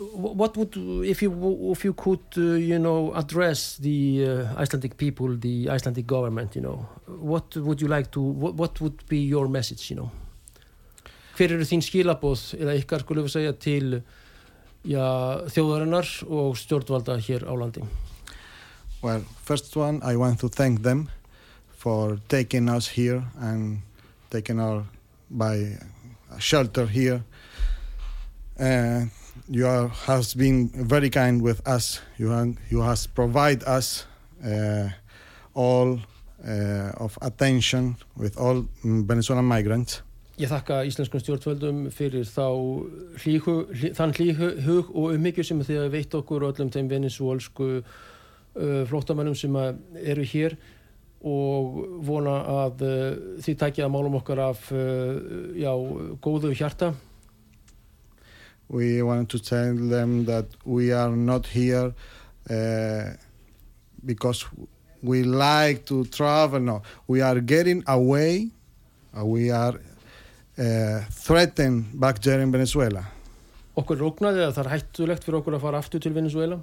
What 0.00 0.56
would, 0.56 0.74
if 1.04 1.20
you, 1.20 1.72
if 1.72 1.84
you 1.84 1.92
could, 1.92 2.24
uh, 2.38 2.56
you 2.56 2.78
know, 2.78 3.12
address 3.14 3.76
the 3.76 4.24
uh, 4.24 4.60
Icelandic 4.60 4.96
people, 4.96 5.36
the 5.36 5.68
Icelandic 5.68 6.06
government, 6.06 6.56
you 6.56 6.62
know, 6.62 6.88
what 7.06 7.54
would 7.56 7.82
you 7.82 7.88
like 7.88 8.10
to, 8.12 8.20
what, 8.20 8.54
what 8.54 8.80
would 8.80 9.06
be 9.08 9.18
your 9.18 9.46
message, 9.46 9.90
you 9.90 9.96
know? 9.96 10.10
Hver 11.36 11.52
eru 11.52 11.64
þín 11.68 11.84
skilabóð, 11.84 12.46
eða 12.56 12.78
ykkar 12.80 13.04
skulum 13.04 13.24
við 13.28 13.34
segja 13.34 13.52
til 13.60 14.00
já, 14.88 15.04
þjóðarinnar 15.52 16.08
og 16.28 16.56
stjórnvalda 16.60 17.18
hér 17.20 17.44
á 17.44 17.52
landi? 17.56 17.84
Well, 19.02 19.24
first 19.44 19.76
one, 19.76 20.00
I 20.02 20.16
want 20.16 20.40
to 20.40 20.48
thank 20.48 20.82
them 20.82 21.08
for 21.76 22.18
taking 22.28 22.68
us 22.68 22.88
here 22.88 23.22
and 23.40 23.80
taking 24.30 24.60
our 24.60 24.84
by 25.30 25.76
shelter 26.38 26.86
here. 26.86 27.22
Uh, 28.58 29.06
you 29.50 29.66
are, 29.66 29.88
has 30.06 30.34
been 30.34 30.70
very 30.74 31.10
kind 31.10 31.42
with 31.42 31.66
us. 31.66 32.00
You 32.18 32.28
have, 32.30 32.56
you 32.70 32.80
has 32.80 33.06
provide 33.06 33.64
us 33.64 34.06
uh, 34.44 34.88
all 35.54 35.98
uh, 36.46 36.92
of 36.96 37.18
attention 37.20 37.96
with 38.16 38.38
all 38.38 38.64
mm, 38.84 39.04
Venezuelan 39.06 39.44
migrants. 39.44 40.02
Ég 40.40 40.48
þakka 40.48 40.78
íslenskum 40.88 41.20
stjórnvöldum 41.20 41.80
fyrir 41.92 42.24
þá 42.24 42.46
hlýhu, 43.20 43.56
hlý, 43.76 43.90
þann 43.92 44.14
hlýhug 44.16 44.88
og 44.94 45.10
umhyggju 45.18 45.44
sem 45.44 45.60
þið 45.60 45.82
hafa 45.82 45.92
veitt 45.92 46.16
okkur 46.16 46.46
og 46.46 46.54
öllum 46.54 46.70
þeim 46.72 46.88
venisúolsku 46.88 47.68
uh, 47.82 47.82
flóttamannum 48.88 49.36
sem 49.36 49.58
eru 50.00 50.24
hér 50.24 50.56
og 51.20 51.82
vona 52.08 52.38
að 52.64 52.86
uh, 52.86 53.20
þið 53.44 53.60
takja 53.66 53.90
málum 53.92 54.16
okkar 54.22 54.40
af 54.46 54.70
uh, 54.72 55.20
já, 55.60 55.74
góðu 56.24 56.54
hjarta. 56.56 56.94
We 58.70 59.02
want 59.02 59.28
to 59.30 59.38
tell 59.42 59.74
them 59.74 60.24
that 60.26 60.46
we 60.64 60.92
are 60.92 61.10
not 61.10 61.46
here 61.46 61.92
uh, 62.48 63.10
because 64.06 64.46
we 65.02 65.24
like 65.24 65.86
to 65.86 66.04
travel. 66.04 66.60
No, 66.60 66.82
we 67.08 67.20
are 67.20 67.40
getting 67.40 67.82
away. 67.86 68.50
Uh, 69.16 69.26
we 69.26 69.50
are 69.50 69.74
uh, 70.56 71.00
threatened 71.10 71.98
back 71.98 72.20
there 72.22 72.40
in 72.40 72.52
Venezuela. 72.52 73.02
Okkur 73.74 74.02
ógnaði 74.06 74.44
að 74.46 74.54
það 74.54 74.64
er 74.64 74.72
hættulegt 74.76 75.24
fyrir 75.26 75.40
okkur 75.40 75.56
að 75.56 75.64
fara 75.66 75.80
aftur 75.82 76.02
til 76.02 76.14
Venezuela 76.14 76.60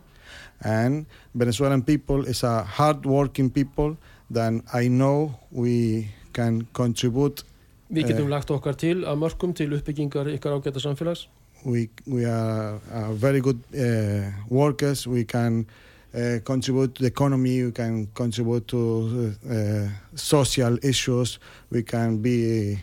And 0.63 1.05
Venezuelan 1.33 1.81
people 1.83 2.25
is 2.25 2.43
a 2.43 2.63
hard-working 2.63 3.49
people. 3.49 3.97
Then 4.29 4.63
I 4.73 4.87
know 4.87 5.39
we 5.51 6.09
can 6.33 6.67
contribute. 6.73 7.43
Við 7.91 8.09
getum 8.11 8.27
Eh. 8.27 8.31
lagt 8.35 8.51
okkar 8.51 8.75
til 8.75 9.03
að 9.05 9.17
mörgum 9.17 9.53
til 9.55 9.71
uppbyggingar 9.73 10.27
ykkar 10.35 10.59
ágæta 10.59 10.79
samfélags 10.83 11.27
We 11.63 11.89
we 12.05 12.25
are, 12.25 12.79
are 12.93 13.13
very 13.13 13.41
good 13.41 13.59
uh, 13.73 14.31
workers. 14.49 15.07
We 15.07 15.25
can 15.25 15.65
uh, 16.13 16.39
contribute 16.43 16.95
to 16.95 17.01
the 17.01 17.07
economy. 17.07 17.63
We 17.63 17.71
can 17.71 18.07
contribute 18.13 18.67
to 18.69 19.33
uh, 19.49 19.89
social 20.15 20.77
issues. 20.83 21.39
We 21.69 21.83
can 21.83 22.17
be 22.21 22.79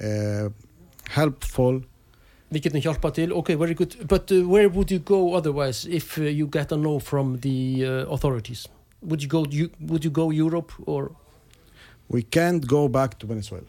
uh, 0.00 0.48
helpful. 1.08 1.82
Við 2.48 2.62
getum 2.64 2.80
hjálpað 2.80 3.12
til, 3.18 3.32
ok, 3.36 3.50
very 3.60 3.74
good 3.76 4.08
But 4.08 4.32
uh, 4.32 4.40
where 4.48 4.68
would 4.70 4.90
you 4.90 5.00
go 5.00 5.34
otherwise 5.34 5.84
if 5.84 6.16
uh, 6.16 6.22
you 6.24 6.46
get 6.46 6.72
a 6.72 6.76
no 6.76 6.98
from 6.98 7.36
the 7.40 7.84
uh, 7.84 7.90
authorities? 8.08 8.66
Would 9.02 9.22
you 9.22 9.28
go 9.28 9.44
you, 9.50 9.70
would 9.80 10.04
you 10.04 10.10
go 10.10 10.30
Europe 10.30 10.72
or 10.86 11.12
We 12.08 12.22
can't 12.22 12.66
go 12.66 12.88
back 12.88 13.18
to 13.18 13.26
Venezuela. 13.26 13.68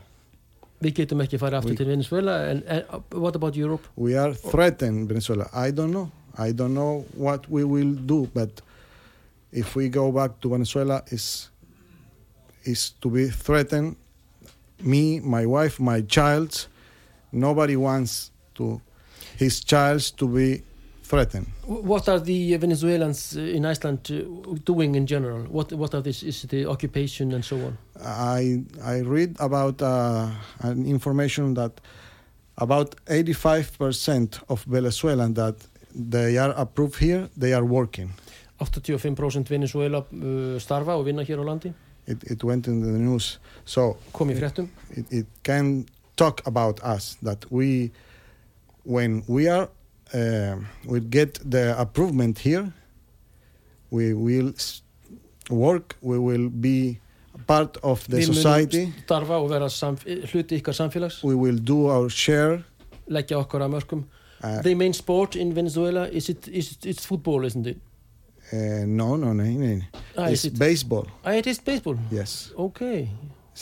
Við 0.81 0.93
getum 1.01 1.21
ekki 1.21 1.37
farið 1.41 1.57
aftur 1.59 1.69
We- 1.71 1.75
til 1.77 1.87
Venezuela 1.87 2.35
and, 2.49 2.63
and 2.67 2.83
what 3.13 3.35
about 3.35 3.55
Europe? 3.55 3.87
We 3.95 4.15
are 4.17 4.33
threatened 4.33 5.07
Venezuela. 5.09 5.49
I 5.53 5.71
don't 5.71 5.91
know. 5.91 6.11
I 6.37 6.51
don't 6.53 6.73
know 6.73 7.05
what 7.15 7.49
we 7.49 7.63
will 7.63 7.93
do, 7.95 8.29
but 8.33 8.61
if 9.51 9.75
we 9.75 9.89
go 9.89 10.11
back 10.11 10.39
to 10.41 10.49
Venezuela, 10.49 11.03
is 11.11 11.49
is 12.63 12.91
to 13.01 13.09
be 13.09 13.29
threatened. 13.29 13.95
Me, 14.81 15.19
my 15.19 15.45
wife, 15.45 15.79
my 15.79 16.01
child. 16.01 16.67
Nobody 17.31 17.75
wants 17.75 18.31
to 18.55 18.79
his 19.37 19.59
child 19.63 20.01
to 20.17 20.27
be 20.27 20.63
threatened. 21.09 21.47
Wh- 21.65 21.83
What 21.91 22.07
are 22.11 22.19
the 22.31 22.57
Venezuelans 22.57 23.35
uh, 23.35 23.41
in 23.57 23.65
Iceland 23.65 23.99
uh, 24.11 24.15
doing 24.71 24.95
in 24.95 25.05
general? 25.13 25.41
What 25.57 25.67
what 25.73 25.91
are 25.95 26.01
this 26.03 26.23
is 26.23 26.41
the 26.53 26.61
occupation 26.73 27.33
and 27.35 27.43
so 27.43 27.55
on? 27.67 27.73
I 28.39 28.63
I 28.83 28.95
read 29.15 29.31
about 29.39 29.81
uh, 29.81 30.29
an 30.69 30.85
information 30.85 31.53
that 31.55 31.73
about 32.57 32.89
85% 33.07 34.39
of 34.49 34.63
Venezuelans 34.67 35.35
that 35.35 35.55
they 36.11 36.37
are 36.37 36.53
approved 36.57 36.97
here, 36.99 37.29
they 37.37 37.53
are 37.53 37.65
working. 37.65 38.09
85% 38.59 39.47
Venezuela 39.49 39.97
uh, 39.99 40.59
starfa 40.59 40.91
og 40.99 41.05
vinna 41.05 41.23
hér 41.23 41.39
á 41.39 41.45
landi 41.45 41.71
It, 42.07 42.23
it 42.23 42.43
went 42.43 42.67
in 42.67 42.81
the 42.81 42.97
news. 42.99 43.39
So 43.65 43.97
kom 44.11 44.29
í 44.29 44.35
fréttum 44.35 44.67
it, 44.97 45.05
it 45.11 45.27
can 45.43 45.85
talk 46.15 46.41
about 46.45 46.79
us 46.83 47.17
that 47.23 47.45
we, 47.51 47.91
when 48.83 49.23
we 49.27 49.47
are, 49.47 49.69
uh, 50.13 50.57
we 50.85 50.99
get 50.99 51.39
the 51.49 51.75
approval 51.79 52.33
here, 52.37 52.71
we 53.91 54.13
will 54.13 54.53
work, 55.49 55.95
we 56.01 56.17
will 56.19 56.49
be 56.49 56.99
part 57.47 57.77
of 57.83 58.05
the 58.07 58.17
Við 58.17 58.27
munum 58.29 58.35
society, 58.35 58.93
starfa 59.05 59.37
og 59.39 59.49
vera 59.49 59.67
hluti 59.69 60.59
ykkar 60.59 60.73
samfélags 60.75 61.23
we 61.23 61.35
will 61.35 61.57
do 61.57 61.87
our 61.87 62.09
share. 62.09 62.63
leggja 63.09 63.37
okkar 63.39 63.61
að 63.61 63.71
mörgum 63.77 64.03
Uh, 64.41 64.61
The 64.61 64.73
main 64.73 64.93
sport 64.93 65.35
in 65.35 65.53
Venezuela 65.53 66.07
is 66.07 66.29
it 66.29 66.47
is 66.47 66.71
it, 66.71 66.85
it's 66.85 67.05
football, 67.05 67.43
isn't 67.43 67.67
it? 67.67 67.77
uh, 68.53 68.85
no, 68.87 69.17
no, 69.17 69.33
no, 69.33 69.43
no. 69.43 69.81
Ah, 70.17 70.27
it's 70.29 70.45
is 70.45 70.53
it? 70.53 70.57
baseball. 70.59 71.05
Ah, 71.25 71.33
it 71.33 71.45
is 71.45 71.59
baseball. 71.59 71.97
Yes, 72.09 72.53
Okay. 72.57 73.09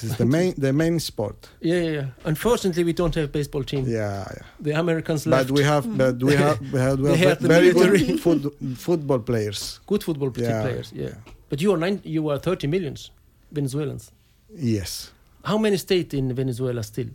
This 0.02 0.12
is 0.12 0.18
the 0.18 0.26
main, 0.26 0.54
the 0.58 0.72
main 0.74 1.00
sport. 1.00 1.50
Yeah, 1.62 1.82
yeah, 1.82 1.92
yeah. 1.92 2.06
Unfortunately, 2.26 2.84
we 2.84 2.94
don't 2.94 3.16
have 3.16 3.32
baseball 3.32 3.64
team. 3.64 3.86
Yeah, 3.88 4.26
yeah. 4.36 4.44
The 4.60 4.72
Americans 4.80 5.26
left. 5.26 5.48
But 5.48 5.58
we 5.58 5.64
have, 5.64 5.98
but 5.98 6.22
we 6.24 6.34
have, 6.36 6.60
we 6.74 6.80
have, 6.80 7.00
we 7.00 7.18
have 7.18 7.40
very 7.40 7.74
military. 7.74 8.06
good 8.06 8.20
foot, 8.20 8.56
football 8.78 9.20
players. 9.20 9.80
good 9.88 10.04
football 10.04 10.32
Yeah, 10.38 10.62
players. 10.62 10.92
Yeah. 10.94 11.16
But 11.50 11.62
you 11.62 11.74
are 11.74 11.78
nine. 11.78 12.02
You 12.04 12.30
are 12.30 12.38
30 12.40 12.68
millions 12.68 13.12
Venezuelans. 13.52 14.12
Yes. 14.54 15.12
How 15.44 15.58
many 15.58 15.78
state 15.78 16.14
in 16.14 16.34
Venezuela 16.36 16.84
still? 16.84 17.08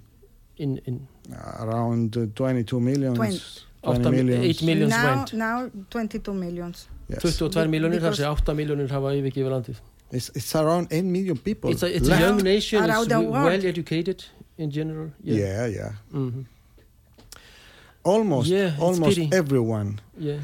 In 0.56 0.80
in 0.86 1.06
around 1.60 2.16
uh, 2.16 2.26
22 2.34 2.80
millions. 2.80 3.16
20 3.16 3.40
Átta- 3.84 4.10
millions. 4.10 4.44
eight 4.44 4.62
millions 4.62 4.90
now, 4.90 5.16
went. 5.16 5.32
now 5.34 5.70
22 5.90 6.32
millions. 6.34 6.88
Yes. 7.08 7.20
22 7.22 7.68
miljónir, 7.68 8.00
þar 8.00 8.10
Because- 8.10 8.20
sé 8.20 8.26
8 8.26 8.54
miljónir 8.54 8.88
hafa 8.90 9.10
yfirgefið 9.18 9.50
landið. 9.54 9.80
It's, 10.12 10.28
it's 10.34 10.54
around 10.54 10.88
8 10.90 11.04
million 11.04 11.38
people. 11.38 11.70
It's 11.70 11.82
a, 11.82 11.86
it's 11.96 12.08
a 12.08 12.18
young 12.20 12.36
nation, 12.42 12.84
it's 12.84 13.06
the 13.08 13.20
world. 13.20 13.32
well 13.32 13.66
educated 13.66 14.24
in 14.58 14.70
general. 14.70 15.10
Yeah, 15.24 15.66
yeah. 15.66 15.92
Mhm. 16.12 16.44
Almost, 18.04 18.48
Yeah, 18.50 18.76
almost 18.80 19.16
pity. 19.16 19.30
everyone 19.32 20.00
yeah. 20.18 20.38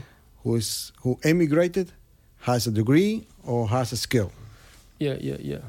who 0.44 0.54
is 0.56 0.92
who 1.02 1.18
emigrated 1.24 1.88
has 2.40 2.66
a 2.66 2.70
degree 2.70 3.26
or 3.44 3.68
has 3.68 3.92
a 3.92 3.96
skill. 3.96 4.30
Yeah, 5.00 5.16
yeah, 5.20 5.36
yeah. 5.40 5.60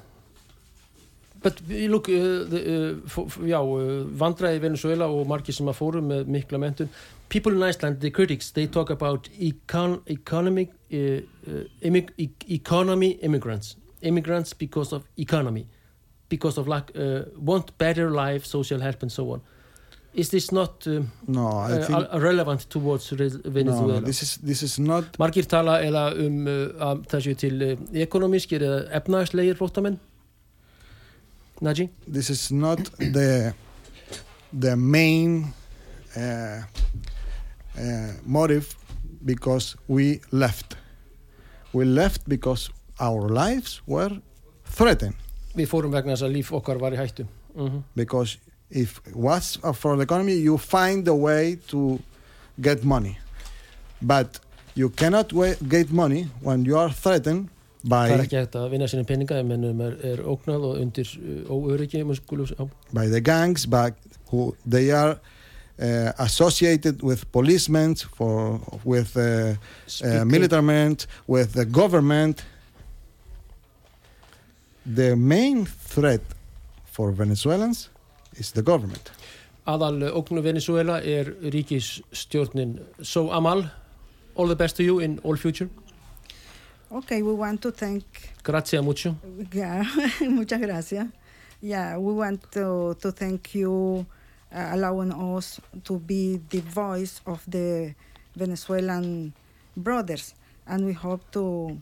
But 1.41 1.61
uh, 1.69 1.73
look, 1.89 2.07
uh, 2.09 2.45
the, 2.51 2.59
uh, 2.59 3.05
f- 3.05 3.25
f- 3.27 3.39
já, 3.47 3.59
uh, 3.59 4.05
vandræði 4.21 4.59
Venezuela 4.61 5.07
og 5.07 5.25
margir 5.27 5.53
sem 5.55 5.65
að 5.67 5.77
fóru 5.79 6.01
með 6.03 6.25
mikla 6.27 6.59
mentun. 6.59 6.89
People 7.29 7.53
in 7.53 7.63
Iceland, 7.63 7.99
the 8.01 8.09
critics, 8.11 8.51
they 8.51 8.67
talk 8.67 8.89
about 8.89 9.29
econ 9.39 9.99
economic, 10.09 10.69
uh, 10.93 11.21
uh, 11.47 11.63
immig 11.81 12.09
e 12.17 12.29
economy 12.49 13.11
immigrants. 13.23 13.75
Immigrants 14.01 14.53
because 14.53 14.93
of 14.93 15.03
economy, 15.17 15.67
because 16.29 16.57
of 16.57 16.67
lack, 16.67 16.91
uh, 16.95 17.23
want 17.37 17.77
better 17.77 18.09
life, 18.09 18.45
social 18.45 18.79
help 18.79 19.01
and 19.03 19.11
so 19.11 19.31
on. 19.31 19.41
Is 20.13 20.29
this 20.29 20.51
not 20.51 20.87
uh, 20.87 21.01
No, 21.27 21.47
I 21.47 21.71
uh, 21.71 21.85
think 21.85 22.23
relevant 22.23 22.69
towards 22.69 23.09
Venezuela? 23.09 23.93
no, 23.93 23.99
this 23.99 24.23
is 24.23 24.37
this 24.37 24.63
is 24.63 24.79
not. 24.79 25.17
Margir 25.19 25.45
tala 25.45 25.79
eða 25.85 26.05
um 26.25 26.47
uh, 26.47 26.53
að 26.89 27.03
þessu 27.11 27.35
til 27.37 27.61
uh, 27.61 27.75
ekonomískir 27.93 28.65
eða 28.65 28.79
efnaðslegir 28.99 29.59
flóttamenn 29.59 29.99
Naji? 31.61 31.89
This 32.07 32.29
is 32.29 32.51
not 32.51 32.79
the 32.97 33.53
the 34.53 34.75
main 34.75 35.53
uh, 36.15 36.63
uh, 37.77 38.13
motive 38.25 38.75
because 39.25 39.75
we 39.87 40.21
left. 40.31 40.77
We 41.73 41.85
left 41.85 42.27
because 42.27 42.71
our 42.99 43.29
lives 43.29 43.81
were 43.87 44.21
threatened. 44.65 45.15
Við 45.55 45.67
fórum 45.71 45.91
vegna 45.91 46.15
þess 46.15 46.27
að 46.27 46.35
líf 46.37 46.51
okkar 46.53 46.79
var 46.81 46.93
í 46.93 46.99
hættu. 47.01 47.27
Mm 47.55 47.83
because 47.95 48.37
if 48.69 49.01
what's 49.13 49.57
for 49.73 49.95
the 49.97 50.03
economy 50.03 50.33
you 50.33 50.57
find 50.57 51.07
a 51.07 51.15
way 51.15 51.57
to 51.67 51.99
get 52.61 52.83
money. 52.83 53.17
But 54.01 54.39
you 54.75 54.89
cannot 54.89 55.33
get 55.67 55.91
money 55.91 56.27
when 56.41 56.65
you 56.65 56.77
are 56.77 56.91
threatened 56.91 57.49
Það 57.79 58.11
er 58.11 58.19
by 58.19 58.23
ekki 58.25 58.35
hægt 58.35 58.55
að 58.59 58.71
vinna 58.73 58.87
sinni 58.91 59.05
peninga 59.07 59.37
ef 59.39 59.45
mennum 59.47 59.81
er, 59.85 59.93
er 60.03 60.19
ógnað 60.27 60.65
og 60.67 60.79
undir 60.81 61.07
uh, 61.15 61.51
óöryggi 61.55 62.03
by 62.91 63.07
the 63.07 63.21
gangs 63.21 63.65
but 63.65 63.93
who 64.31 64.53
they 64.67 64.91
are 64.91 65.15
uh, 65.79 66.11
associated 66.17 67.01
with 67.01 67.31
policemen 67.31 67.95
for 67.95 68.59
with 68.83 69.15
uh, 69.15 69.55
uh, 70.03 70.25
military 70.25 70.61
men 70.61 70.97
with 71.27 71.53
the 71.53 71.65
government 71.65 72.43
the 74.95 75.15
main 75.15 75.65
threat 75.65 76.21
for 76.85 77.11
Venezuelans 77.11 77.89
is 78.37 78.51
the 78.51 78.61
government 78.61 79.11
Aðal 79.67 80.03
uh, 80.03 80.15
ógnu 80.17 80.41
Venezuela 80.41 80.97
er 81.03 81.35
ríkisstjórnin 81.41 82.79
So 83.01 83.29
Amal, 83.31 83.69
all 84.35 84.47
the 84.47 84.55
best 84.55 84.75
to 84.77 84.83
you 84.83 84.99
in 84.99 85.19
all 85.23 85.37
future 85.37 85.69
Okay, 86.91 87.21
we 87.21 87.33
want 87.33 87.61
to 87.61 87.71
thank 87.71 88.03
Grazie 88.43 88.81
mucho. 88.81 89.15
Yeah, 89.53 89.85
muchas 90.21 90.59
gracias. 90.59 91.07
Yeah, 91.61 91.97
we 91.97 92.13
want 92.13 92.51
to, 92.53 92.95
to 92.99 93.11
thank 93.11 93.53
you 93.53 94.07
uh, 94.51 94.69
allowing 94.73 95.11
us 95.11 95.61
to 95.83 95.99
be 95.99 96.41
the 96.49 96.61
voice 96.61 97.21
of 97.27 97.43
the 97.47 97.93
Venezuelan 98.35 99.33
brothers, 99.77 100.33
and 100.65 100.83
we 100.83 100.93
hope 100.93 101.21
to 101.31 101.77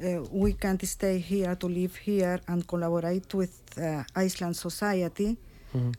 uh, 0.00 0.22
we 0.32 0.52
can 0.52 0.78
stay 0.84 1.18
here 1.18 1.54
to 1.56 1.66
live 1.68 1.94
here 2.06 2.40
and 2.48 2.66
collaborate 2.66 3.34
with 3.34 3.54
uh, 3.78 4.02
Iceland 4.14 4.56
society, 4.56 5.36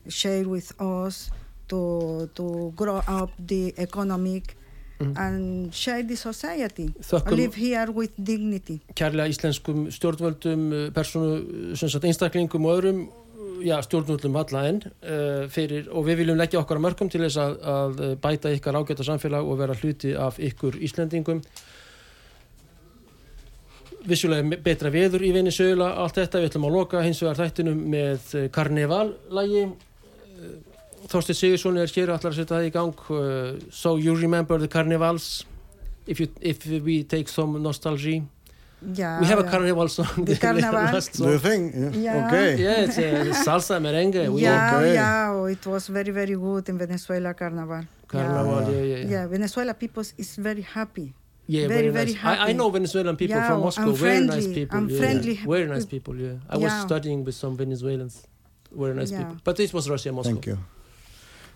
share 0.07 0.47
with 0.47 0.69
us 0.81 1.29
to 1.67 2.29
to 2.35 2.73
grow 2.75 3.01
up 3.07 3.31
the 3.39 3.73
economic. 3.77 4.55
And 4.99 5.73
share 5.73 6.03
the 6.03 6.15
society. 6.17 6.89
Þökkum- 6.99 7.37
Live 7.37 7.55
here 7.55 7.87
with 7.91 8.11
dignity. 8.17 8.81
Kærlega 8.99 9.29
íslenskum 9.31 9.85
stjórnvöldum, 9.95 10.91
persónu, 10.91 11.29
sem 11.79 11.87
sagt 11.89 12.03
einstaklingum 12.03 12.65
og 12.67 12.73
öðrum, 12.81 12.99
já, 13.63 13.77
stjórnvöldum 13.85 14.35
alla 14.41 14.65
enn 14.67 14.81
uh, 14.83 15.47
fyrir, 15.47 15.87
og 15.87 16.03
við 16.03 16.19
viljum 16.25 16.37
leggja 16.41 16.59
okkar 16.59 16.81
að 16.81 16.83
mörgum 16.89 17.07
til 17.13 17.23
þess 17.23 17.39
að, 17.39 17.55
að 17.63 18.03
bæta 18.25 18.51
ykkar 18.57 18.75
ágæta 18.81 19.07
samfélag 19.07 19.47
og 19.47 19.61
vera 19.61 19.77
hluti 19.79 20.11
af 20.19 20.35
ykkur 20.49 20.75
Íslendingum. 20.83 21.39
Vissulega 24.07 24.57
betra 24.63 24.89
veður 24.93 25.25
í 25.27 25.33
Venezuela, 25.35 25.89
allt 25.99 26.15
þetta, 26.15 26.39
við 26.39 26.51
ætlum 26.53 26.67
að 26.69 26.75
loka 26.77 27.01
hins 27.03 27.19
vegar 27.23 27.39
þættinum 27.41 27.79
með 27.91 28.33
eh, 28.39 28.49
Carnival-lægi. 28.55 29.63
Þorstein 31.09 31.35
Sigursson 31.35 31.77
er 31.81 31.91
hér 31.91 32.11
ætlar 32.13 32.31
að 32.31 32.37
setja 32.39 32.55
það 32.55 32.67
í 32.67 32.73
gang. 32.75 33.05
Uh, 33.09 33.59
so 33.71 33.97
you 33.97 34.15
remember 34.15 34.59
the 34.59 34.67
carnivals, 34.67 35.45
if, 36.07 36.19
you, 36.19 36.27
if 36.41 36.65
we 36.65 37.03
take 37.03 37.27
some 37.29 37.59
nostalgia. 37.61 38.23
Yeah, 38.81 39.19
We 39.19 39.25
have 39.27 39.39
a 39.39 39.43
yeah. 39.43 39.51
carnival 39.51 39.89
song. 39.89 40.23
The 40.23 40.37
carnival. 40.37 40.71
Last 40.93 41.17
Do 41.17 41.25
you 41.25 41.37
song. 41.37 41.39
think? 41.39 41.75
Yeah. 41.75 41.99
Yeah. 41.99 42.27
Okay. 42.27 42.63
Yeah, 42.63 42.85
it's 42.85 42.97
uh, 42.97 43.43
salsa 43.43 43.75
merengue. 43.81 44.31
We 44.31 44.43
yeah, 44.43 44.77
Okay. 44.77 44.93
yeah, 44.93 45.31
oh, 45.33 45.45
it 45.45 45.65
was 45.65 45.87
very, 45.87 46.11
very 46.11 46.35
good 46.35 46.69
in 46.69 46.77
Venezuela 46.77 47.33
Carnival. 47.33 47.83
Carnival, 48.07 48.71
yeah, 48.71 48.79
yeah. 48.79 48.95
Yeah, 48.95 49.09
yeah 49.09 49.27
Venezuela 49.27 49.73
people 49.73 50.03
is 50.17 50.35
very 50.37 50.61
happy. 50.61 51.13
Yeah, 51.51 51.67
Very, 51.67 51.89
very, 51.89 51.91
very 51.99 52.13
nice. 52.13 52.39
I, 52.39 52.49
I 52.49 52.51
know 52.53 52.69
Venezuelan 52.69 53.15
people 53.21 53.37
Yeah, 53.37 53.47
from 53.49 53.55
and 53.55 53.63
Moscow. 53.67 53.91
Very 53.91 54.19
nice 54.25 54.43
friendly, 54.45 54.53
people. 54.59 54.77
and 54.77 54.85
yeah. 54.91 54.99
friendly 55.01 55.35
Very 55.53 55.67
nice 55.73 55.85
people, 55.93 56.15
yeah. 56.25 56.35
I 56.53 56.57
was 56.65 56.71
Yeah. 56.71 56.85
studying 56.85 57.19
with 57.27 57.35
some 57.43 57.53
Venezuelans. 57.63 58.15
Very 58.81 58.93
nice 58.99 59.11
Yeah. 59.11 59.19
people. 59.23 59.37
But 59.47 59.55
this 59.61 59.71
was 59.73 59.83
Russia, 59.93 60.11
Moscow. 60.11 60.33
Thank 60.33 60.45
you. 60.51 60.57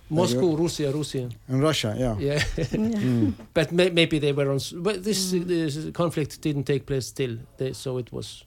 Moscow, 0.09 0.55
Russia, 0.63 0.91
Russia. 0.91 1.29
In 1.47 1.61
Russia, 1.61 1.91
yeah. 2.03 2.15
Yeah. 2.19 2.39
Mm. 2.73 3.33
but 3.53 3.71
may, 3.71 3.89
maybe 3.91 4.17
they 4.19 4.33
were 4.33 4.49
on... 4.49 4.55
s- 4.65 4.73
But 4.87 5.03
this, 5.03 5.31
Mm. 5.33 5.45
this 5.47 5.73
conflict 6.01 6.41
didn't 6.41 6.65
take 6.65 6.83
place 6.85 7.05
still. 7.07 7.37
They, 7.57 7.73
so 7.73 7.97
it 7.99 8.11
was 8.11 8.43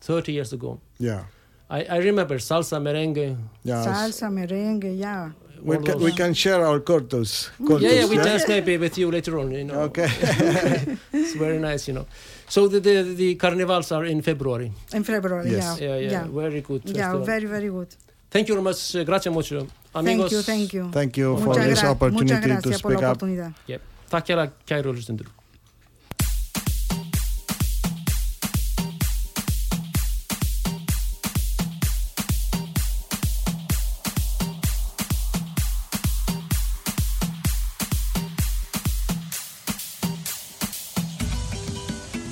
30 0.00 0.32
years 0.32 0.52
ago. 0.52 0.80
Yeah. 0.98 1.24
I, 1.68 1.80
I 1.84 1.98
remember 1.98 2.36
salsa, 2.38 2.80
merengue. 2.80 3.36
Yeah. 3.64 3.84
Salsa, 3.86 4.28
merengue, 4.32 4.98
yeah. 4.98 5.30
We 5.62 5.78
can, 5.78 5.98
we 6.00 6.12
can 6.12 6.32
share 6.34 6.64
our 6.64 6.80
cortos. 6.80 7.50
cultures 7.58 7.82
yeah, 7.82 8.00
yeah, 8.00 8.06
we 8.08 8.16
yeah? 8.16 8.24
dance 8.24 8.48
maybe 8.48 8.78
with 8.78 8.96
you 8.98 9.10
later 9.10 9.38
on. 9.38 9.50
You 9.52 9.64
know. 9.64 9.80
Okay. 9.88 10.08
it's 11.12 11.34
very 11.34 11.58
nice, 11.58 11.88
you 11.88 11.94
know. 11.94 12.06
So 12.48 12.68
the, 12.68 12.80
the 12.80 13.02
the 13.14 13.34
carnivals 13.36 13.92
are 13.92 14.04
in 14.04 14.22
February. 14.22 14.72
In 14.92 15.04
February, 15.04 15.50
Yes. 15.50 15.80
yeah. 15.80 15.96
Yeah, 15.96 16.10
yeah, 16.10 16.24
very 16.28 16.60
good. 16.62 16.82
Yeah, 16.84 17.16
very, 17.18 17.46
very 17.46 17.68
good. 17.68 17.88
Thank 18.30 18.48
you 18.48 18.54
very 18.54 18.64
much. 18.64 18.94
Uh, 18.96 19.04
gracias 19.04 19.32
mucho. 19.34 19.66
Amigos, 19.94 20.30
Thank 20.30 20.32
you, 20.32 20.42
thank 20.42 20.72
you. 20.72 20.90
Thank 20.92 21.16
you 21.16 21.36
for 21.38 21.54
this 21.54 21.82
opportunity 21.84 22.56
to 22.62 22.72
speak 22.78 23.00
la 23.00 23.10
up. 23.10 23.16
oportunidad. 23.16 23.52
Yep. 23.66 23.80
Takk 24.10 24.26
hjá 24.26 24.50
kæru 24.66 24.94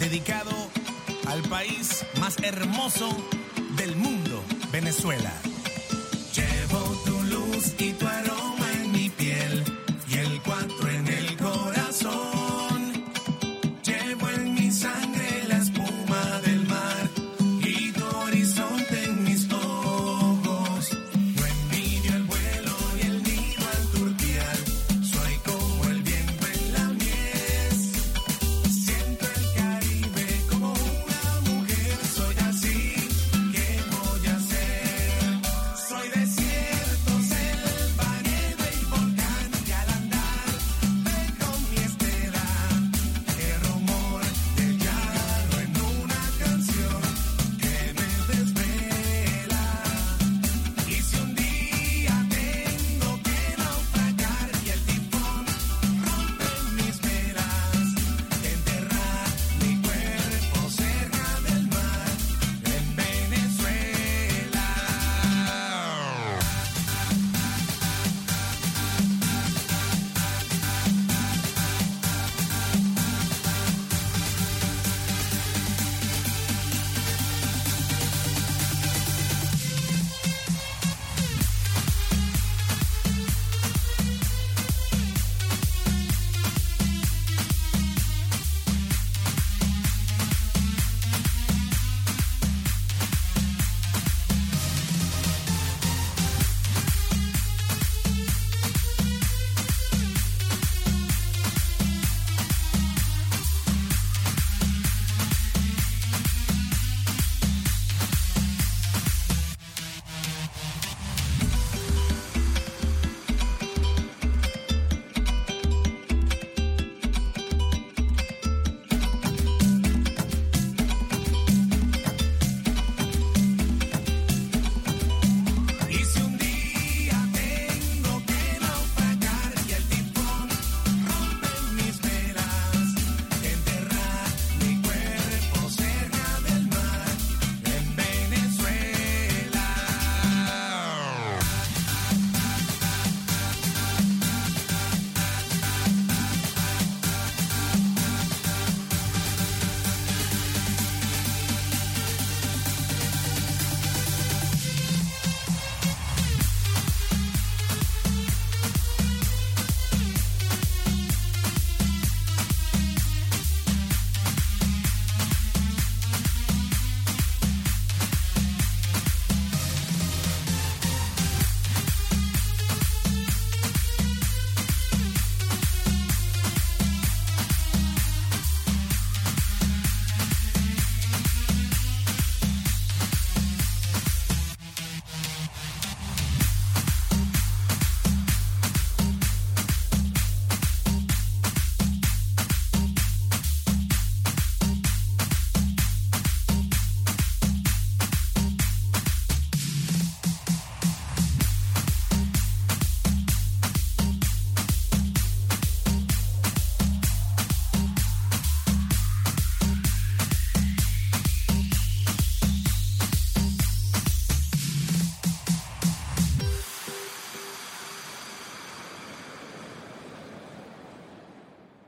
dedicado 0.09 0.51
al 1.27 1.43
país 1.51 2.07
más 2.19 2.39
hermoso 2.43 3.11
del 3.77 3.95
mundo, 3.95 4.43
Venezuela. 4.73 5.31
Llevo 6.35 6.79
tu 7.05 7.23
luz 7.25 7.75
y 7.79 7.93
tu 7.93 8.07
arena 8.07 8.28